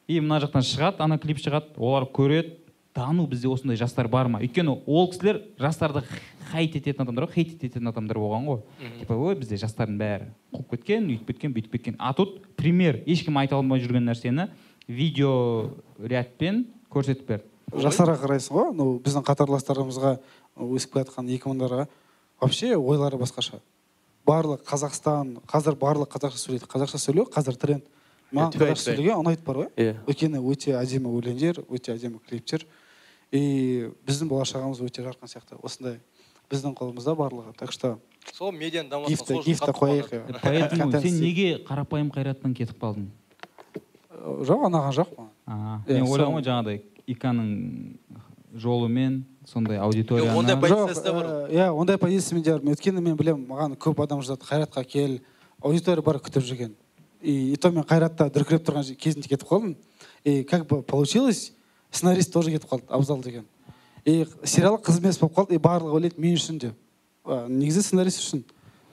И 0.09 0.19
мына 0.21 0.41
жақтан 0.43 0.65
шығады 0.67 1.05
ана 1.05 1.19
клип 1.23 1.41
шығады 1.41 1.77
олар 1.79 2.09
көреді 2.13 2.59
да 2.95 3.07
ну 3.15 3.27
бізде 3.27 3.49
осындай 3.49 3.79
жастар 3.81 4.09
бар 4.09 4.29
ма? 4.29 4.43
Өйткені 4.43 4.83
ол 4.87 5.09
кісілер 5.09 5.41
жастарды 5.61 6.03
хайт 6.51 6.77
ететін 6.77 7.07
адамдар 7.07 7.29
ғой 7.29 7.39
хейт 7.39 7.55
ететін 7.57 7.89
адамдар 7.89 8.19
болған 8.21 8.49
ғой. 8.51 8.61
Типа 8.99 9.17
ой 9.17 9.39
бізде 9.39 9.57
жастардың 9.63 9.97
бәрі 10.03 10.29
қуып 10.53 10.77
кеткен 10.77 11.09
үйтіп 11.09 11.33
кеткен 11.33 11.55
бүйтіп 11.57 11.79
кеткен 11.79 11.97
а 11.99 12.13
тут 12.13 12.43
пример 12.59 13.01
ешкім 13.07 13.39
айта 13.41 13.57
алмай 13.57 13.81
жүрген 13.81 14.05
нәрсені 14.11 14.51
видео 14.89 15.73
рядпен 15.97 16.67
көрсетіп 16.93 17.27
берді. 17.29 17.49
Жастарға 17.73 18.19
қарайсың 18.21 18.57
ғой 18.57 18.71
ну 18.77 18.87
біздің 19.05 19.25
қатарластарымызға 19.27 20.17
өсіп 20.61 20.93
келе 20.93 21.07
жатқан 21.07 21.31
екі 21.33 21.49
мыңдарға. 21.49 21.87
Вообще 22.41 22.75
ойлары 22.77 23.19
басқаша. 23.21 23.61
Барлық 24.27 24.63
қазақстан 24.69 25.39
қазір 25.49 25.79
барлық 25.81 26.13
қазақша 26.13 26.39
сөйлейді. 26.43 26.69
Қазақша 26.71 27.01
сөйлеу 27.01 27.27
қазір 27.33 27.57
тренд. 27.59 27.89
Маған 28.33 28.55
қазақша 28.59 28.93
сөйлеуге 28.93 29.17
ұнайды 29.17 29.45
бар 29.47 29.63
ғой. 29.63 29.69
Иә 29.77 29.97
өйткені 30.07 30.43
өте 30.53 30.77
әдемі 30.79 31.11
өлеңдер 31.19 31.63
өте 31.69 31.95
әдемі 31.97 32.21
клиптер. 32.29 32.67
И 33.33 33.89
біздің 34.07 34.29
болашағымыз 34.29 34.83
өте 34.85 35.05
жарқын 35.07 35.31
сияқты. 35.33 35.57
Осындай 35.63 35.99
біздің 36.53 36.77
қолымызда 36.77 37.17
барлығы. 37.17 37.55
Так 37.57 37.73
что 37.73 37.99
сол 38.37 38.53
медианы 38.53 38.89
гифті 39.09 39.33
дамытқан 39.33 39.45
гифті 39.45 39.73
қояйық. 39.73 40.11
Иә. 40.13 40.41
поэтому 40.43 40.83
Контент 40.83 41.03
сен 41.03 41.15
істейік. 41.15 41.25
неге 41.25 41.65
қарапайым 41.65 42.11
қайраттан 42.13 42.55
кетіп 42.55 42.79
қалдың? 42.79 43.09
Жоқ 44.23 44.67
ұнаған 44.69 44.93
жоқ. 44.97 45.13
Маған 45.47 45.81
мен 45.89 46.03
ойлағанмын 46.03 46.17
сол- 46.17 46.35
ғой 46.37 46.45
жаңағыдай 46.47 46.81
иканың 47.07 47.49
жолымен 48.55 49.23
сондай 49.49 49.79
ондай 49.79 49.87
аудиторияны. 49.87 50.59
Жоқ 50.59 50.61
позициясы 50.61 51.05
да 51.05 51.13
бар. 51.13 51.25
э, 51.25 51.53
иә 51.53 51.71
ондай 51.73 51.99
позиция 51.99 52.37
менде 52.37 52.53
бар 52.53 52.75
өйткені 52.75 53.01
мен 53.01 53.17
білемін 53.17 53.47
маған 53.49 53.77
көп 53.77 54.03
адам 54.03 54.21
жазады 54.21 54.45
қайратқа 54.45 54.85
кел 54.85 55.19
аудитория 55.63 56.03
бар 56.03 56.17
күтіп 56.19 56.43
жүрген. 56.45 56.73
И, 57.23 57.53
и 57.53 57.57
то 57.57 57.71
мен 57.71 57.85
қайратта 57.85 58.29
дүркіреп 58.31 58.65
тұрған 58.67 58.97
кезінде 58.97 59.29
кетіп 59.29 59.49
қалдым. 59.49 59.77
И 60.25 60.45
как 60.45 60.67
бы 60.67 60.83
получилось 60.83 61.53
сценарист 61.91 62.33
тоже 62.33 62.51
кетіп 62.51 62.69
қалды 62.71 62.85
абзал 62.89 63.23
деген. 63.23 63.45
И 64.05 64.27
сериал 64.45 64.77
қызмет 64.77 65.19
болып 65.21 65.35
қалды 65.35 65.55
и 65.55 65.59
барлығы 65.59 65.93
ойлайды 65.95 66.19
мен 66.21 66.35
үшін 66.35 66.59
деп. 66.59 66.75
А, 67.25 67.47
негізі 67.49 67.83
сценарист 67.83 68.21
үшін. 68.21 68.45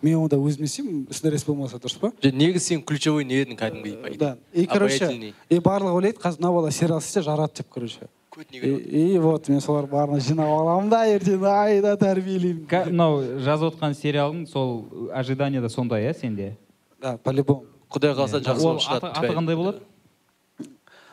Мен 0.02 0.16
онда 0.20 0.38
өзім 0.38 0.64
не 0.64 0.70
істеймін 0.70 1.02
сценарист 1.12 1.48
болмаса 1.48 1.80
дұрыс 1.82 2.00
па? 2.00 2.12
Негізі 2.24 2.66
сен 2.66 2.82
ключевой 2.84 3.26
не 3.26 3.42
едің 3.44 3.58
кәдімгідей? 3.60 4.16
Идее. 4.16 4.18
да. 4.18 4.38
И 4.54 4.66
короче 4.66 5.34
и 5.50 5.60
барлығы 5.60 6.00
ойлайды 6.00 6.20
қазір 6.22 6.42
мына 6.44 6.54
бала 6.54 6.72
сериал 6.72 7.00
істесе 7.00 7.22
жарады 7.22 7.58
деп 7.58 7.70
короче. 7.70 8.08
И, 8.40 9.18
вот 9.18 9.50
мен 9.50 9.60
солар 9.60 9.90
барлығын 9.90 10.22
жинап 10.24 10.48
аламын 10.48 10.90
да 10.90 11.02
ертең 11.10 11.44
айда 11.44 11.96
тәрбиелеймін. 12.00 12.68
Мынау 12.88 13.20
жазып 13.44 13.74
отқан 13.74 13.96
сериалың 13.98 14.46
сол 14.48 15.10
ожидание 15.12 15.62
да 15.62 15.70
сондай 15.70 16.08
иә 16.08 16.14
сенде? 16.18 16.56
Да 17.02 17.18
по 17.18 17.32
любому 17.32 17.66
құдай 17.90 18.14
қаласа 18.16 18.40
жақсы 18.40 18.64
ол 18.64 18.78
болып 18.78 18.86
шығады 18.86 19.12
аты 19.12 19.34
қандай 19.34 19.56
болады? 19.56 19.82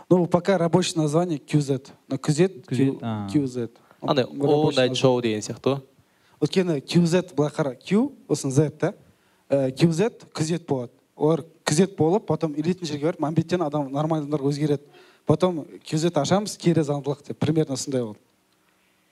Ну, 0.08 0.26
пока 0.26 0.56
рабочее 0.56 1.02
название 1.02 1.38
QZ. 1.38 1.90
Ну, 2.08 2.16
QZ, 2.16 2.64
QZ, 2.68 3.70
андай 4.00 4.26
название. 4.30 4.94
show 4.94 5.20
деген 5.20 5.40
сияқты 5.40 5.70
ғой 5.70 5.80
өйткені 6.40 6.80
QZ 6.82 7.34
былай 7.36 7.50
қара 7.54 7.74
Q 7.76 8.10
сосын 8.28 8.50
Z 8.52 8.70
да 8.80 8.92
QZ 9.50 10.28
күзет 10.34 10.66
болады. 10.66 10.92
Олар 11.16 11.44
күзет 11.64 11.96
болып 11.96 12.26
потом 12.26 12.54
илейтін 12.54 12.86
жерге 12.86 13.06
барып 13.10 13.20
мәмбеттен 13.24 13.62
адам 13.64 13.90
нормальный 13.92 14.26
адамдарға 14.26 14.50
өзгереді. 14.52 14.82
Потом 15.26 15.64
QZ 15.88 16.12
ашамыз 16.20 16.56
кері 16.60 16.84
заңдылық 16.84 17.26
деп 17.26 17.38
примерно 17.38 17.76
сондай 17.76 18.02
болды 18.02 18.20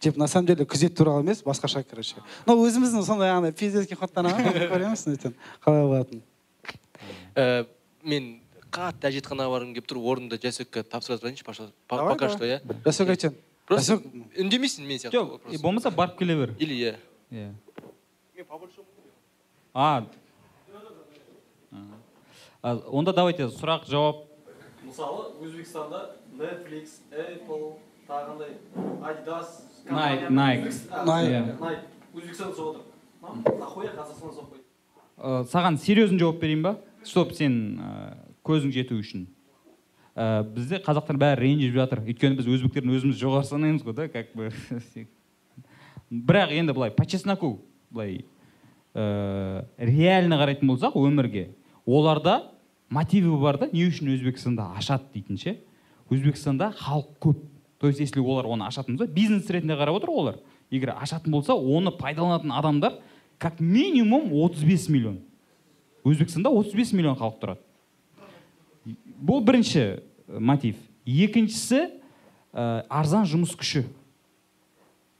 типа 0.05 0.19
на 0.19 0.27
самом 0.27 0.47
деле 0.47 0.65
күзет 0.65 0.95
туралы 0.95 1.23
емес 1.23 1.43
басқаша 1.43 1.83
короче. 1.83 2.17
Ну 2.47 2.59
өзіміздің 2.67 3.05
сондай 3.07 3.31
андай 3.31 3.53
пиздецкий 3.53 3.97
ходтар 3.97 4.27
көреміз 4.27 5.07
ертең 5.09 5.33
қалай 5.65 5.87
болатынын. 5.89 6.23
Ә, 7.35 7.65
мен 8.05 8.27
қатты 8.75 9.09
әжетханаға 9.09 9.55
барғым 9.55 9.73
келіп 9.73 9.89
тұр 9.89 10.03
орнымды 10.13 10.39
жасөкке 10.43 10.83
тапсыра 10.85 11.17
тұрайыншы 11.23 11.45
пожалуйста 11.47 11.75
По- 11.89 11.97
Давай, 11.97 12.15
пока 12.15 12.29
что 12.29 12.45
иә 12.45 12.61
жасөк 12.85 13.15
айтсаң 13.15 13.35
просто 13.67 13.97
үндемейсің 14.37 14.85
мен 14.85 15.01
сияқты 15.01 15.23
жоқ 15.25 15.63
болмаса 15.63 15.91
барып 15.91 16.19
келе 16.19 16.37
бер. 16.37 16.55
Или 16.59 16.75
иә 16.75 16.95
иә 17.35 17.51
а 19.75 20.07
А, 22.65 22.79
онда 22.89 23.13
давайте 23.13 23.49
сұрақ 23.51 23.89
жауап 23.91 24.23
мысалы 24.87 25.25
өзбекстанда 25.45 26.17
netflix 26.39 27.01
apple 27.11 27.75
тағындай 28.09 28.55
adidas 29.03 29.51
Nike, 29.85 30.31
Nike. 30.31 30.71
Nike. 31.05 31.83
Өзбекстанда 32.15 32.55
соғып 32.57 32.79
отыр 33.21 33.59
нахуя 33.59 33.91
қазақстанда 33.99 34.37
соқпайды 34.39 35.51
саған 35.51 35.79
серьезно 35.83 36.19
жауап 36.23 36.41
берейін 36.41 36.63
ба 36.65 36.77
чтоб 37.05 37.35
сен 37.37 37.59
көзің 38.47 38.73
жету 38.73 38.97
үшін 39.03 39.27
ә, 40.15 40.45
бізде 40.47 40.79
қазақтар 40.79 41.19
бәрі 41.19 41.43
ренжіп 41.43 41.75
жатыр. 41.75 42.01
Өйткені 42.07 42.39
біз 42.39 42.49
өзбектердің 42.49 42.95
өзіміз 42.97 43.19
жоғары 43.19 43.49
санаймыз 43.49 43.83
ғой 43.85 43.97
да 43.99 44.09
как 44.09 44.33
бы. 44.39 44.51
Бірақ 46.15 46.53
енді 46.55 46.75
былай 46.77 46.93
по 46.95 47.07
чесноку 47.07 47.59
былай 47.91 48.25
ә, 48.95 49.65
реально 49.79 50.39
қарайтын 50.39 50.71
болсақ 50.71 50.95
өмірге 51.01 51.49
оларда 51.87 52.51
мотиві 52.91 53.35
бар 53.43 53.59
да 53.59 53.69
не 53.73 53.89
үшін 53.89 54.13
өзбекстанда 54.15 54.71
ашады 54.79 55.11
дейтін 55.15 55.41
ше? 55.41 55.57
Өзбекстанда 56.13 56.71
халық 56.79 57.19
көп. 57.21 57.43
То 57.81 57.89
есть 57.89 58.01
если 58.01 58.21
олар 58.21 58.47
оны 58.47 58.67
ашатын 58.69 58.97
болса 58.97 59.11
бизнес 59.11 59.51
ретінде 59.51 59.75
қарап 59.75 59.99
отыр 59.99 60.11
олар. 60.11 60.39
Егер 60.71 60.95
ашатын 60.95 61.33
болса 61.33 61.55
оны 61.55 61.91
пайдаланатын 61.91 62.53
адамдар 62.53 63.01
как 63.39 63.61
минимум 63.61 64.31
35 64.31 64.89
миллион. 64.89 65.19
Өзбекстанда 66.05 66.51
35 66.51 66.93
миллион 66.93 67.19
халық 67.19 67.41
тұрады. 67.41 67.61
Бұл 69.21 69.43
бірінші 69.45 70.03
мотив. 70.29 70.77
Екіншісі 71.05 71.89
ә, 72.53 72.85
арзан 72.89 73.27
жұмыс 73.27 73.57
күші. 73.59 73.85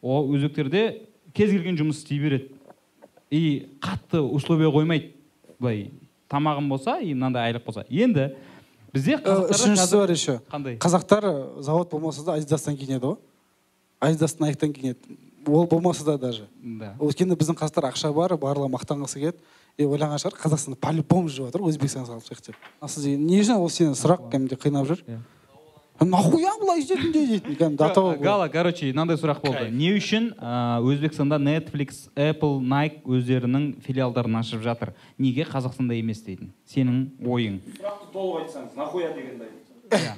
Ол 0.05 0.29
өзбектерде 0.37 0.85
кез 1.33 1.51
келген 1.51 1.79
жұмыс 1.81 2.03
істей 2.03 2.21
береді. 2.21 2.51
И 3.31 3.79
қатты 3.83 4.21
условия 4.21 4.69
қоймайды. 4.71 5.15
Былай 5.59 5.91
тамағым 6.31 6.69
болса 6.69 6.99
и 7.01 7.15
мынандай 7.15 7.49
айлық 7.49 7.65
болса. 7.65 7.87
Енді 7.89 8.35
бізде 8.93 9.17
үшіншісі 9.17 9.97
бар 9.97 10.13
еще 10.13 10.39
қандай? 10.51 10.77
Қазақтар 10.79 11.25
э, 11.31 11.63
завод 11.63 11.91
болмаса 11.91 12.25
да 12.25 12.37
адидастан 12.37 12.77
киінеді 12.77 13.15
ғой. 13.15 13.19
Адидас 14.01 14.39
найктан 14.39 14.73
киінеді. 14.73 15.19
Ол 15.47 15.67
болмаса 15.67 16.05
да 16.05 16.19
даже. 16.19 16.49
Да. 16.61 16.95
Өйткені 17.01 17.39
біздің 17.41 17.59
қазақтар 17.59 17.89
ақша 17.91 18.13
бар 18.15 18.37
барлығы 18.37 18.71
мақтанғысы 18.77 19.21
келеді. 19.21 19.39
И 19.79 19.89
ойлаған 19.89 20.21
шығар 20.23 20.37
қазақстанда 20.39 20.79
по 20.79 20.93
любому 20.95 21.29
жүріп 21.29 21.51
жатыр 21.51 21.65
өзбекстанға 21.67 22.13
салып 22.13 22.29
шығайық 22.29 22.47
деп. 22.47 22.69
А 22.81 22.89
сіз 22.89 23.09
не 23.19 23.41
үшін 23.43 23.59
ол 23.59 23.71
сені 23.73 23.97
сұрақ 23.99 24.29
кәдімгідей 24.31 24.61
қинап 24.63 24.87
жүр? 24.87 25.01
Иә. 25.09 25.19
Нахуя 26.01 26.53
былай 26.61 26.83
істедің 26.83 27.13
де 27.15 27.23
дейтін 27.29 27.57
кәдімгі 27.59 28.23
гала 28.25 28.49
короче 28.51 28.91
мынандай 28.91 29.19
сұрақ 29.21 29.43
болды 29.45 29.69
не 29.71 29.93
үшін 29.95 30.33
өзбекстанда 30.91 31.39
netflix 31.39 32.09
apple 32.17 32.59
nike 32.63 33.05
өздерінің 33.07 33.69
филиалдарын 33.85 34.41
ашып 34.41 34.65
жатыр. 34.65 34.95
Неге 35.19 35.47
қазақстанда 35.47 35.95
емес 35.99 36.25
дейтін? 36.27 36.51
Сенің 36.67 37.07
ойың. 37.23 37.61
Сұрақты 37.79 38.11
толық 38.13 38.43
айтсаңыз 38.43 38.77
нахуя 38.79 39.15
дегенді 39.15 39.53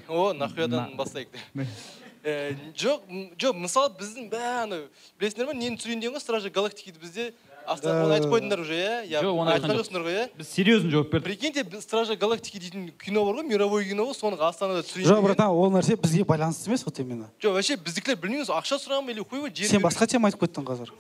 о 0.09 0.33
нахуядан 0.33 0.97
бастайық 0.97 1.37
Ә, 2.27 2.57
жоқ 2.75 3.05
жоқ 3.39 3.59
мысалы 3.63 3.93
біздің 4.01 4.25
бәрі 4.33 4.81
білесіңдер 5.21 5.47
ма 5.47 5.53
нені 5.55 5.77
түсірейін 5.79 6.01
деген 6.03 6.17
ғой 6.17 6.23
стражи 6.25 6.51
галактикиді 6.51 6.99
бізде. 6.99 7.27
Астана 7.67 8.05
оны 8.07 8.15
айтып 8.17 8.33
қойдыңдар 8.33 8.61
уже 8.63 8.77
иә? 8.79 9.21
Жоқ, 9.23 9.33
оны 9.33 9.53
айтқан 9.53 9.71
айтқан 9.71 9.73
жоқ. 9.73 9.81
жоқсыңдар 9.83 10.05
ғой 10.07 10.17
иә 10.17 10.25
біз 10.39 10.49
серьезно 10.49 10.91
жауап 10.91 11.11
бердік. 11.13 11.27
Прикиньте 11.27 11.65
біз 11.65 11.83
стража 11.83 12.17
галактики 12.17 12.59
дейтін 12.59 12.89
кино 13.03 13.25
бар 13.27 13.41
ғой 13.41 13.47
мировой 13.49 13.85
кино 13.89 14.07
ғой 14.07 14.15
соны 14.15 14.39
астанада 14.41 14.83
түсірейін 14.87 15.11
жоқ 15.11 15.23
братан 15.27 15.51
ол 15.51 15.71
нәрсе 15.75 15.97
бізге 15.97 16.25
байланысты 16.25 16.71
емес 16.71 16.85
вот 16.87 16.99
именно. 16.99 17.31
Жоқ 17.43 17.59
вообще 17.59 17.77
біздікілер 17.77 18.21
білмейміз 18.23 18.51
ақша 18.51 18.79
сұраған 18.81 19.07
ба 19.07 19.13
или 19.13 19.21
хуй 19.21 19.43
ба 19.43 19.51
жер 19.51 19.69
сен 19.69 19.83
басқа 19.83 20.07
тема 20.07 20.29
айтып 20.31 20.47
кеттің 20.47 20.67
қазір. 20.67 20.93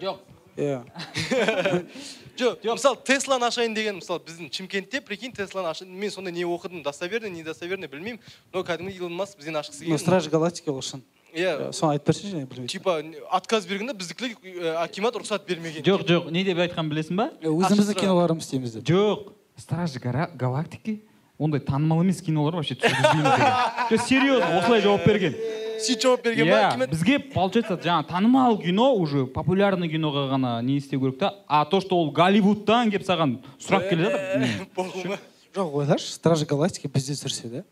Жоқ. 0.00 0.18
Иә. 0.56 0.82
Жоқ 2.40 2.64
мысалы 2.64 2.96
тесланы 3.04 3.46
ашайын 3.46 3.74
деген 3.74 3.98
мысалы 4.00 4.20
біздің 4.24 4.50
шымкентте 4.54 5.00
прикинь 5.04 5.32
тесланы 5.32 5.68
ашайын 5.68 5.92
мен 5.92 6.10
сонда 6.10 6.30
не 6.30 6.44
оқыдым 6.44 6.82
достоверный 6.82 7.30
недостоверный 7.30 7.88
білмеймін. 7.88 8.20
Но 8.52 8.62
кәдімгі 8.64 8.96
илон 8.96 9.12
маск 9.12 9.36
бізден 9.36 9.58
ашқысы 9.60 9.84
келген 9.84 9.98
страж 10.00 10.28
галактики 10.32 10.70
ол 10.70 10.80
шын. 10.80 11.02
Иә. 11.34 11.70
Соны 11.76 11.96
айтып 11.96 12.10
берсеңші 12.10 12.32
және 12.34 12.48
білмейді. 12.50 12.72
Типа 12.72 12.96
отказ 13.30 13.66
бергенде 13.68 13.94
біздікілер 13.94 14.34
э, 14.42 14.74
акимат 14.82 15.16
рұқсат 15.16 15.46
бермеген. 15.48 15.84
Жоқ 15.86 16.04
жоқ 16.08 16.30
не 16.34 16.44
деп 16.46 16.60
айтқанын 16.64 16.90
білесің 16.92 17.20
ба? 17.20 17.28
Өзіміздің 17.42 17.94
Ақша 17.94 18.00
киноларымыз 18.00 18.46
істейміз 18.48 18.76
деп. 18.78 18.84
Жоқ. 18.90 19.32
Стражи 19.60 20.00
галактики? 20.00 21.00
Ондай 21.38 21.60
танымал 21.64 22.02
емес 22.02 22.20
кинолар 22.20 22.58
вообще 22.58 22.76
түсіргізбейміз 22.76 23.30
деген. 23.32 24.04
Серьезно 24.08 24.58
осылай 24.58 24.82
жауап 24.84 25.06
берген. 25.06 25.36
Сөйтіп 25.80 26.02
жауап 26.04 26.24
берген 26.24 26.50
ба 26.50 26.58
иә 26.58 26.68
акимат? 26.68 26.90
бізге 26.92 27.18
получается 27.32 27.78
жаңағы 27.80 28.08
танымал 28.10 28.58
кино 28.60 28.92
уже 28.92 29.24
популярный 29.26 29.88
киноға 29.88 30.26
ғана 30.34 30.60
не 30.60 30.76
істеу 30.76 31.00
керек 31.00 31.18
та. 31.18 31.34
А 31.48 31.64
то 31.64 31.80
что 31.80 31.96
ол 31.96 32.10
голливудтан 32.12 32.92
келіп 32.92 33.08
саған 33.08 33.38
сұрап 33.56 33.88
келе 33.88 34.10
жатыр 34.10 35.18
жоқ 35.54 35.72
ойлашы 35.80 36.12
стражи 36.12 36.46
галактики 36.46 36.86
бізде 36.86 37.16
түсірсе 37.16 37.48
да 37.48 37.64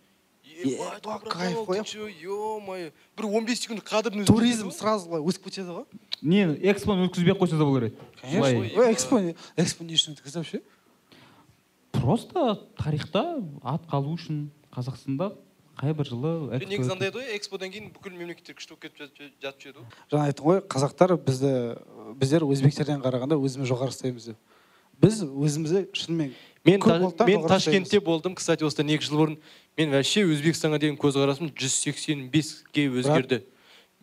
Братан, 0.59 1.21
кайф 1.31 1.59
қой. 1.67 2.91
бір 3.17 3.25
он 3.27 3.45
бес 3.47 3.61
секунд 3.61 3.83
кадрдың 3.83 4.25
өзінде 4.25 4.27
туризм 4.27 4.71
сразу 4.71 5.09
былай 5.09 5.23
өсіп 5.23 5.45
кетеді 5.45 5.71
ғой 5.71 5.85
не 6.23 6.43
экспоны 6.73 7.07
өткізбей 7.09 7.33
ақ 7.35 7.39
қойса 7.45 7.59
да 7.59 7.65
болар 7.65 7.83
еді 7.85 7.97
конечно. 8.21 8.91
Экспо 8.93 9.21
не- 9.21 9.37
экспо 9.57 9.85
не 9.85 9.95
үшін 9.95 10.17
өткізді 10.17 10.39
вообще? 10.43 10.61
Просто 11.93 12.67
тарихта 12.77 13.43
ат 13.63 13.87
қалу 13.91 14.15
үшін 14.17 14.49
қазақстанда 14.75 15.33
қай 15.79 15.95
бір 15.95 16.05
жылы 16.11 16.59
негізі 16.67 16.91
андай 16.93 17.09
еді 17.13 17.19
ғой 17.23 17.37
эксподан 17.39 17.71
кейін 17.71 17.93
бүкіл 17.95 18.19
мемлекеттер 18.19 18.55
күшті 18.59 18.75
болып 18.75 18.83
кетіп 18.83 18.99
жатып- 18.99 19.33
жатып 19.43 19.63
жүреді 19.63 19.79
ғой. 19.79 19.87
Жаңа 20.11 20.27
айттым 20.27 20.45
ғой 20.51 20.61
қазақтар 20.67 21.17
бізді 21.23 21.53
біздер 22.19 22.43
өзбектерден 22.43 23.03
қарағанда 23.03 23.39
өзіміз 23.39 23.71
жоғары 23.71 23.95
ұстаймыз 23.95 24.27
деп. 24.33 24.37
Біз 24.99 25.23
өзімізді 25.23 25.87
шынымен 25.95 26.33
мен, 26.71 26.81
та- 27.17 27.27
мен 27.27 27.47
ташкентте 27.47 28.01
болдым. 28.01 28.35
Кстати 28.35 28.65
осыдан 28.65 28.89
екі 28.93 29.05
жыл 29.09 29.19
бұрын 29.23 29.37
мен 29.79 29.91
вообще 29.91 30.25
өзбекстанға 30.29 30.79
деген 30.79 30.97
көзқарасым 31.01 31.53
жүз 31.55 31.77
сексен 31.85 32.29
беске 32.29 32.89
өзгерді. 32.89 33.43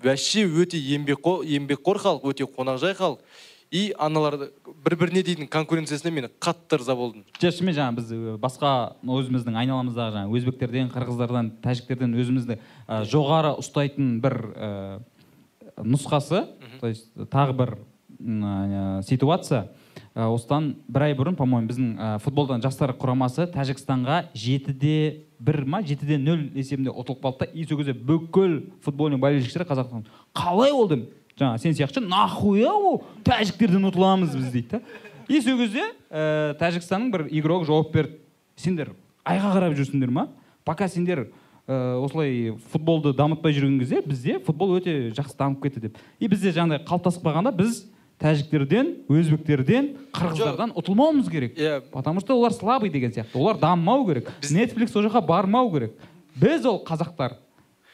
Вообще 0.01 0.45
өте 0.45 0.77
еңбекқор 0.77 1.45
еңбекқор 1.45 1.99
халық 2.03 2.25
өте 2.31 2.43
қонақжай 2.45 2.95
халық. 2.97 3.19
И 3.71 3.93
аналарды 3.97 4.51
бір 4.85 4.95
біріне 4.95 5.23
дейтін 5.25 5.47
конкуренциясына 5.49 6.11
мен 6.13 6.27
қатты 6.39 6.77
ырза 6.77 6.93
болдым. 6.95 7.23
Жоқ 7.41 7.55
шынымен 7.57 7.75
жаңағы 7.75 7.95
біз 7.97 8.11
ә, 8.13 8.35
басқа 8.37 8.69
өзіміздің 9.01 9.57
айналамыздағы 9.57 10.13
жаңағы 10.15 10.37
өзбектерден 10.37 10.91
қырғыздардан 10.93 11.49
тәжіктерден 11.63 12.13
өзімізді 12.13 12.59
ә, 12.87 13.01
жоғары 13.09 13.55
ұстайтын 13.57 14.19
бір 14.21 14.37
ә, 14.53 14.69
нұсқасы 15.81 16.45
то 16.79 16.87
есть 16.87 17.09
тағы 17.33 17.57
бір 17.57 17.73
ә, 18.21 19.01
ситуация. 19.03 19.71
Осыдан 20.15 20.71
бір 20.87 21.09
ай 21.09 21.15
бұрын 21.17 21.35
по 21.35 21.45
моему 21.45 21.67
біздің 21.67 21.89
ә, 21.99 22.09
футболдан 22.23 22.63
жастар 22.63 22.93
құрамасы 22.95 23.49
тәжікстанға 23.51 24.29
жетіде 24.31 25.25
бір 25.43 25.65
ма 25.67 25.81
жетіде 25.83 26.15
нөл 26.17 26.45
есебінде 26.55 26.93
ұтылып 26.93 27.19
қалды 27.25 27.43
да 27.43 27.47
и 27.51 27.65
сол 27.67 27.81
кезде 27.81 27.91
бүкіл 27.93 28.61
футбольный 28.85 29.19
болельщиктер 29.19 29.67
қазақтан 29.67 30.05
қалай 30.31 30.71
ол 30.71 30.87
деймін 30.87 31.09
жаңағы 31.35 31.59
сен 31.59 31.75
сияқты 31.75 31.99
нахуя 31.99 32.71
ол? 32.71 33.01
Тәжіктерден 33.27 33.89
ұтыламыз 33.89 34.35
біз 34.37 34.51
дейді 34.53 34.77
да. 34.77 34.81
И 35.27 35.41
сол 35.41 35.59
кезде 35.59 35.83
ә, 36.09 36.55
тәжікстанның 36.61 37.11
бір 37.11 37.25
игрок 37.35 37.65
жауап 37.67 37.91
берді. 37.91 38.21
Сендер 38.55 38.93
айға 39.27 39.51
қарап 39.57 39.75
жүрсіңдер 39.75 40.13
ма? 40.15 40.29
Пока 40.63 40.87
сендер 40.87 41.25
ә, 41.67 41.99
осылай 41.99 42.55
футболды 42.71 43.11
дамытпай 43.13 43.51
жүрген 43.57 43.81
кезде 43.81 43.99
бізде 44.05 44.39
футбол 44.39 44.77
өте 44.77 45.11
жақсы 45.11 45.35
дамып 45.37 45.65
кетті 45.65 45.89
деп. 45.89 45.99
И 46.19 46.29
бізде 46.31 46.55
жаңағыдай 46.55 46.85
қалыптасып 46.87 47.25
қалғанда 47.25 47.51
біз 47.57 47.83
тәжіктерден 48.21 48.91
өзбектерден 49.11 49.89
қырғыздардан 50.15 50.73
ұтылмауымыз 50.79 51.29
керек. 51.29 51.57
Иә. 51.57 51.81
потому 51.91 52.21
что 52.21 52.35
олар 52.37 52.53
слабый 52.53 52.89
деген 52.89 53.11
сияқты. 53.11 53.35
Олар 53.35 53.57
дамымау 53.57 54.05
керек. 54.07 54.31
Нетфликс 54.49 54.95
ол 54.95 55.03
жаққа 55.03 55.25
бармау 55.25 55.71
керек. 55.71 55.93
Біз 56.35 56.65
ол 56.65 56.83
қазақтар. 56.85 57.37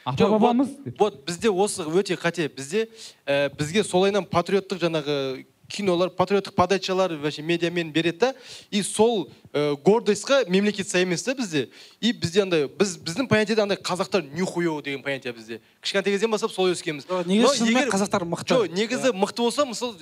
Ата 0.05 0.27
бабамыз 0.27 0.69
вот, 0.85 0.99
вот 0.99 1.25
бізде 1.25 1.49
осы 1.49 1.83
өте 1.83 2.15
қате. 2.17 2.49
Бізде 2.49 2.89
ә, 3.25 3.49
бізге 3.57 3.83
солайынан 3.83 4.25
патриоттық 4.25 4.81
жаңағы 4.81 5.45
кинолар 5.71 6.11
патриоттық 6.11 6.53
подачалар 6.55 7.15
вообще 7.15 7.41
медиамен 7.41 7.91
береді 7.91 8.17
да. 8.19 8.33
И 8.69 8.81
сол 8.83 9.29
ә, 9.53 9.75
гордостьқа 9.81 10.43
мемлекет 10.49 10.87
сай 10.89 11.03
емес 11.03 11.23
та 11.23 11.33
бізде. 11.35 11.69
И 11.99 12.11
бізде 12.11 12.43
андай 12.43 12.67
біз 12.67 12.97
біздің 12.97 13.27
понятиеде 13.27 13.61
андай 13.61 13.77
қазақтар 13.77 14.21
нихуево 14.33 14.81
деген 14.81 15.01
понятие 15.01 15.33
бізде. 15.33 15.61
Кішкентай 15.81 16.13
кезден 16.13 16.31
бастап 16.31 16.51
солай 16.51 16.73
өскенбіз. 16.75 17.07
Негізі 17.25 17.63
шынымен 17.63 17.89
қазақтар 17.91 18.25
мықты. 18.27 18.55
жоқ 18.55 18.73
негізі 18.75 19.13
мықты 19.15 19.45
болса 19.47 19.65
мысалы 19.65 19.95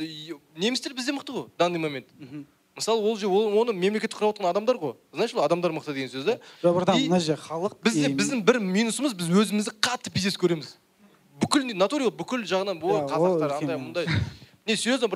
немістер 0.57 0.93
бізде 0.93 1.13
мықты 1.13 1.31
ғой 1.31 1.45
данный 1.57 1.79
момент. 1.79 2.07
Мысалы 2.75 3.01
ол 3.01 3.17
же 3.17 3.27
ол 3.27 3.51
оны 3.59 3.73
мемлекет 3.73 4.13
құрап 4.13 4.37
отырған 4.37 4.49
адамдар 4.49 4.77
ғой. 4.77 4.95
Знаешь 5.13 5.33
ба 5.33 5.45
адамдар 5.45 5.71
мықты 5.71 5.93
деген 5.93 6.09
сөз 6.09 6.23
да? 6.23 6.39
Жоқ 6.63 6.75
братан 6.75 7.01
мына 7.01 7.19
жерде 7.19 7.41
халық 7.41 7.75
бізде 7.83 8.07
біздің 8.07 8.43
бір 8.47 8.59
минусымыз 8.63 9.13
біз 9.13 9.27
өзімізді 9.27 9.73
қатты 9.83 10.13
пиздец 10.13 10.37
көреміз. 10.39 10.77
Бүкіл 11.41 11.73
натуре 11.75 12.07
бүкіл 12.11 12.45
жағынан 12.47 12.79
ол 12.83 13.03
қазақтар 13.09 13.57
андай 13.59 13.77
мындай 13.77 14.07
не 14.69 14.75
серьезно 14.77 15.07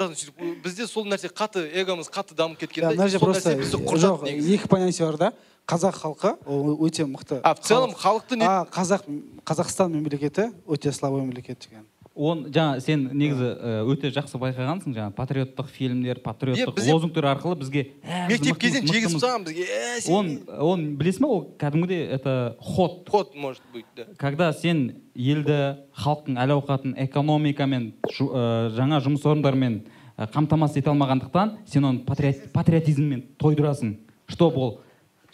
бізде 0.64 0.88
сол 0.88 1.06
нәрсе 1.06 1.30
қатты 1.30 1.68
эгомыз 1.82 2.10
қатты 2.10 2.34
дамып 2.34 2.60
кеткен 2.60 2.90
да 2.90 2.96
мына 2.96 3.08
жерде 3.08 3.26
просто 3.26 3.54
жоқ 3.54 4.26
екі 4.28 4.68
понятие 4.68 5.06
бар 5.06 5.18
да. 5.18 5.34
Қазақ 5.64 5.96
халқы 5.96 6.32
ол 6.46 6.74
өте 6.84 7.06
мықты 7.06 7.40
а 7.44 7.54
в 7.56 7.60
целом 7.62 7.94
халық. 7.94 8.26
халықты 8.26 8.36
не 8.36 8.46
а 8.46 8.66
қазақ 8.66 9.06
қазақстан 9.46 9.94
мемлекеті 9.94 10.52
өте 10.68 10.92
слабый 10.92 11.22
мемлекет 11.22 11.60
деген. 11.70 11.86
Он 12.16 12.46
жаңа 12.54 12.80
сен 12.80 13.08
негізі 13.18 13.48
ә, 13.58 13.72
өте 13.90 14.12
жақсы 14.14 14.38
байқағансың 14.38 14.94
жаңағы 14.94 15.16
патриоттық 15.18 15.70
фильмдер 15.74 16.20
патриоттық 16.22 16.78
лозунгтер 16.86 17.26
арқылы 17.26 17.58
бізге 17.58 17.82
«Ә, 18.06 18.28
біз 18.30 18.44
мектеп 18.44 18.62
мықтымыз, 18.62 18.92
жегізіп 18.92 19.16
мықтымыз». 19.16 19.24
тастаған 19.24 19.46
бізге 19.48 20.14
он 20.14 20.30
он 20.62 20.86
білесің 21.00 21.26
ба 21.26 21.28
ол? 21.34 21.42
Кәдімгідей 21.58 22.06
это 22.06 22.56
ход. 22.60 23.10
Ход 23.10 23.34
может 23.36 23.64
быть 23.74 23.86
да. 23.96 24.06
Когда 24.18 24.54
сен 24.54 25.02
елді 25.16 25.80
халықтың 25.98 26.38
әл 26.38 26.54
ауқатын 26.60 26.94
экономикамен 27.08 27.94
ә, 28.06 28.70
жаңа 28.78 29.02
жұмыс 29.02 29.26
орындарымен 29.26 29.82
қамтамасыз 30.18 30.78
ете 30.84 30.94
алмағандықтан 30.94 31.58
сен 31.66 31.86
оны 31.90 32.06
патриот- 32.06 32.52
патриотизммен 32.54 33.26
тойдырасың. 33.42 33.98
Чтобы 34.30 34.58
ол 34.62 34.82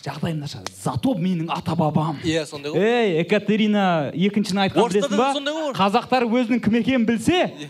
жағдайым 0.05 0.39
нашар. 0.39 0.63
Зато 0.83 1.13
менің 1.19 1.49
ата 1.51 1.75
бабам 1.75 2.21
иә 2.23 2.45
сондай 2.47 2.71
ғой. 2.71 2.79
Ей 2.79 3.19
екатерина 3.23 3.83
екіншіні 4.15 4.65
айтқан 4.67 4.89
білесің 4.93 5.19
ба? 5.19 5.29
қазақтар 5.75 6.25
өзінің 6.29 6.63
кім 6.63 6.79
екенін 6.79 7.05
білсе? 7.09 7.69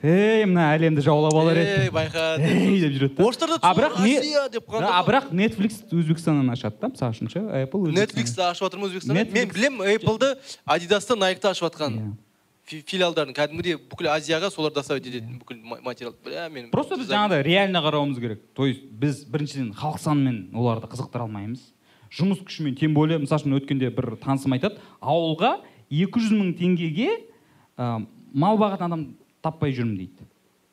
Ей 0.00 0.46
мына 0.48 0.70
әлемді 0.72 1.02
жаулап 1.04 1.34
алар 1.36 1.58
ей 1.60 1.66
еді 1.74 1.90
байқады 1.92 2.46
ей 2.48 2.78
деп 2.80 2.94
жүреді 2.94 3.16
да. 3.18 3.24
орыстарда 3.26 3.58
а 3.60 3.72
бірақ 3.76 3.98
деп 4.54 4.72
а 4.78 5.02
бірақ 5.04 5.26
netflix 5.36 5.82
өзбекстаннан 5.92 6.54
ашады 6.54 6.80
да 6.80 6.88
мысалы 6.88 7.12
үшін 7.12 7.28
ше 7.28 7.42
apple 7.66 7.92
нетфликсті 7.92 8.46
ашып 8.46 8.64
жатыр 8.64 8.80
ма 8.80 8.88
өзбекстанда 8.88 9.26
мен 9.28 9.52
білемін 9.52 9.92
эпплды 9.98 10.32
адидасты 10.64 11.18
найкты 11.20 11.52
ашып 11.52 11.68
жатқан 11.68 11.98
Иә. 12.00 12.08
Филиалдарын 12.70 13.34
кәдімгідей 13.34 13.76
бүкіл 13.90 14.08
азияға 14.14 14.50
солар 14.54 14.72
доставить 14.72 15.06
ететін 15.10 15.38
бүкіл 15.40 15.58
ма- 15.64 15.80
материал. 15.82 16.14
Мен 16.52 16.70
просто 16.70 16.96
біз 16.96 17.08
жаңағыдай 17.10 17.42
реально 17.42 17.82
қарауымыз 17.82 18.20
керек. 18.20 18.40
То 18.54 18.66
есть 18.66 18.84
біз 18.84 19.24
біріншіден 19.26 19.72
халық 19.74 19.98
санымен 19.98 20.54
оларды 20.54 20.86
қызықтыра 20.86 21.26
алмаймыз. 21.26 21.60
Жұмыс 22.10 22.40
күшімен 22.46 22.76
тем 22.78 22.94
более 22.94 23.18
мысалы 23.18 23.42
үшін 23.42 23.58
өткенде 23.60 23.90
бір 23.94 24.16
танысым 24.22 24.54
айтады 24.56 24.78
ауылға 25.00 25.60
200 25.90 26.32
мың 26.38 26.54
теңгеге 26.58 27.10
ә, 27.78 28.06
мал 28.34 28.58
бағатын 28.58 28.86
адам 28.86 29.04
таппай 29.42 29.72
жүрмін 29.74 29.96
дейді. 29.98 30.26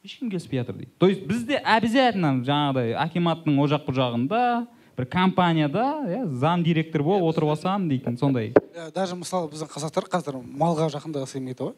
Ешкім 0.06 0.30
келіспей 0.32 0.62
жатыр 0.62 0.76
дейді. 0.78 0.92
То 0.98 1.08
есть 1.10 1.26
бізде 1.28 1.58
обязательно 1.58 2.42
жаңағыдай 2.46 2.94
акиматтың 2.96 3.58
ол 3.60 3.68
жақ 3.70 3.86
бұл 3.90 3.98
жағында 3.98 4.42
бір 4.98 5.06
компанияда 5.14 5.84
иә 6.10 6.26
зам 6.42 6.64
директор 6.64 7.04
болып 7.04 7.30
отырып 7.30 7.50
алсам 7.54 7.88
дейтін 7.92 8.18
сондай. 8.18 8.54
Даже 8.96 9.16
мысалы 9.16 9.50
біздің 9.52 9.70
қазақтар 9.70 10.08
қазір 10.10 10.40
малға 10.42 10.90
жақындағысы 10.96 11.38
келмейді 11.38 11.68
ғой. 11.70 11.74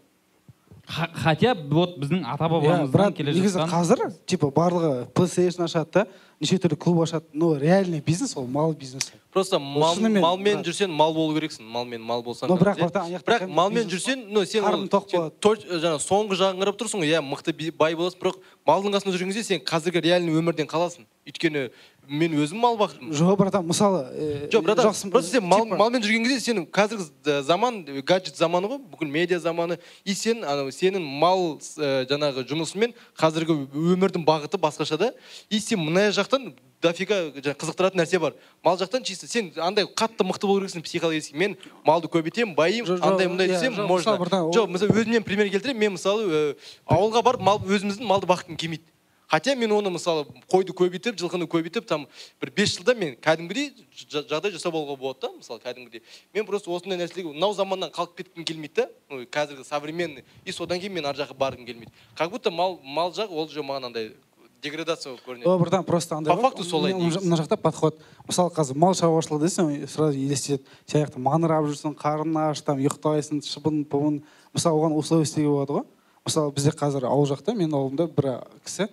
Хотя 0.89 1.53
вот 1.53 1.97
біздің 2.01 2.23
ата 2.25 2.45
иә 2.45 2.49
бабамыздан 2.49 2.91
брат 2.91 3.15
келе 3.15 3.33
негізі 3.35 3.61
қазір 3.69 4.01
типа 4.25 4.49
барлығы 4.49 5.05
playstation 5.13 5.63
ашады 5.67 5.91
да 5.93 6.05
неше 6.41 6.57
түрлі 6.57 6.77
клуб 6.81 7.03
ашады 7.03 7.25
но 7.33 7.53
реальный 7.57 8.01
бизнес 8.01 8.35
ол 8.37 8.47
мал 8.47 8.73
бизнесі 8.73 9.13
просто 9.31 9.59
мал, 9.59 9.95
малмен 9.95 10.21
брат. 10.55 10.65
жүрсен 10.65 10.89
мал 10.89 11.13
болу 11.13 11.35
керексің 11.37 11.61
малмен 11.69 12.01
мал 12.01 12.23
болсаң 12.25 12.49
Но 12.49 12.57
бірақ 12.57 12.81
бірақ 13.21 13.47
малмен 13.47 13.85
жүрсен 13.91 14.25
ну 14.33 14.45
сен 14.45 14.63
қарның 14.65 14.89
тоқ 14.89 15.05
болады. 15.13 15.33
точ- 15.39 15.67
жаңағы 15.69 16.01
соңғы 16.01 16.39
жағын 16.41 16.63
қарап 16.63 16.79
тұрсың 16.81 17.03
ғой 17.05 17.13
иә 17.13 17.21
мықты 17.21 17.71
бай 17.77 17.93
боласың 17.93 18.19
бірақ 18.23 18.39
малдың 18.69 18.93
қасында 18.95 19.15
жүрген 19.17 19.33
кезде 19.33 19.43
сен 19.43 19.63
қазіргі 19.65 20.03
реальный 20.05 20.37
өмірден 20.37 20.69
қаласың. 20.69 21.07
Өйткені 21.27 21.69
мен 22.09 22.33
өзім 22.41 22.57
мал 22.57 22.77
бақтым 22.77 23.11
жоқ 23.13 23.35
братан 23.37 23.65
мысалы 23.69 23.99
э, 24.13 24.47
жоқ 24.49 24.63
братан 24.65 24.87
жақсы- 24.89 25.11
просто 25.13 25.37
сен 25.37 25.43
мал, 25.45 25.65
малмен 25.65 26.01
жүрген 26.01 26.23
кезде 26.25 26.39
сенің 26.51 26.65
қазіргі 26.73 27.41
заман 27.45 27.83
гаджет 28.01 28.37
заманы 28.37 28.71
ғой 28.71 28.79
бүкіл 28.93 29.11
медиа 29.13 29.39
заманы. 29.39 29.77
И 30.05 30.13
сен 30.17 30.43
анау 30.43 30.71
сенің 30.73 31.05
мал 31.05 31.59
э, 31.77 32.05
жаңағы 32.09 32.47
жұмысымен 32.49 32.95
қазіргі 33.19 33.59
өмірдің 33.73 34.25
бағыты 34.25 34.57
басқаша 34.57 34.97
да. 34.97 35.11
И 35.49 35.59
сен 35.59 35.79
мына 35.85 36.09
жақтан 36.09 36.53
дофига 36.81 37.17
жаңа 37.35 37.55
қызықтыратын 37.59 37.99
нәрсе 37.99 38.19
бар. 38.19 38.35
Мал 38.63 38.77
жақтан 38.77 39.03
чисто. 39.03 39.27
Сен 39.27 39.51
андай 39.57 39.85
қатты 39.85 40.23
мықты 40.23 40.47
болу 40.47 40.61
керексің 40.61 40.83
психологически 40.83 41.35
мен 41.35 41.57
малды 41.85 42.07
көбейтемін 42.07 42.55
байимын 42.55 43.01
андай 43.03 43.27
мындай 43.27 43.47
иә, 43.47 43.57
десем 43.57 43.75
можно. 43.85 44.15
жоқ 44.15 44.67
мысалы 44.67 44.95
өзімнен 44.95 45.23
пример 45.23 45.49
келтіремін 45.49 45.79
мен 45.79 45.97
мысалы 45.97 46.29
э, 46.29 46.55
ауылға 46.87 47.23
барып 47.23 47.41
мал 47.41 47.59
өзіміздің 47.59 48.07
малды 48.07 48.27
баққым 48.27 48.55
келмейді. 48.55 48.87
Хотя 49.29 49.53
мен 49.55 49.71
оны 49.71 49.91
мысалы 49.93 50.25
қойды 50.49 50.73
көбейтіп 50.73 51.19
жылқыны 51.21 51.45
көбейтіп 51.45 51.85
там 51.85 52.07
бір 52.41 52.49
бес 52.49 52.71
жылда 52.73 52.95
мен 52.97 53.11
кәдімгідей 53.21 53.75
жағдай 54.09 54.55
жасап 54.55 54.73
алуға 54.73 54.95
болады 54.97 55.27
да 55.27 55.29
мысалы 55.35 55.61
кәдімгідей. 55.61 56.01
Мен 56.33 56.47
просто 56.47 56.71
осындай 56.71 56.97
нәрселерге 56.97 57.35
мынау 57.35 57.53
заманнан 57.53 57.91
қалып 57.93 58.15
кеткім 58.17 58.43
келмейді 58.43 58.87
да. 58.87 58.89
Қазіргі 59.29 59.67
современный. 59.67 60.25
И 60.45 60.51
содан 60.51 60.79
кейін 60.81 60.97
мен 60.97 61.05
ар 61.05 61.13
жаққа 61.13 61.37
барғым 61.37 61.67
келмейді. 61.67 61.93
Как 62.17 62.31
будто 62.31 62.49
мал 62.49 62.79
мал 62.83 63.13
жақ 63.13 63.29
ол 63.29 63.47
же 63.47 63.61
маған 63.61 63.91
андай 63.91 64.15
деградация 64.61 65.11
болып 65.13 65.25
көрінеді. 65.27 65.47
О 65.47 65.57
братан 65.59 65.83
просто 65.83 66.15
андай 66.17 66.35
По 66.35 66.41
факту 66.41 66.63
солай 66.63 66.93
мына- 66.93 67.37
жақта 67.37 67.57
подход. 67.57 67.99
Мысалы 68.27 68.49
қазір 68.53 68.75
мал 68.77 68.93
шаруашылығы 68.93 69.45
десең 69.47 69.87
сразу 69.87 70.17
елестетеді. 70.17 70.63
Сен 70.85 71.05
жақта 71.05 71.17
маңырап 71.19 71.65
жүрсің 71.69 71.95
қарның 71.95 72.49
аш 72.49 72.61
там 72.61 72.77
ұйықтайсың 72.79 73.41
шыбын 73.45 73.85
пыбын 73.85 74.21
мысалы 74.53 74.75
оған 74.79 74.97
условия 74.97 75.23
істеуге 75.23 75.47
болады 75.49 75.73
ғой. 75.79 75.85
Мысалы 76.25 76.51
бізде 76.53 76.71
қазір 76.71 77.05
ауыл 77.07 77.25
жақта 77.27 77.55
менің 77.55 77.73
ауылымда 77.73 78.07
бір 78.15 78.43
кісі 78.65 78.89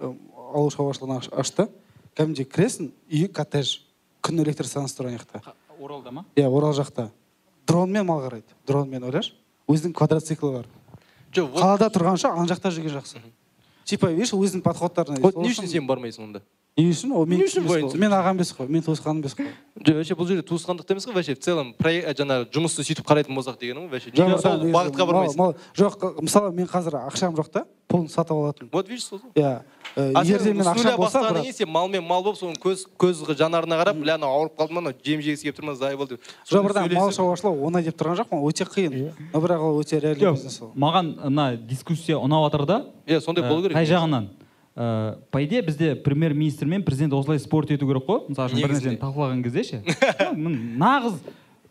ауыл 0.00 0.70
шаруашылығын 0.70 1.16
аш- 1.18 1.30
ашты. 1.32 1.68
Кәдімгідей 2.16 2.46
кіресің 2.48 2.90
үйі 3.12 3.28
коттедж 3.32 3.80
күн 4.22 4.40
электр 4.42 4.64
станциясы 4.66 4.96
тұр 5.00 5.08
ана 5.08 5.18
жақта 5.18 5.42
оралда 5.80 6.10
ма? 6.10 6.24
Иә 6.36 6.48
орал 6.48 6.72
жақта. 6.72 7.10
Дронмен 7.66 8.06
мал 8.06 8.20
қарайды. 8.20 8.44
Дронмен 8.66 9.02
ойлашы? 9.04 9.32
Өзінің 9.68 9.92
квадроциклі 9.92 10.52
бар. 10.52 10.66
Жоқ 11.32 11.52
қалада 11.58 11.90
тұрғанша 11.92 12.30
ана 12.32 12.46
жақта 12.46 12.70
жүрген 12.70 12.94
жақсы. 13.00 13.18
Типа 13.86 14.10
видишь 14.12 14.34
өзінің 14.34 14.62
подходтарына 14.66 15.20
вот 15.22 15.36
не 15.38 15.54
үшін 15.54 15.70
сен 15.70 15.86
бармайсың 15.86 16.26
онда 16.26 16.42
не 16.76 16.90
үшін 16.90 17.12
ол 17.16 17.24
мен 17.24 17.40
Не 17.40 17.46
үшін 17.46 17.96
мен 17.96 18.12
ағам 18.12 18.36
емес 18.36 18.50
қой 18.52 18.68
мен 18.68 18.82
туысқаным 18.84 19.22
емес 19.22 19.36
қой. 19.38 19.48
Вообще 19.80 20.16
бұл 20.18 20.28
жерде 20.28 20.42
туысқандық 20.44 20.90
емес 20.92 21.06
қой 21.08 21.14
вообще 21.16 21.34
в 21.34 21.40
целом 21.40 21.72
проект 21.78 22.18
жаңағы 22.20 22.50
жұмысты 22.52 22.84
сөйтіп 22.84 23.06
қарайтын 23.08 23.32
болсақ 23.32 23.56
дегенім 23.62 23.86
ғой 23.86 23.96
вообще. 23.96 24.10
Бағытқа 24.12 25.06
бармайсың. 25.08 25.54
жоқ 25.72 26.20
мысалы 26.20 26.52
мен 26.52 26.68
қазір 26.68 26.98
ақшам 27.06 27.38
жоқ 27.38 27.48
та 27.48 27.64
пұлын 27.88 28.10
сатып 28.12 28.36
алатын. 28.36 28.68
Вот 28.72 28.88
видишь 28.88 29.06
сол. 29.06 29.20
Иә. 29.34 29.62
Э, 29.96 30.12
а 30.14 30.22
егер 30.24 30.38
де 30.38 30.44
сен 30.44 30.56
мен 30.56 30.66
ақшам 30.66 30.96
болса 30.96 31.22
кейін 31.34 31.52
сен 31.52 31.68
малмен 31.68 32.04
мал 32.04 32.22
болып 32.22 32.38
соның 32.38 32.56
көз 32.62 32.86
көз 33.00 33.22
жанарына 33.36 33.78
қарап 33.80 34.00
бля 34.00 34.14
анау 34.14 34.30
ауырып 34.38 34.56
қалды 34.60 34.76
ма 34.76 34.80
анау 34.84 34.94
жем 35.04 35.22
жегісі 35.24 35.48
келіп 35.48 35.58
тұр 35.58 35.68
ма 35.70 35.74
зай 35.74 35.96
болды 35.96 36.16
деп. 36.16 36.32
Жоқ 36.50 36.68
братан 36.68 36.92
мал 36.94 37.12
шаруашылығы 37.16 37.68
оңай 37.68 37.86
деп 37.86 37.96
тұрған 38.00 38.20
жоқпын 38.22 38.44
өте 38.46 38.66
қиын. 38.68 38.98
Но 39.32 39.40
бірақ 39.40 39.64
ол 39.66 39.80
өте 39.80 40.00
реальный 40.00 40.32
бизнес 40.32 40.60
ол. 40.62 40.72
маған 40.76 41.14
мына 41.24 41.56
дискуссия 41.56 42.20
ұнап 42.20 42.50
жатыр 42.50 42.66
да. 42.66 42.84
Иә 43.06 43.20
сондай 43.20 43.48
болу 43.48 43.62
керек. 43.62 43.76
қай 43.76 43.88
жағынан? 43.88 44.28
Ә, 44.76 45.16
по 45.30 45.42
идее 45.42 45.62
бізде 45.62 45.94
премьер 45.96 46.34
министр 46.34 46.66
мен 46.66 46.82
президент 46.82 47.14
осылай 47.14 47.38
спорт 47.38 47.70
ету 47.70 47.86
керек 47.86 48.04
қой. 48.04 48.28
Мысалы 48.28 48.52
үшін 48.52 48.62
бір 48.62 48.74
нәрсені 48.76 49.00
талқылаған 49.00 49.42
кезде 49.42 49.64
ше. 49.64 49.82
Нағыз 50.36 51.16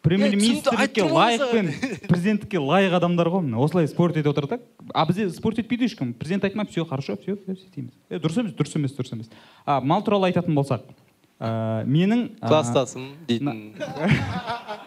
премьер 0.06 0.36
министрлікке 0.38 1.06
лайық 1.10 1.52
пен 1.52 1.72
президенттікке 2.06 2.62
лайық 2.62 2.98
адамдар 3.00 3.30
ғой 3.34 3.46
міне. 3.46 3.58
Осылай 3.62 3.90
спорт 3.90 4.18
етіп 4.18 4.32
отыр 4.36 4.48
да. 4.48 4.60
А 4.94 5.06
бізде 5.10 5.30
спорт 5.34 5.60
етпейді 5.60 5.90
ешкім. 5.90 6.14
Президент 6.14 6.46
айтмайды 6.46 6.72
все 6.72 6.86
хорошо 6.86 7.18
все 7.18 7.36
все 7.36 7.58
істейміз 7.58 7.92
е 8.10 8.20
дұрыс 8.22 8.40
емес 8.40 8.54
дұрыс 8.54 8.78
емес 8.78 8.94
дұрыс 8.96 9.14
емес. 9.18 9.34
А 9.66 9.82
мал 9.82 10.04
туралы 10.06 10.30
айтатын 10.30 10.56
болсақ 10.56 10.86
ә, 11.40 11.84
менің 11.86 12.38
ә, 12.40 12.48
класстасым 12.48 13.08
дейтін. 13.28 13.74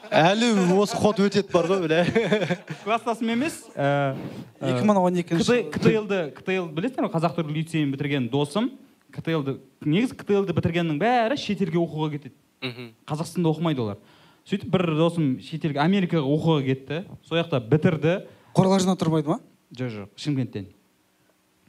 Әлі 0.08 0.52
осы 0.78 0.96
ход 0.96 1.20
өтеді 1.20 1.50
бар 1.52 1.68
ғой 1.68 1.82
бля 1.84 2.04
класстасым 2.84 3.32
емес 3.34 3.64
екі 3.74 4.84
мың 4.86 5.02
он 5.02 5.18
екінші 5.20 5.64
ктл-ды 5.74 6.20
ктл 6.38 6.70
білесіңдер 6.72 7.08
ғой 7.08 7.14
қазақ 7.18 7.36
түрік 7.40 7.52
лицейін 7.58 7.92
бітірген 7.92 8.30
досым. 8.32 8.70
Ктл-ды 9.12 9.58
негізі 9.84 10.16
ктл-ды 10.20 10.56
бітіргеннің 10.56 11.00
бәрі 11.00 11.36
шетелге 11.40 11.80
оқуға 11.80 12.14
кетеді. 12.16 12.36
Мхм. 12.64 12.88
қазақстанда 13.08 13.52
оқымайды 13.52 13.84
олар. 13.84 14.00
Сөйтіп 14.48 14.70
бір 14.72 14.84
досым 14.96 15.26
шетелге 15.44 15.80
америкаға 15.82 16.24
оқуға 16.24 16.62
кетті. 16.64 17.02
Сол 17.28 17.38
жақта 17.42 17.60
бітірді. 17.68 18.14
Қорғалжында 18.56 18.94
тұрмайды 19.00 19.28
ма? 19.34 19.38
Жоқ 19.76 19.90
жоқ 19.92 20.08
шымкенттен. 20.24 20.70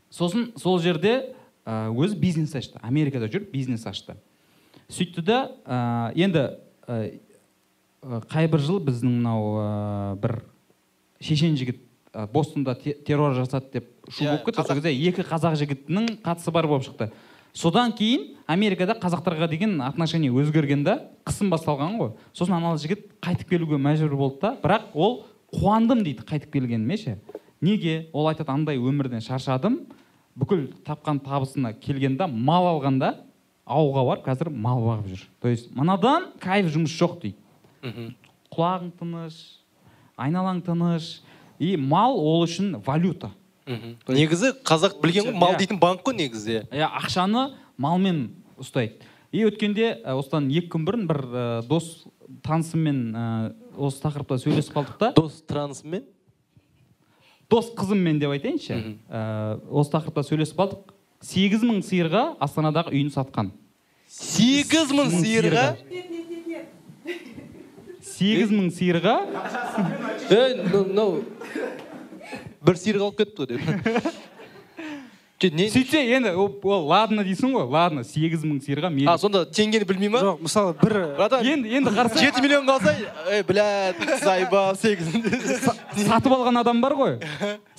Сосын 0.09 0.51
сол 0.57 0.79
жерде 0.79 1.35
өзі 1.67 2.15
бизнес 2.19 2.55
ашты. 2.55 2.79
Америкада 2.81 3.27
жүріп 3.29 3.51
бизнес 3.53 3.83
ашты. 3.89 4.15
Сөйтті 4.89 5.21
да 5.27 5.39
ә, 5.67 6.13
енді 6.17 6.45
ә, 6.87 7.19
қай 8.31 8.47
бір 8.49 8.63
жыл 8.63 8.79
біздің 8.81 9.11
мынау 9.19 9.51
ә, 9.59 10.15
бір 10.23 10.39
шешен 11.21 11.53
жігіт 11.59 11.83
ә, 12.15 12.25
бостонда 12.31 12.73
те- 12.79 12.95
террор 13.05 13.35
жасады 13.37 13.69
деп 13.75 13.91
шу 14.09 14.23
Иә, 14.23 14.31
болып 14.39 14.45
кетті. 14.47 14.61
қазақ. 14.61 14.67
сол 14.71 14.79
кезде 14.81 14.95
екі 15.11 15.27
қазақ 15.29 15.59
жігітінің 15.61 16.07
қатысы 16.25 16.51
бар 16.55 16.65
болып 16.71 16.87
шықты. 16.87 17.11
Содан 17.53 17.93
кейін 17.93 18.35
америкада 18.47 18.95
қазақтарға 18.99 19.49
деген 19.49 19.81
отношение 19.81 20.31
өзгерген 20.31 20.83
да 20.83 20.97
қысым 21.25 21.51
басталған 21.53 21.97
ғой. 21.99 22.11
Сосын 22.33 22.57
анау 22.57 22.77
жігіт 22.77 23.07
қайтып 23.21 23.49
келуге 23.49 23.77
мәжбүр 23.77 24.15
болды 24.15 24.41
да 24.41 24.55
бірақ 24.63 24.93
ол 24.93 25.23
қуандым 25.53 26.03
дейді 26.03 26.25
қайтып 26.25 26.51
келгеніме 26.53 26.97
ше. 26.97 27.17
Неге? 27.61 28.09
Ол 28.13 28.29
айтады 28.29 28.51
андай 28.51 28.77
өмірден 28.77 29.21
шаршадым 29.21 29.81
бүкіл 30.39 30.69
тапқан 30.87 31.19
табысына 31.23 31.73
келгенде 31.73 32.27
мал 32.27 32.67
алғанда 32.69 33.15
ауылға 33.69 34.05
барып 34.07 34.25
қазір 34.29 34.49
мал 34.49 34.81
бағып 34.85 35.09
жүр 35.11 35.25
то 35.41 35.49
есть 35.51 35.73
мынадан 35.75 36.31
кайф 36.39 36.71
жұмыс 36.73 36.95
жоқ 36.95 37.19
дейді. 37.21 37.37
Мхм. 37.83 38.13
құлағың 38.53 38.91
тыныш 38.99 39.35
айналаң 40.17 40.61
тыныш 40.65 41.21
и 41.59 41.75
мал 41.77 42.17
ол 42.17 42.43
үшін 42.43 42.79
валюта. 42.85 43.31
Мхм. 43.69 43.95
негізі 44.09 44.51
қазақ 44.65 44.97
білген 45.03 45.29
ғой 45.29 45.37
мал 45.37 45.53
Иә. 45.53 45.59
дейтін 45.61 45.79
банк 45.79 46.01
қой 46.03 46.17
негізі. 46.17 46.63
Иә 46.73 46.89
ақшаны 46.99 47.53
малмен 47.77 48.31
ұстайды. 48.57 48.99
И 49.31 49.43
өткенде 49.45 50.01
ә, 50.03 50.17
осыдан 50.17 50.49
екі 50.49 50.71
күн 50.73 50.85
бұрын 50.87 51.07
бір 51.07 51.19
ә, 51.29 51.43
дос 51.69 52.07
танысыммен 52.43 53.01
ә, 53.13 53.53
осы 53.77 54.01
тақырыпта 54.01 54.39
сөйлесіп 54.41 54.73
қалдық 54.73 54.97
та. 54.97 55.11
Дос 55.15 55.41
трансмен 55.47 56.03
дос 57.49 57.71
қызыммен 57.77 58.19
деп 58.21 58.29
айтайыншы. 58.35 58.97
Ә, 59.09 59.59
осы 59.69 59.93
тақырыпта 59.95 60.25
сөйлесіп 60.27 60.57
қалдық. 60.59 60.91
Сегіз 61.25 61.63
мың 61.65 61.81
сиырға 61.83 62.35
астанадағы 62.39 62.93
үйін 62.93 63.09
сатқан. 63.13 63.49
Сегіз 64.07 64.93
мың 64.95 65.09
сиырға? 65.13 65.65
сегіз 68.01 68.51
мың 68.51 68.69
сиырға. 68.73 69.15
Бір 72.65 72.79
сиыр 72.79 72.99
қалып 73.03 73.21
кетті 73.21 73.43
ғой 73.43 73.47
деп 73.53 74.13
не? 75.55 75.69
сөйтсе 75.71 76.01
енді 76.17 76.33
ол, 76.35 76.49
ладно 76.87 77.23
дейсің 77.23 77.53
ғой 77.55 77.67
ладно 77.71 78.03
сегіз 78.03 78.43
мың 78.43 78.59
сиырға 78.65 78.89
а 78.89 78.93
мейлі 78.93 79.15
сонда 79.21 79.45
теңгені 79.47 79.87
білмей 79.87 80.11
ма? 80.11 80.19
Жоқ 80.25 80.41
мысалы 80.43 80.73
бір 80.81 80.97
братан 81.15 81.45
енді 81.47 81.71
енді 81.79 81.93
қарасаң 81.95 82.25
жеті 82.25 82.43
миллион 82.43 82.67
қалса 82.67 82.95
ей 83.31 83.45
бля 83.47 83.67
заебал 84.19 84.75
сегіз 84.75 85.07
сатып 86.09 86.35
алған 86.35 86.59
адам 86.59 86.81
бар 86.83 86.97
ғой. 86.99 87.15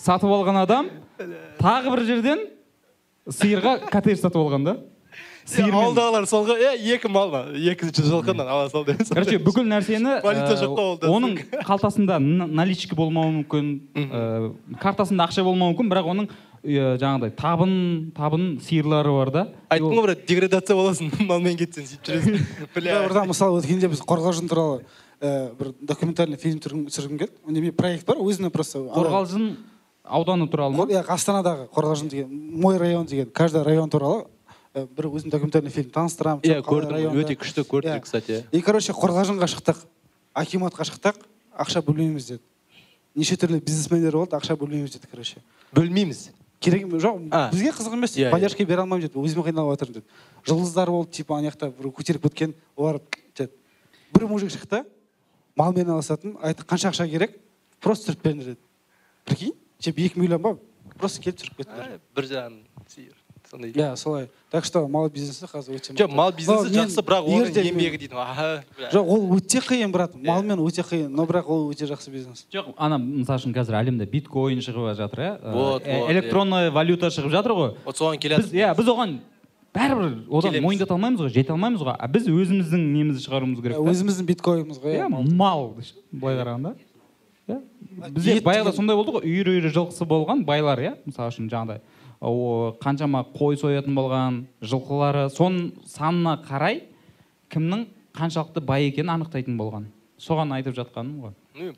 Сатып 0.01 0.33
алған 0.33 0.63
адам 0.63 0.89
тағы 1.61 1.93
бір 1.93 2.05
жерден 2.09 2.47
сиырға 3.29 3.77
коттедж 3.91 4.25
сатып 4.25 4.41
алған 4.41 4.65
да. 4.65 4.77
Сиырмен 5.51 5.79
ауылдағылар 5.81 6.27
сол 6.31 6.47
ғой 6.49 6.63
е 6.65 6.95
екі 6.95 7.11
мал 7.13 7.33
ма 7.33 7.41
екінші 7.55 8.05
жылқыдан 8.07 8.47
ала 8.47 8.69
сал 8.71 8.85
деп 8.87 9.03
короче 9.09 9.39
бүкіл 9.43 9.67
нәрсені 9.71 10.21
Валюта 10.27 10.55
ә, 10.55 10.61
жоқ 10.61 10.77
қой 10.77 10.85
ауылда. 10.85 11.11
оның 11.11 11.65
қалтасында 11.67 12.21
наличка 12.21 12.99
болмауы 12.99 13.41
мүмкін 13.41 13.73
ә, 13.97 14.53
картасында 14.83 15.27
ақша 15.27 15.45
болмауы 15.47 15.75
мүмкін 15.75 15.93
бірақ 15.93 16.11
оның 16.15 16.31
жаңағыдай 16.61 17.33
табын 17.37 17.75
табын 18.13 18.59
сиырлары 18.61 19.13
бар 19.15 19.31
да. 19.33 19.45
Айттым 19.73 19.95
ғой 19.97 20.05
брат 20.11 20.27
деградация 20.29 20.77
боласың 20.77 21.13
малмен 21.31 21.57
кетсең 21.57 21.87
сөйтіп 21.89 22.11
жүресің. 22.11 22.43
Бля. 22.75 22.99
Братан 23.07 23.31
мысалы 23.33 23.63
өткенде 23.63 23.89
біз 23.89 24.03
қорғалжын 24.05 24.51
туралы 24.51 24.83
бір 25.21 25.73
документальный 25.81 26.37
фильм 26.41 26.61
түсіргім 26.61 27.23
келді. 27.23 27.33
Онда 27.49 27.65
мен 27.65 27.73
проект 27.77 28.05
бар 28.09 28.21
өзіне 28.21 28.53
просто 28.53 28.85
қорғалжын 28.93 29.55
ауданы 30.05 30.49
туралы 30.53 30.77
ма? 30.77 30.87
Иә 30.91 31.05
астанадағы 31.09 31.71
қорғалжын 31.73 32.13
деген 32.13 32.61
мой 32.61 32.77
район 32.81 33.07
деген 33.07 33.33
каждый 33.33 33.65
район 33.65 33.89
туралы 33.89 34.27
бір 34.75 35.09
өзім 35.11 35.31
документальный 35.33 35.71
фильм 35.71 35.91
таныстырамын 35.91 36.43
иә 36.47 36.61
көрдім. 36.63 37.11
өте 37.19 37.35
күшті 37.37 37.65
көрдік 37.67 37.97
Иә. 37.97 38.01
кстати. 38.01 38.45
И 38.53 38.61
короче 38.63 38.93
қорғалжынға 38.93 39.49
шықтық 39.51 39.77
акиматқа 40.35 40.85
шықтық 40.87 41.17
ақша 41.59 41.83
бөлмейміз 41.83 42.27
деді. 42.29 42.41
Неше 43.17 43.35
түрлі 43.37 43.61
бизнесмендер 43.61 44.13
болды 44.15 44.37
ақша 44.37 44.57
бөлмейміз 44.57 44.93
деді 44.95 45.09
короче. 45.11 45.43
Бөлмейміз? 45.75 46.31
Керек 46.61 46.87
жоқ 46.87 47.29
А. 47.33 47.51
бізге 47.51 47.71
қызық 47.73 47.95
емес 47.95 48.17
Иә, 48.17 48.29
иә. 48.29 48.31
поддержка 48.31 48.65
бере 48.65 48.81
алмаймын 48.83 49.09
деді 49.09 49.19
өзіме 49.19 49.43
қиналып 49.43 49.75
жатырмын 49.75 49.95
деді. 49.95 50.07
Жұлдыздар 50.47 50.91
болды 50.91 51.11
типа 51.11 51.39
ана 51.39 51.49
жақта 51.51 51.73
бір 51.77 51.91
көтеріп 51.91 52.23
кеткен 52.29 52.55
олар 52.77 53.01
деді. 53.35 53.51
Бір 54.15 54.27
мужик 54.29 54.51
шықты 54.51 54.85
малмен 55.57 55.89
айналысатын 55.89 56.37
айтты 56.43 56.63
қанша 56.65 56.91
ақша 56.93 57.09
керек? 57.11 57.41
Просто 57.81 58.13
түсіріп 58.13 58.23
беріңдер 58.23 58.45
деді. 58.55 58.59
Прикинь 59.25 59.55
типа 59.81 60.01
екі 60.01 60.21
миллион 60.21 60.43
ба? 60.43 60.59
Просто 60.99 61.23
келіп 61.23 61.39
түсіріп 61.41 61.57
кеттіңдер 61.57 61.97
Ә, 61.97 61.99
бір 62.15 62.25
жағын 62.25 62.61
сиыр. 62.87 63.17
Сондай 63.51 63.71
иә 63.73 63.97
солай. 63.97 64.29
Так 64.51 64.65
что 64.65 64.87
мал 64.89 65.09
бизнесі 65.11 65.47
қазір 65.51 65.79
өте 65.79 65.95
жоқ 65.95 66.15
мал 66.15 66.33
бизнесі 66.33 66.71
жақсы 66.75 67.03
бірақ 67.03 67.27
оның 67.27 67.57
еңбегі 67.71 67.99
дейді 67.99 68.15
жоқ 68.93 69.11
ол 69.11 69.27
өте 69.37 69.61
қиын 69.65 69.91
брат. 69.91 70.15
Иә. 70.15 70.27
малмен 70.27 70.63
өте 70.63 70.83
қиын 70.83 71.09
но 71.09 71.25
бірақ 71.27 71.49
ол 71.51 71.71
өте 71.73 71.87
жақсы 71.91 72.11
бизнес. 72.11 72.47
Жоқ 72.53 72.75
ана 72.77 72.99
мысалы 72.99 73.41
үшін 73.41 73.55
қазір 73.55 73.79
әлемде 73.81 74.07
биткоин 74.07 74.63
шығып 74.63 74.95
жатыр 74.97 75.21
иә? 75.21 75.33
Э, 75.43 75.53
Вот, 75.53 75.83
э, 75.85 76.01
вот, 76.01 76.11
электронный 76.11 76.71
валюта 76.71 77.11
шығып 77.11 77.31
жатыр 77.31 77.53
ғой. 77.53 77.75
Вот 77.85 77.97
соған 77.97 78.19
біз 78.19 78.23
келатыр 78.23 78.55
иә 78.55 78.75
біз 78.77 78.87
оған 78.87 79.19
бәрібір 79.75 80.13
одан 80.31 80.63
мойындата 80.63 80.95
алмаймыз 80.95 81.21
ғой 81.21 81.35
жете 81.35 81.53
алмаймыз 81.53 81.83
ғой. 81.83 81.97
А 81.99 82.07
біз 82.09 82.29
өзіміздің 82.29 82.87
немізді 82.95 83.27
шығаруымыз 83.27 83.63
керек 83.63 83.77
та. 83.77 83.91
өзіміздің 83.91 84.31
биткоиніміз 84.31 84.79
ғой 84.79 84.95
иә 84.95 85.07
иә 85.07 85.35
мал. 85.35 85.75
былай 86.13 86.39
қарағанда. 86.39 86.75
Иә? 87.49 87.61
Бізде 88.11 88.41
баяғыда 88.41 88.73
сондай 88.75 88.97
болды 88.97 89.15
ғой 89.19 89.27
үйір 89.27 89.51
үйір 89.55 89.71
жылқысы 89.75 90.07
болған 90.07 90.45
байлар 90.47 90.79
иә? 90.79 90.93
Мысалы 91.07 91.31
үшін 91.33 91.51
жаңағыдай. 91.51 91.81
Қаншама 92.21 93.25
қой 93.33 93.57
соятын 93.57 93.95
болған 93.97 94.45
жылқылары. 94.61 95.29
Соның 95.33 95.73
санына 95.89 96.37
қарай 96.45 96.83
кімнің 97.49 97.87
қаншалықты 98.13 98.61
бай 98.61 98.91
екенін 98.91 99.15
анықтайтын 99.17 99.57
болған. 99.57 99.89
Соған 100.21 100.53
айтып 100.53 100.77
жатқаным 100.77 101.21
ғой. 101.25 101.33
Ну 101.57 101.73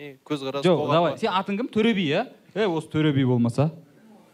не 0.00 0.18
көзқарас 0.24 0.64
жоқ 0.64 0.90
давай. 0.90 1.16
сен 1.18 1.30
атың 1.30 1.56
кім? 1.60 1.68
Төре 1.68 1.94
би 1.94 2.08
иә? 2.10 2.26
Е 2.54 2.66
осы 2.66 2.88
төре 2.90 3.12
би 3.12 3.24
болмаса. 3.24 3.70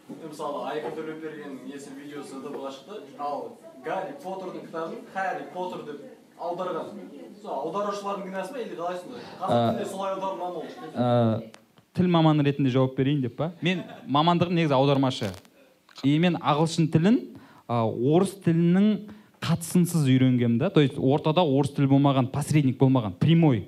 Мысалы 0.07 0.63
айқын 0.71 0.95
төлепбергеннің 0.95 1.67
несі 1.67 1.91
видеосы 1.97 2.39
дб 2.41 2.55
ға 2.63 2.71
шықты. 2.71 3.01
Ал 3.19 3.57
гарри 3.85 4.15
поттердің 4.23 4.65
кітабын 4.67 5.01
харри 5.13 5.43
поттер 5.53 5.83
деп 5.85 5.99
аударған. 6.39 6.87
Сол 7.41 7.51
аударушылардың 7.51 8.29
кінәсі 8.29 8.53
ма 8.53 8.59
или 8.63 8.75
қалай 8.79 8.97
сондай 9.01 9.21
қазақ 9.41 9.53
тілінде 9.53 9.85
солай 9.91 10.15
аударылған 10.15 10.51
ол. 10.55 11.43
Тіл 11.97 12.09
маманы 12.13 12.45
ретінде 12.45 12.71
жауап 12.73 12.95
берейін 12.97 13.23
деп 13.25 13.37
па? 13.39 13.51
мен 13.61 13.83
мамандығым 14.07 14.55
негізі 14.55 14.77
аудармашы. 14.77 15.31
И 16.05 16.17
мен 16.21 16.37
ағылшын 16.37 16.91
тілін 16.93 17.17
ә, 17.67 17.81
орыс 17.83 18.37
тілінің 18.45 18.89
қатысынсыз 19.41 20.05
үйренгенмін 20.05 20.59
да. 20.59 20.69
То 20.69 20.81
есть 20.81 20.97
ортада 20.97 21.41
орыс 21.41 21.73
тілі 21.75 21.89
болмаған 21.95 22.29
посредник 22.31 22.77
болмаған 22.79 23.17
прямой. 23.19 23.67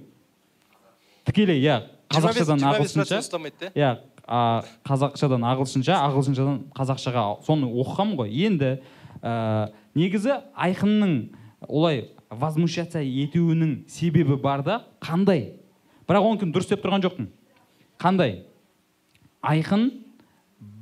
Тікелей 1.25 1.61
иә 1.63 1.81
қазақшадан 2.09 2.61
25 2.61 3.03
ағылшынша. 3.05 3.73
иә 3.75 3.91
қазақшадан 4.29 5.45
ағылшынша 5.49 5.97
ағылшыншадан 6.05 6.61
қазақшаға 6.77 7.25
соны 7.45 7.69
оқығанмын 7.69 8.17
ғой. 8.19 8.29
Енді 8.45 8.79
ә, 9.21 9.71
негізі 9.95 10.39
айқынның 10.53 11.15
олай 11.67 12.09
возмущаться 12.29 13.01
етуінің 13.01 13.89
себебі 13.89 14.37
бар 14.37 14.63
да 14.63 14.83
қандай? 15.01 15.55
Бірақ 16.09 16.25
оныкін 16.31 16.53
дұрыс 16.53 16.69
деп 16.69 16.83
тұрған 16.85 17.03
жоқпын. 17.05 17.29
Қандай? 17.99 18.43
Айқын 19.43 19.89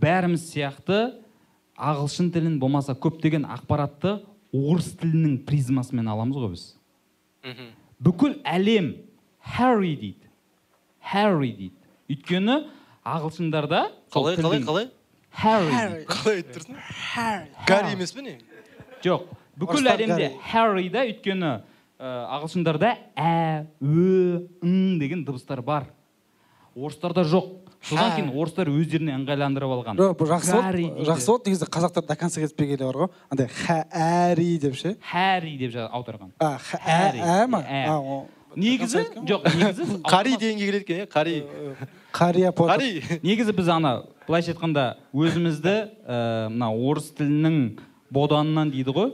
бәріміз 0.02 0.46
сияқты 0.52 1.00
ағылшын 1.78 2.32
тілін 2.34 2.58
болмаса 2.62 2.96
көптеген 2.98 3.46
ақпаратты 3.58 4.20
орыс 4.54 4.94
тілінің 5.02 5.42
призмасымен 5.48 6.08
аламыз 6.10 6.38
ғой 6.42 6.54
біз. 6.54 6.66
Мхм. 7.46 7.70
бүкіл 8.04 8.40
әлем 8.46 8.96
Harry 9.58 9.96
дейді. 9.96 10.28
Harry 11.00 11.52
дейді. 11.56 11.76
Өйткені 12.10 12.58
ағылшындарда 13.06 13.82
қалай 14.12 14.38
қалай 14.38 14.62
қалай? 14.66 14.90
Harry 15.32 16.06
қалай 16.10 16.42
айтып 16.42 16.58
тұрсың? 16.58 16.78
Гарри 17.68 17.94
емес 17.94 18.14
пе 18.14 18.22
не? 18.22 18.38
Жоқ. 19.04 19.28
Бүкіл 19.58 19.90
әлемде 19.94 20.32
Harry. 20.52 20.88
Harry 20.88 20.90
да 20.94 21.06
өйткені 21.08 21.52
ә, 21.98 22.10
ағылшындарда 22.38 22.96
ә 23.16 23.66
ө 23.82 24.48
ң 24.62 25.00
деген 25.00 25.24
дыбыстар 25.26 25.62
бар. 25.62 25.88
Орыстарда 26.78 27.26
жоқ. 27.28 27.50
Содан 27.82 28.16
кейін 28.16 28.32
орыстар 28.34 28.70
өздеріне 28.72 29.14
ыңғайландырып 29.20 29.74
алған. 29.76 30.00
Жоқ 30.00 30.16
бұл 30.20 30.30
жақсы 30.32 30.56
болды 30.56 31.06
жақсы 31.08 31.30
болды 31.32 31.52
негізі 31.52 31.68
қазақтар 31.72 32.08
до 32.08 32.16
конца 32.20 32.42
кетпей 32.42 32.72
келе 32.74 32.86
бар 32.88 32.98
ғой. 33.04 33.12
Андай 33.30 33.50
хәри 33.54 34.58
деп 34.62 34.76
ше? 34.76 34.96
Harry 35.12 35.58
деп 35.62 35.78
аударған. 35.86 36.34
А 36.40 36.58
ә 36.58 37.48
ма? 37.48 37.62
Негізі 38.58 39.04
жоқ 39.28 39.46
негізі 39.54 39.86
қари 40.12 40.34
дегенге 40.40 40.66
келеді 40.66 40.84
екен 40.84 41.02
иә 41.04 41.08
қари 41.14 41.36
қария 42.12 42.52
қари 42.58 43.20
негізі 43.22 43.54
біз 43.54 43.70
ана 43.70 43.92
былайша 44.26 44.56
айтқанда 44.56 44.86
өзімізді 45.14 45.76
ә, 46.08 46.50
мына 46.50 46.72
орыс 46.74 47.12
тілінің 47.20 47.60
боданынан 48.10 48.72
дейді 48.74 48.96
ғой 48.98 49.12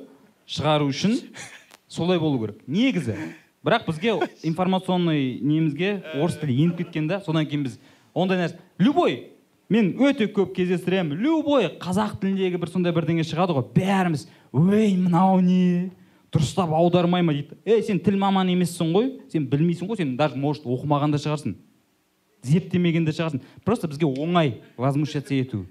шығару 0.47 0.87
үшін 0.93 1.17
солай 1.95 2.21
болу 2.23 2.39
керек. 2.39 2.63
Негізі 2.67 3.17
бірақ 3.63 3.87
бізге 3.87 4.15
информационный 4.43 5.39
немізге 5.39 6.03
орыс 6.19 6.37
тілі 6.41 6.55
еніп 6.65 6.81
кеткен 6.83 7.07
да 7.07 7.21
содан 7.23 7.47
кейін 7.47 7.63
біз 7.63 7.79
ондай 8.13 8.37
нәрсе. 8.41 8.59
Любой 8.79 9.31
мен 9.69 9.93
өте 9.97 10.27
көп 10.27 10.53
кездестіремін. 10.57 11.17
Любой 11.17 11.69
қазақ 11.81 12.19
тіліндегі 12.21 12.59
бір 12.61 12.71
сондай 12.71 12.93
бірдеңе 12.95 13.25
шығады 13.27 13.55
ғой. 13.55 13.67
Бәріміз 13.75 14.27
өй 14.51 14.95
мынау 14.99 15.39
не? 15.41 15.91
Дұрыстап 16.33 16.73
аудармай 16.73 17.21
ма? 17.21 17.33
дейді. 17.33 17.55
Ей 17.65 17.83
сен 17.85 17.99
тіл 18.01 18.17
маманы 18.17 18.55
емессің 18.55 18.91
ғой. 18.93 19.11
Сен 19.31 19.45
білмейсің 19.47 19.87
ғой. 19.87 19.97
Сен 20.01 20.15
даже 20.17 20.35
может 20.35 20.65
оқымаған 20.65 21.13
да 21.13 21.21
шығарсың. 21.21 21.55
Зерттемеген 22.43 23.05
де 23.05 23.13
шығарсың 23.13 23.41
просто 23.63 23.87
бізге 23.87 24.09
оңай 24.09 24.57
возмущаться 24.77 25.35
ету. 25.35 25.65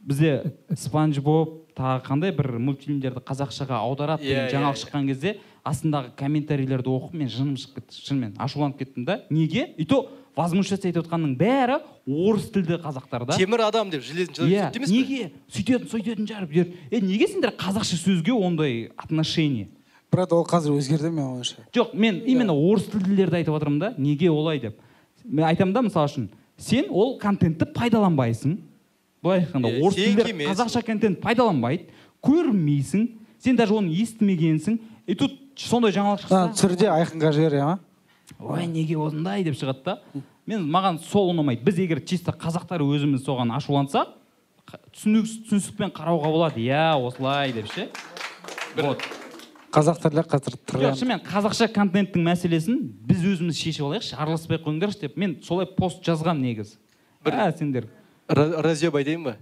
Бізде 0.00 0.54
спанч 0.78 1.18
боб 1.18 1.64
тағы 1.74 2.04
қандай 2.06 2.32
бір 2.36 2.54
мультфильмдерді 2.62 3.20
қазақшаға 3.26 3.80
аударады 3.82 4.22
деген 4.22 4.46
Иә, 4.46 4.52
жаңалық 4.52 4.78
иә, 4.78 4.82
шыққан 4.84 5.08
кезде 5.10 5.36
астындағы 5.64 6.12
комментарийлерді 6.18 6.92
оқып 6.92 7.16
мен 7.16 7.30
жыным 7.32 7.56
шығып 7.60 7.80
кетті 7.80 8.02
шынымен 8.04 8.34
ашуланып 8.38 8.78
кеттім 8.82 9.04
да. 9.08 9.22
Неге? 9.30 9.70
И 9.78 9.84
то 9.84 10.08
возмущаться 10.36 10.88
етіп 10.90 11.04
отқанның 11.04 11.36
бәрі 11.38 11.78
орыс 12.06 12.50
тілді 12.52 12.78
қазақтар 12.82 13.24
да. 13.28 13.36
Темір 13.38 13.64
адам 13.68 13.90
деп 13.90 14.02
железный 14.02 14.34
иә 14.50 14.70
человек 14.72 14.76
емес 14.76 14.90
пе? 14.90 14.96
неге? 14.96 15.30
Сөйтетін 15.48 15.88
сөйтетін 15.90 16.28
шығар 16.28 16.74
е 16.90 17.00
неге 17.00 17.28
сендер 17.30 17.54
қазақша 17.56 17.96
сөзге 18.00 18.34
ондай 18.34 18.90
отношение? 18.96 19.68
Брат 20.12 20.32
ол 20.32 20.44
қазір 20.46 20.76
өзгерді 20.76 21.10
менің 21.10 21.38
ойымша 21.38 21.64
жоқ 21.74 21.94
мен 21.94 22.20
именно 22.26 22.54
орыс 22.54 22.90
тілділерді 22.90 23.40
айтып 23.40 23.54
отырмын 23.56 23.78
да. 23.80 23.94
Неге 23.96 24.30
олай 24.30 24.60
деп? 24.60 24.76
Мен 25.24 25.46
айтамын 25.46 25.74
да 25.74 25.82
мысалы 25.86 26.10
үшін 26.10 26.28
сен 26.58 26.90
ол 26.90 27.16
контентті 27.18 27.66
пайдаланбайсың. 27.74 28.58
Былай 29.22 29.44
айтқанда 29.46 29.70
Иә, 29.70 29.82
орыс 29.82 29.96
тілдер 29.96 30.28
кемесің. 30.28 30.50
қазақша 30.52 30.82
контент 30.84 31.20
пайдаланбайды 31.22 31.88
көрмейсің 32.22 33.08
сен 33.38 33.56
даже 33.56 33.74
оны 33.74 33.88
естімегенсің. 33.90 34.78
И 35.06 35.14
тут 35.14 35.32
сондай 35.56 35.92
жаңалық 35.94 36.24
шықса? 36.24 36.40
Түсірде 36.54 36.88
айқынға 36.92 37.32
жібере 37.34 37.62
ма? 37.64 37.78
Ой 38.40 38.66
неге 38.66 38.96
осындай 38.98 39.44
деп 39.44 39.56
шығады 39.58 39.84
да? 39.84 40.22
Мен 40.46 40.64
маған 40.68 40.98
сол 41.04 41.30
ұнамайды. 41.32 41.64
Біз 41.64 41.78
егер 41.80 42.00
чисто 42.04 42.32
қазақтар 42.32 42.82
өзіміз 42.84 43.24
соған 43.24 43.54
ашулансақ 43.56 44.14
түсіністікпен 44.94 45.92
қарауға 45.94 46.30
болады. 46.32 46.60
Иә 46.64 46.94
осылай 47.00 47.52
деп 47.52 47.70
ше? 47.72 47.88
Вот. 48.76 49.02
Қазақтар 49.74 50.14
қазір 50.30 50.56
жоқ 50.70 50.98
шынымен 51.00 51.22
қазақша 51.26 51.66
контенттің 51.74 52.22
мәселесін 52.28 52.78
біз 53.08 53.24
өзіміз 53.34 53.58
шешіп 53.58 53.88
алайықшы. 53.88 54.14
Араласпай 54.14 54.58
ақ 54.60 54.68
қойыңдаршы 54.68 55.00
деп. 55.02 55.16
Мен 55.18 55.38
солай 55.42 55.66
пост 55.66 56.04
жазғам 56.06 56.40
негізі 56.44 56.78
ә 57.24 57.50
сендер? 57.56 57.88
Ра- 58.28 58.62
разъеб 58.62 58.94
айтайын 58.94 59.24
ба 59.24 59.36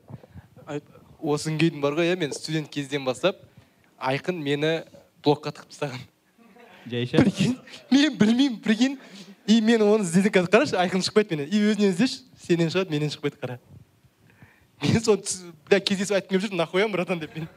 осыны 1.20 1.58
кейін 1.58 1.80
бар 1.82 1.94
ғой 1.98 2.12
иә 2.12 2.18
мен 2.18 2.32
студент 2.32 2.70
кезден 2.70 3.04
бастап. 3.04 3.36
Айқын 4.00 4.40
мені 4.42 4.84
блокқа 5.24 5.52
тығып 5.54 5.72
тастаған. 5.72 6.06
Жай 6.90 7.06
ше? 7.06 7.18
Прикинь 7.22 7.58
мен 7.90 8.16
білмеймін 8.18 8.60
прикинь. 8.62 8.98
И 9.46 9.60
мен 9.60 9.82
оны 9.82 10.04
іздедім 10.06 10.30
қазір 10.36 10.50
қарашы 10.52 10.76
айқын 10.78 11.02
шықпайды 11.02 11.34
менен 11.34 11.48
и 11.50 11.58
өзінен 11.58 11.90
іздеші 11.90 12.20
сенен 12.44 12.70
шығады 12.70 12.94
менен 12.94 13.10
шықпайды 13.10 13.40
қара 13.42 13.58
мен 14.82 15.02
соны 15.02 15.22
бля 15.66 15.80
кездесіп 15.82 16.14
айтқым 16.18 16.36
келіп 16.36 16.44
жүр 16.46 16.56
нахуя 16.58 16.86
братан 16.88 17.18
деп 17.18 17.34
мен. 17.36 17.48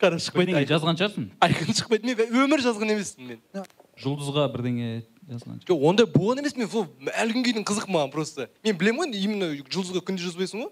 Қара 0.00 0.20
шықпайды 0.20 0.52
жазған 0.68 0.98
шығарсың? 1.00 1.30
Айқын 1.40 1.78
шықпайды. 1.80 2.12
Мен 2.12 2.44
өмір 2.44 2.64
жазған 2.64 2.92
емеспін 2.92 3.32
мен. 3.32 3.66
Жұлдызға 4.02 4.44
бірдеңе 4.52 4.90
жазған 5.30 5.62
жоқ 5.64 5.86
ондай 5.88 6.08
болған 6.12 6.42
емес 6.44 6.56
мен 6.60 6.68
сол 6.68 6.86
әлі 7.16 7.38
күнге 7.38 7.56
дейін 7.56 7.68
қызық 7.68 7.88
маған 7.88 8.12
просто. 8.12 8.50
Мен 8.64 8.76
білемін 8.76 9.14
ғой 9.14 9.24
именно 9.24 9.48
жұлдызға 9.64 10.04
күнде 10.04 10.28
жазбайсың 10.28 10.66
ғой. 10.66 10.70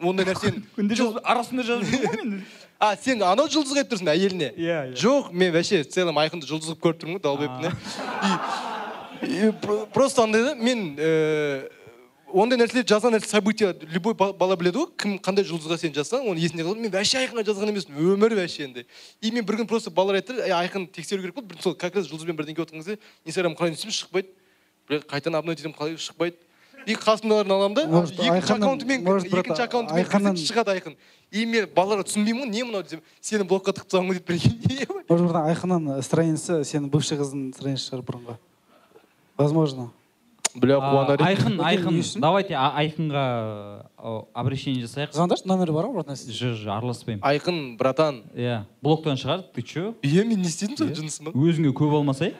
Ондай 0.00 0.26
нәрсені 0.28 0.62
арасында 1.24 1.62
жазып 1.66 1.88
жүрмін. 1.92 2.06
Ғой 2.06 2.24
мен 2.24 2.44
а 2.78 2.90
сен 3.00 3.22
анау 3.24 3.48
жұлдызға 3.48 3.80
айтып 3.80 3.94
тұрсың 3.94 4.10
әйеліне? 4.12 4.50
Иә, 4.52 4.80
иә. 4.92 4.96
жоқ 5.00 5.30
мен 5.32 5.52
вообще 5.54 5.82
в 5.82 5.88
целом 5.88 6.18
айқынды 6.20 6.44
жұлдыз 6.44 6.74
қылып 6.74 6.82
көріп 6.84 7.00
тұрмын 7.00 7.22
ғой 7.24 7.72
и, 9.22 9.48
и 9.48 9.52
про- 9.62 9.86
просто 9.86 10.22
андай 10.24 10.42
да 10.44 10.54
мен 10.54 10.94
э, 10.98 11.68
ондай 12.28 12.58
нәрселерді 12.60 12.92
жазған 12.92 13.14
нәрсе 13.16 13.30
события 13.32 13.72
любой 13.94 14.12
ба- 14.12 14.34
бала 14.36 14.56
біледі 14.60 14.82
ғой 14.82 14.90
кім 15.00 15.14
қандай 15.24 15.46
жұлдызға 15.48 15.78
сен 15.80 15.94
жазсаң 15.96 16.28
оны 16.28 16.42
есінде 16.42 16.66
қалады 16.66 16.84
мен 16.84 16.92
вообще 16.92 17.22
айқынға 17.24 17.46
жазған 17.48 17.72
емеспін 17.72 17.96
өмір 17.96 18.36
вообще 18.36 18.66
андай. 18.68 18.84
И 19.22 19.30
мен 19.32 19.46
бір 19.46 19.62
күні 19.62 19.66
просто 19.72 19.90
балалар 19.90 20.20
айтты 20.20 20.36
«Ей, 20.42 20.52
айқын 20.52 20.84
тексеру 20.92 21.22
керек 21.22 21.34
болды 21.40 21.54
бір- 21.54 21.62
сол 21.62 21.74
как 21.74 21.96
раз 21.96 22.10
жұлдызбен 22.10 22.36
бірдеңе 22.36 22.60
отқан 22.60 22.82
кезде 22.82 22.98
инстаграм 23.24 23.56
қалай 23.56 23.70
десем 23.72 23.90
шықпайды 23.90 24.28
қайтадан 25.08 25.38
обновить 25.40 25.60
етемін 25.64 25.74
қалай 25.78 25.96
шықпайды. 25.96 26.36
И 26.86 26.94
қасымдағыларын 26.94 27.52
аламын 27.52 27.74
да 27.76 27.86
Может, 27.90 28.20
екінші 28.20 28.54
аккаунтымен 28.54 29.06
екінші 29.26 29.62
аккаунтымен 29.66 30.38
шығады 30.38 30.76
айқын 30.76 30.96
и 31.34 31.44
мен 31.46 31.66
балаларға 31.74 32.06
түсінбеймін 32.06 32.46
ғой 32.46 32.50
не 32.52 32.64
мынау 32.64 32.86
десем. 32.86 33.02
Сені 33.20 33.46
блокқа 33.50 33.74
тығып 33.74 33.90
тастағанмын 33.90 34.14
ғой 34.14 34.20
деп 34.20 34.26
прикинь 34.30 34.56
может 35.10 35.26
быть 35.26 35.38
айқынның 35.42 36.02
страницасы 36.06 36.62
сенің 36.70 36.90
бывший 36.92 37.18
қыздың 37.18 37.50
страницасы 37.58 37.90
шығар 37.90 38.06
бұрынғы. 38.06 38.36
Возможно. 39.36 39.90
Бля 40.56 40.78
қуанар 40.80 41.20
айқын 41.20 41.58
айқын 41.60 42.20
давайте 42.22 42.54
а- 42.56 42.72
айқынға 42.80 43.24
обращение 44.32 44.86
жасайық. 44.86 45.12
Звондашы 45.12 45.44
номері 45.50 45.74
бар 45.76 45.90
ғой 45.90 46.00
брат 46.00 46.16
ж 46.16 46.54
ж 46.54 46.70
араласпаймын. 46.72 47.20
Айқын 47.20 47.76
братан. 47.76 48.22
Иә 48.32 48.62
блоктан 48.80 49.20
шығар 49.20 49.44
ты 49.52 49.62
че 49.62 49.92
иә 50.00 50.24
мен 50.24 50.40
не 50.40 50.48
істедім 50.48 50.78
сол 50.78 50.94
жынысыма. 50.94 51.34
Өзіңе 51.34 51.74
көп 51.76 51.98
алмасай 51.98 52.32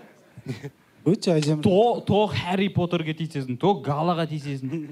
өте 1.06 1.36
әдемі 1.36 1.62
то 1.64 2.02
то 2.06 2.26
хәрри 2.32 2.68
поттерге 2.74 3.14
тиісесің 3.16 3.58
то 3.62 3.76
галаға 3.84 4.26
тиісесің 4.30 4.86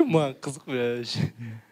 маған 0.14 0.38
қызық 0.42 0.70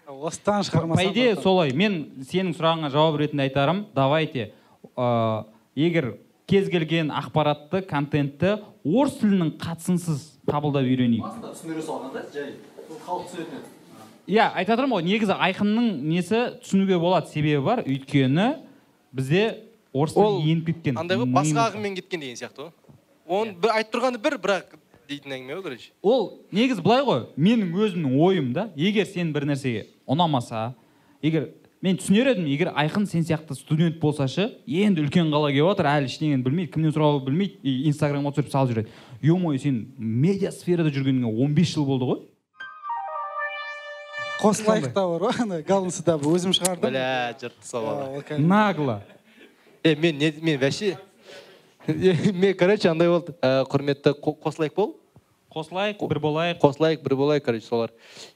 осыдан 0.09 0.64
шығармасам 0.64 0.96
по 0.96 1.12
идее 1.12 1.36
солай 1.36 1.72
мен 1.76 1.99
сенің 2.24 2.55
сұрағыңа 2.57 2.90
жауап 2.92 3.18
ретінде 3.20 3.44
айтарым. 3.44 3.84
Давайте 3.94 4.53
ә, 4.96 5.44
егер 5.76 6.14
кез 6.49 6.68
келген 6.72 7.12
ақпаратты 7.12 7.82
контентті 7.86 8.57
орыс 8.84 9.18
тілінің 9.20 9.53
қатысынсыз 9.61 10.24
қабылдап 10.49 10.88
үйренейік. 10.88 11.26
Басында 11.26 11.53
түсіндіре 11.53 11.84
салған 11.84 12.14
да 12.14 12.24
жай 12.32 12.55
халық 13.05 13.28
түсінетін 13.28 13.61
еді. 13.61 13.74
Иә 14.28 14.49
айтып 14.49 14.74
жатырмын 14.74 14.96
ғой 14.96 15.07
негізі 15.09 15.36
айқынның 15.36 15.90
несі 16.09 16.42
түсінуге 16.64 16.99
болады 17.01 17.32
себебі 17.32 17.64
бар. 17.64 17.84
Өйткені 17.84 18.49
бізде 19.12 19.44
орыс 19.92 20.16
тілі 20.16 20.53
еніп 20.55 20.72
кеткен 20.72 21.01
андай 21.01 21.20
ғой 21.20 21.28
басқа 21.36 21.68
ағыммен 21.68 22.01
кеткен 22.01 22.24
деген 22.24 22.40
сияқты 22.40 22.66
ғой. 22.68 22.72
Бір 23.29 23.74
айтып 23.76 23.95
тұрғаны 23.95 24.22
бір 24.24 24.39
бірақ 24.43 24.74
дейтін 25.09 25.37
әңгіме 25.39 25.59
ғой 25.59 25.62
короче 25.68 25.93
ол 26.03 26.26
негізі 26.53 26.85
былай 26.85 27.05
ғой 27.07 27.24
менің 27.37 27.72
өзімнің 27.76 28.18
ойым 28.26 28.53
да 28.57 28.68
егер 28.76 29.07
сен 29.09 29.33
бір 29.33 29.47
нәрсеге 29.53 29.87
ұнамаса 30.09 30.72
егер 31.22 31.51
мен 31.83 31.99
түсінер 32.01 32.33
едім 32.33 32.49
егер 32.51 32.72
айқын 32.74 33.07
сен 33.07 33.22
сияқты 33.26 33.55
студент 33.55 34.01
болса 34.03 34.26
ше 34.29 34.49
енді 34.66 35.05
үлкен 35.05 35.31
қалаға 35.31 35.53
келіп 35.55 35.68
жатыр 35.70 35.89
әлі 35.93 36.11
ештеңені 36.11 36.43
білмейді 36.43 36.72
кімнен 36.74 36.95
сұрауды 36.95 37.24
білмейді 37.29 37.61
и 37.62 37.74
инстаграмға 37.93 38.33
түсіріп 38.35 38.51
салып 38.51 38.72
жүреді. 38.72 38.89
Е 39.22 39.37
мое 39.39 39.59
сен 39.62 39.79
медиа 39.99 40.51
сферада 40.53 40.91
жүргеніңе 40.91 41.31
15 41.31 41.74
жыл 41.76 41.87
болды 41.87 42.09
ғой. 42.11 42.20
Қосылайық 44.43 44.93
та 44.95 45.07
бар 45.07 45.26
ғой 45.29 45.43
ана 45.43 45.61
да 45.62 46.18
өзім 46.18 46.55
шығардым. 46.59 46.91
Бля 46.91 47.35
жыртты 47.39 48.24
кәдімгі- 48.26 48.47
нагло. 48.47 49.01
Е 49.85 49.95
мен 49.95 50.18
не 50.18 50.33
мен 50.43 50.59
вообще 50.59 50.99
мен 52.34 52.55
короче 52.57 52.91
андай 52.91 53.09
болды. 53.09 53.32
Ә, 53.41 53.64
құрметті 53.64 54.12
қо- 54.20 54.36
қосылайық 54.43 54.74
бол. 54.76 54.91
Қосылайық 55.55 56.03
бір 56.11 56.18
болайық. 56.20 56.59
Қосылайық 56.61 57.03
бір 57.03 57.14
болайық 57.16 57.45
короче 57.47 57.64
солар. 57.64 57.93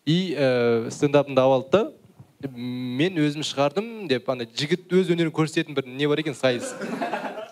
И 0.06 0.32
ә, 0.32 0.88
стендапымды 0.90 1.40
алып 1.40 1.66
алды 1.66 1.92
да 2.40 2.48
мен 2.56 3.20
өзім 3.20 3.44
шығардым 3.44 4.08
деп 4.08 4.30
ана 4.32 4.46
жігіт 4.48 4.88
өз 4.96 5.12
өнерін 5.12 5.34
көрсететін 5.36 5.76
бір 5.76 5.86
не 5.86 6.08
бар 6.08 6.22
екен 6.24 6.34
сайыс. 6.34 6.72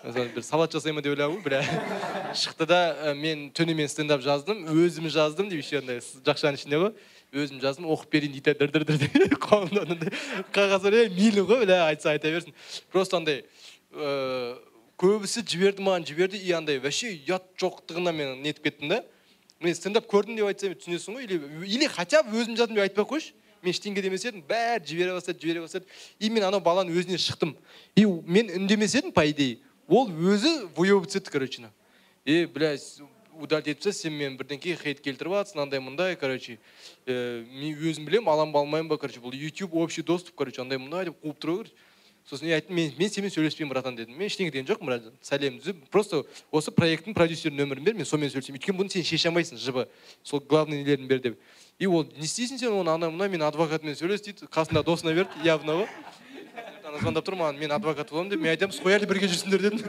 Бір 0.01 0.41
салат 0.41 0.73
жасаймын 0.73 1.05
деп 1.05 1.13
ойлағанмын 1.13 1.43
бля. 1.45 1.61
Шықты 2.41 2.65
да 2.65 2.79
ә, 2.97 3.13
мен 3.13 3.51
түнімен 3.53 3.87
стендап 3.87 4.25
жаздым 4.25 4.65
өзім 4.73 5.05
жаздым 5.13 5.51
деп 5.53 5.61
еще 5.61 5.83
андай 5.83 6.01
жақшаның 6.01 6.57
ішінде 6.57 6.81
ғой. 6.81 6.91
Өзім 7.31 7.61
жаздым 7.61 7.85
оқып 7.93 8.17
берейін 8.17 8.33
дейді 8.39 8.57
дір 8.57 8.73
дір 8.73 8.89
дір 8.89 9.37
қолымда 9.37 10.09
қағаз 10.51 10.89
бар 10.89 10.97
мейлі 11.13 11.45
ғой 11.45 11.63
бля 11.67 11.85
айтса 11.85 12.09
айта 12.15 12.33
берсін. 12.33 12.57
Просто 12.91 13.21
андай 13.21 13.45
ыыы 13.93 14.57
көбісі 15.01 15.41
жіберді 15.49 15.81
маған 15.85 16.05
жіберді 16.05 16.37
и 16.37 16.51
андай 16.53 16.77
вообще 16.79 17.09
ұят 17.25 17.47
жоқтығына 17.57 18.13
мен 18.13 18.41
нетіп 18.45 18.63
кеттім 18.67 18.91
да. 18.93 18.99
Мен 19.61 19.75
стендап 19.77 20.05
көрдім 20.09 20.37
деп 20.37 20.47
айтсам 20.49 20.73
түсінесің 20.77 21.17
ғой? 21.17 21.25
Или 21.25 21.39
или 21.65 21.87
хотя 21.89 22.21
бы 22.23 22.37
өзім 22.37 22.55
жаздым 22.57 22.77
деп 22.77 22.85
айтпай 22.85 23.03
ақ 23.05 23.11
қойшы. 23.15 23.33
Мен 23.61 23.73
ештеңе 23.73 24.01
демес 24.01 24.25
едім 24.25 24.41
бәрі 24.49 24.85
жібере 24.85 25.13
бастады 25.13 25.41
жібере 25.41 25.61
бастады. 25.61 25.85
И 26.19 26.29
мен 26.29 26.43
анау 26.47 26.61
баланың 26.61 26.93
өзіне 26.97 27.17
шықтым. 27.21 27.55
И 27.95 28.05
мен 28.05 28.49
үндемес 28.49 28.95
едім 28.97 29.11
по 29.13 29.25
идее. 29.25 29.59
Ол 29.87 30.09
өзі 30.09 30.69
выебываться 30.77 31.17
етті 31.19 31.29
короче 31.31 31.69
е 32.25 32.45
бля 32.47 32.77
с- 32.77 33.01
удалить 33.39 33.67
етіп 33.67 33.81
тастаса 33.81 34.01
сен 34.03 34.13
мен 34.13 34.37
бірдеңке 34.37 34.75
хейт 34.77 34.99
келтіріп 35.01 35.33
жатрсың 35.33 35.61
андай 35.61 35.79
мындай 35.79 36.15
короче. 36.15 36.59
Ә, 37.05 37.41
мен 37.49 37.77
өзім 37.77 38.05
білемін 38.05 38.29
аламын 38.29 38.53
ба 38.53 38.59
алмаймын 38.59 38.89
ба 38.89 38.97
короче. 38.97 39.19
Бұл 39.19 39.33
youtube 39.33 39.73
общий 39.73 40.03
доступ 40.03 40.35
короче 40.35 40.61
андай 40.61 40.77
мындай 40.77 41.05
деп 41.05 41.17
қуып 41.23 41.37
тұра 41.41 41.67
сосын 42.29 42.47
мен 42.47 42.55
айттым 42.55 42.75
мен, 42.75 42.91
мен 42.97 43.09
сенімен 43.09 43.33
сөйлеспеймін 43.33 43.71
братан 43.73 43.95
дедім. 43.95 44.17
Мен 44.17 44.29
ештеңе 44.29 44.51
деген 44.51 44.67
жоқпын 44.69 44.89
брат 44.89 45.07
сәлем 45.25 45.59
түзеп 45.61 45.81
просто 45.91 46.23
осы 46.51 46.71
проекттің 46.71 47.15
продюсерінің 47.17 47.65
нөмірін 47.65 47.87
бер 47.87 47.97
мен 47.97 48.07
сонымен 48.07 48.31
сөйлесемін 48.33 48.59
өйткені 48.59 48.77
бұны 48.79 48.93
сен 48.93 49.05
шеше 49.07 49.29
алмайсың 49.31 49.59
жыбы. 49.61 49.87
Сол 50.23 50.39
главный 50.39 50.83
нелерін 50.83 51.07
бер 51.07 51.19
деп. 51.19 51.39
И 51.79 51.87
ол 51.87 52.05
не 52.15 52.27
істейсің 52.29 52.61
сен 52.61 52.77
оны 52.77 52.93
ана 52.93 53.09
мына 53.09 53.27
мен 53.27 53.45
адвокатымен 53.47 53.97
сөйлес 53.97 54.21
дейді 54.25 54.49
қасында 54.53 54.83
досына 54.85 55.15
берді 55.17 55.45
явно 55.47 55.81
ғой 55.81 55.89
ана 56.85 56.99
звондап 56.99 57.25
тұр 57.27 57.37
маған 57.39 57.59
мен 57.59 57.71
адвокат 57.71 58.11
боламын 58.11 58.31
деп. 58.33 58.41
Мен 58.41 58.51
айтамын 58.51 58.75
сқояли 58.75 59.07
бірге 59.09 59.29
жүрсіңдер 59.31 59.63
дедім 59.65 59.79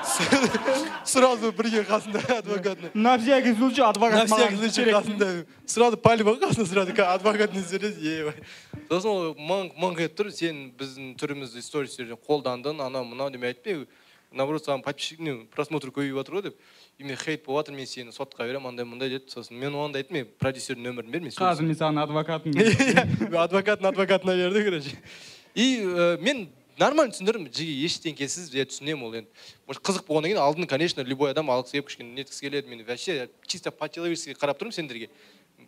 сразу 1.12 1.52
бірге 1.56 1.84
қасында 1.88 2.22
адвокатына 2.38 2.90
на 2.94 3.16
всякий 3.18 3.54
случай 3.54 3.84
на 3.84 4.26
всякий 4.26 4.56
случай 4.56 4.92
қасында. 4.92 5.46
Сразу 5.66 5.96
палева 5.96 6.34
қасында 6.40 6.66
сразу 6.66 6.94
адвокатмен 7.06 7.64
сөйлесіп 7.64 8.02
ебай 8.02 8.34
сосын 8.90 9.10
ол 9.10 9.34
мыңқ 9.38 9.78
мыңқ 9.78 10.04
етіп 10.06 10.20
тұр 10.20 10.30
сен 10.34 10.70
біздің 10.78 11.14
түрімізді 11.20 11.62
стористерден 11.62 12.18
қолдандың 12.26 12.82
анау 12.82 13.04
мынау 13.06 13.30
деп 13.30 13.40
мен 13.40 13.52
айтпай 13.54 13.84
наоборот 14.32 14.64
саған 14.66 14.82
подписчик 14.84 15.20
не 15.22 15.34
просмотр 15.54 15.90
көбейіп 15.94 16.18
жатыр 16.20 16.38
ғой 16.38 16.42
деп. 16.48 16.60
И 16.98 17.04
мен 17.04 17.16
хейт 17.16 17.44
болып 17.46 17.66
жатыр 17.66 17.76
мен 17.76 17.86
сені 17.86 18.14
сотқа 18.14 18.46
беремін 18.46 18.70
андай 18.70 18.86
мындай 18.86 19.10
деді. 19.10 19.30
Сосын 19.30 19.58
мен 19.58 19.74
оған 19.74 19.94
да 19.94 20.02
айттым 20.02 20.20
мен 20.20 20.28
продюсердің 20.38 20.86
нөмірін 20.86 21.10
бер 21.10 21.24
мен 21.26 21.34
қазір 21.34 21.66
мен 21.66 21.78
саған 21.78 22.02
адвокатым 22.04 22.54
адвокаттың 23.46 23.90
адвокатына 23.90 24.36
берді 24.38 24.64
короче. 24.68 24.96
И 25.54 25.82
ә, 25.82 26.16
мен 26.20 26.48
нормально 26.80 27.12
түсіндірдім. 27.14 27.48
Жиги 27.52 27.84
ештеңкесіз 27.84 28.52
я 28.56 28.64
түсінемін 28.68 29.04
ол 29.04 29.16
енді. 29.20 29.28
Может 29.68 29.82
қызық 29.84 30.06
болғаннан 30.08 30.32
кейін 30.32 30.42
алдын 30.42 30.68
конечно 30.70 31.04
любой 31.04 31.34
адам 31.34 31.50
алғысы 31.52 31.76
келіп 31.76 31.90
кішкене 31.90 32.14
неткісі 32.16 32.46
келеді. 32.46 32.70
Мен 32.70 32.84
вообще 32.84 33.28
чисто 33.46 33.70
по 33.70 33.88
человечески 33.88 34.36
қарап 34.38 34.60
тұрмын 34.60 34.72
сендерге. 34.72 35.10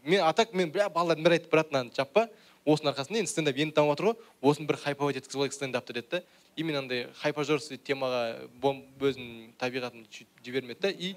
Мен 0.05 0.22
а 0.24 0.33
так 0.33 0.55
мен 0.55 0.72
бля 0.72 0.89
балалардың 0.89 1.26
бәрі 1.26 1.39
айтты 1.39 1.51
брат 1.53 1.72
мынаны 1.72 1.93
жаппа 1.97 2.28
осының 2.64 2.93
арқасында 2.93 3.20
енді 3.20 3.30
стендап 3.30 3.59
енді 3.59 3.76
дамып 3.76 3.93
жатыр 3.93 4.09
ғой. 4.09 4.16
Осыны 4.41 4.66
бір 4.66 4.78
хайповать 4.80 5.20
еткізіп 5.20 5.41
алайық 5.41 5.57
стендапты 5.57 5.93
деді 5.93 6.09
да. 6.11 6.22
Именно 6.57 6.78
андай 6.85 7.07
хайпажорский 7.20 7.78
темаға 7.78 8.49
өзінің 8.62 9.53
табиғатын 9.61 10.07
жібермеді 10.45 10.80
да. 10.80 10.91
И 10.91 11.14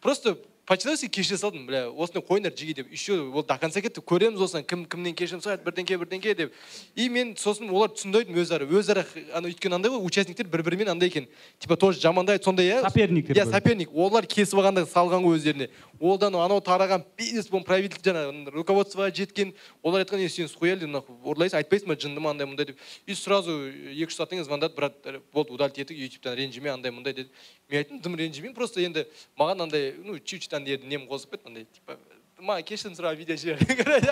просто 0.00 0.38
по 0.70 0.76
человечески 0.76 1.08
кешіре 1.08 1.36
салдым 1.36 1.64
бля 1.66 1.88
осыны 1.90 2.20
қойыңдар 2.22 2.54
жиги 2.54 2.76
деп 2.78 2.92
еще 2.94 3.16
ол 3.34 3.42
до 3.42 3.56
конца 3.58 3.80
кетті 3.82 4.04
көреміз 4.06 4.38
осыны 4.38 4.62
кім 4.62 4.84
кімнен 4.86 5.16
кешірім 5.18 5.40
сұрайды 5.42 5.64
бірдеңке 5.66 5.96
бірдеңке 5.98 6.34
деп. 6.38 6.52
И 6.94 7.08
мен 7.10 7.32
сосын 7.34 7.72
олар 7.74 7.90
түсінбейтін 7.90 8.38
өзара 8.38 8.68
өзара 8.70 9.02
ана 9.34 9.50
өйткені 9.50 9.74
андай 9.80 9.90
ғой 9.90 10.06
участниктер 10.06 10.46
бір 10.46 10.62
бірімен 10.62 10.92
андай 10.94 11.10
екен. 11.10 11.26
Типа 11.58 11.74
тоже 11.74 11.98
жамандайды 11.98 12.44
сондай 12.44 12.70
иә. 12.70 12.84
Соперниктер 12.86 13.34
иә 13.34 13.50
соперник. 13.50 13.90
Олар 13.90 14.30
кесіп 14.30 14.62
алғанда 14.62 14.86
салған 14.86 15.26
ғой 15.26 15.40
өздеріне. 15.40 15.70
Одан 16.00 16.34
анау 16.34 16.60
тараған 16.64 17.04
бизнес 17.18 17.50
bon 17.52 17.64
правительство 17.64 18.10
жаңағы 18.10 18.54
руководствоға 18.54 19.10
жеткен 19.12 19.52
олар 19.82 20.04
айтқан 20.04 20.22
е 20.24 20.28
сен 20.32 20.48
схуяли 20.48 20.88
нахуй 20.88 21.16
ұрлайсың 21.28 21.60
айтпайсың 21.60 21.92
ба 21.92 21.96
жынды 22.00 22.20
ма 22.24 22.30
андай 22.32 22.48
мындай 22.48 22.70
деп. 22.70 22.78
И 23.06 23.14
сразу 23.14 23.52
екі 23.68 24.08
үш 24.08 24.16
сағаттан 24.16 24.40
кейін 24.40 24.48
звондады 24.48 24.74
брат 24.74 24.96
болды 25.32 25.52
удалить 25.52 25.78
еттік 25.78 25.98
ютубтан 25.98 26.38
ренжіме 26.40 26.72
андай 26.72 26.90
мындай 26.90 27.12
деді 27.12 27.30
мен 27.68 27.84
айттым 27.84 28.00
дым 28.00 28.16
ренжімеймін 28.16 28.56
просто 28.56 28.80
енді 28.80 29.04
маған 29.36 29.68
андай 29.68 29.92
ну 30.02 30.18
чуть 30.18 30.48
чуть 30.48 30.54
андай 30.54 30.80
нем 30.82 31.04
қосып 31.04 31.36
кетті 31.36 31.52
андай 31.52 31.66
типа 31.68 31.98
маған 32.40 32.66
кешірім 32.66 32.96
сұрап 32.96 33.18
видео 33.18 33.36
жібер 33.36 33.58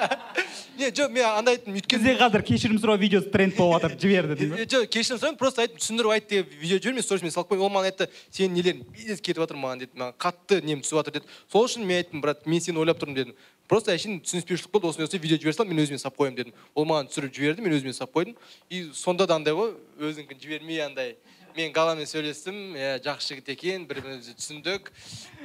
не 0.78 0.90
жоқ 0.94 1.10
мен 1.12 1.24
андай 1.26 1.56
айттым 1.56 1.76
өйткені 1.78 2.04
бізде 2.04 2.16
қазір 2.20 2.44
кешірім 2.46 2.80
сұрау 2.82 3.00
видеосы 3.00 3.30
тренд 3.32 3.56
болып 3.56 3.82
жатыр 3.82 3.98
жіберді 4.02 4.48
Е, 4.58 4.66
жоқ 4.68 4.86
кешірім 4.92 5.20
сұраймын 5.20 5.38
просто 5.40 5.62
айттым 5.64 5.80
түсіндіріп 5.80 6.12
айт 6.14 6.28
деп 6.30 6.52
видео 6.60 6.78
жібер 6.78 6.96
мен 6.98 7.04
сторисмен 7.04 7.32
салып 7.34 7.52
қояйын 7.52 7.64
ол 7.64 7.72
маған 7.72 7.90
айтты 7.90 8.08
сенің 8.30 8.54
нелерің 8.58 8.82
бизнес 8.94 9.20
кетіп 9.20 9.42
жатыр 9.44 9.58
маған 9.60 9.82
деді 9.82 9.98
маған 9.98 10.16
қатты 10.24 10.60
нем 10.64 10.82
түсіп 10.84 11.00
жатыр 11.00 11.18
деді. 11.18 11.30
Сол 11.52 11.66
үшін 11.68 11.86
мен 11.86 12.02
айттым 12.02 12.22
брат 12.24 12.46
мен 12.46 12.60
сені 12.60 12.80
ойлап 12.82 13.00
тұрмын 13.00 13.18
дедім. 13.18 13.34
Просто 13.68 13.92
әшейін 13.92 14.20
түсініспеушілік 14.24 14.72
болды 14.72 14.88
осындай 14.88 15.08
осындай 15.08 15.22
видео 15.24 15.38
жібере 15.38 15.56
сал 15.56 15.68
мен 15.68 15.82
өзіме 15.82 15.98
салып 16.00 16.20
қоямын 16.20 16.38
дедім. 16.38 16.54
Ол 16.74 16.88
маған 16.88 17.10
түсіріп 17.12 17.34
жіберді 17.36 17.64
мен 17.64 17.76
өзіме 17.76 17.92
салып 17.92 18.14
қойдым. 18.16 18.36
И 18.70 18.84
сонда 18.94 19.26
да 19.26 19.36
андай 19.36 19.54
ғой 19.54 19.74
өзінікін 20.00 20.40
жібермей 20.40 20.80
андай. 20.86 21.16
Мен 21.58 21.72
галамен 21.74 22.06
сөйлестім. 22.06 22.56
Иә 22.78 22.98
жақсы 23.02 23.32
жігіт 23.32 23.48
екен 23.54 23.86
бір 23.88 24.00
бірімізді 24.04 24.34
түсіндік. 24.38 24.90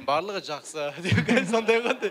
Барлығы 0.06 0.42
жақсы. 0.46 0.86
деп 1.04 1.50
сондай 1.50 1.80
ғой 1.82 2.10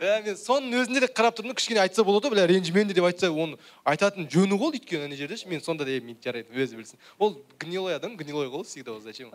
иә 0.00 0.16
мен 0.24 0.38
соның 0.38 0.74
өзінде 0.82 1.04
де 1.04 1.10
қарап 1.10 1.36
тұрдым 1.38 1.52
да 1.52 1.58
кішкене 1.58 1.82
айтса 1.84 2.04
болады 2.06 2.28
ғой 2.28 2.34
бля 2.34 2.46
ренжімеңдер 2.50 2.98
деп 2.98 3.06
айтса 3.06 3.30
оны 3.30 3.58
айтатын 3.86 4.26
жөні 4.32 4.58
ғой 4.58 4.78
өйткені 4.78 5.06
ана 5.06 5.18
жерде 5.18 5.38
мен 5.50 5.62
сонда 5.62 5.86
да 5.86 5.98
мен 6.02 6.18
жарайды 6.24 6.50
өзі 6.54 6.80
білсін. 6.80 6.98
Ол 7.18 7.36
гнилой 7.60 7.94
адам 7.94 8.16
гнилой 8.16 8.48
ғой 8.50 8.64
всегда 8.64 8.98
зачем? 9.00 9.30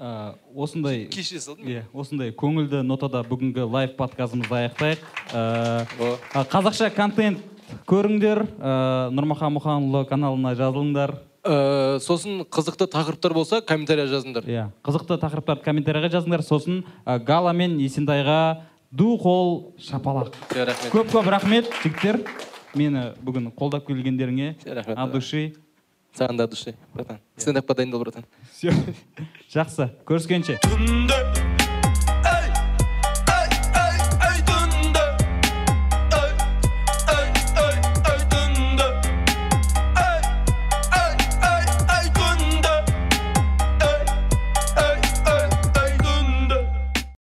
Осындай 0.56 1.06
кешіре 1.08 1.40
салдым 1.40 1.70
иә 1.70 1.86
осындай 1.94 2.34
көңілді 2.36 2.84
нотада 2.84 3.24
бүгінгі 3.30 3.70
лайв 3.70 3.96
подкастымызды 4.00 4.60
аяқтайық. 4.66 5.00
Қазақша 6.52 6.92
контент 6.96 7.40
көріңдер. 7.90 8.46
Нұрмахан 9.14 9.54
мұханұлы 9.58 10.06
каналына 10.10 10.56
жазылыңдар. 10.58 11.18
Э, 11.50 11.98
сосын 11.98 12.44
қызықты 12.46 12.86
тақырыптар 12.94 13.34
болса 13.34 13.58
комментария 13.66 14.06
жазыңдар. 14.06 14.46
Иә 14.46 14.68
қызықты 14.86 15.18
тақырыптарды 15.18 15.66
комментарийға 15.66 16.12
жазыңдар. 16.14 16.44
Сосын 16.46 16.84
ә, 17.08 17.18
гала 17.18 17.56
мен 17.58 17.80
есентайға 17.82 18.68
ду 18.92 19.16
қол 19.18 19.74
шапалақ. 19.82 20.30
Все, 20.52 20.68
рахмет. 20.70 20.94
Көп 20.94 21.10
көп 21.16 21.32
рахмет 21.34 21.74
жігіттер. 21.82 22.22
Мені 22.78 23.16
бүгін 23.26 23.50
қолдап 23.58 23.90
келгендеріңе 23.90 24.58
рахмет. 24.64 24.98
от 24.98 25.12
души. 25.12 25.56
Саған 26.14 26.38
да 26.38 26.44
от 26.44 26.52
души 26.52 26.76
братан. 26.94 27.18
Стендапқа 27.36 27.74
дайындал 27.74 28.00
братан. 28.00 28.26
Все 28.54 28.70
жақсы 29.50 29.90
көріскенше. 30.06 30.62
Түнде 30.62 31.49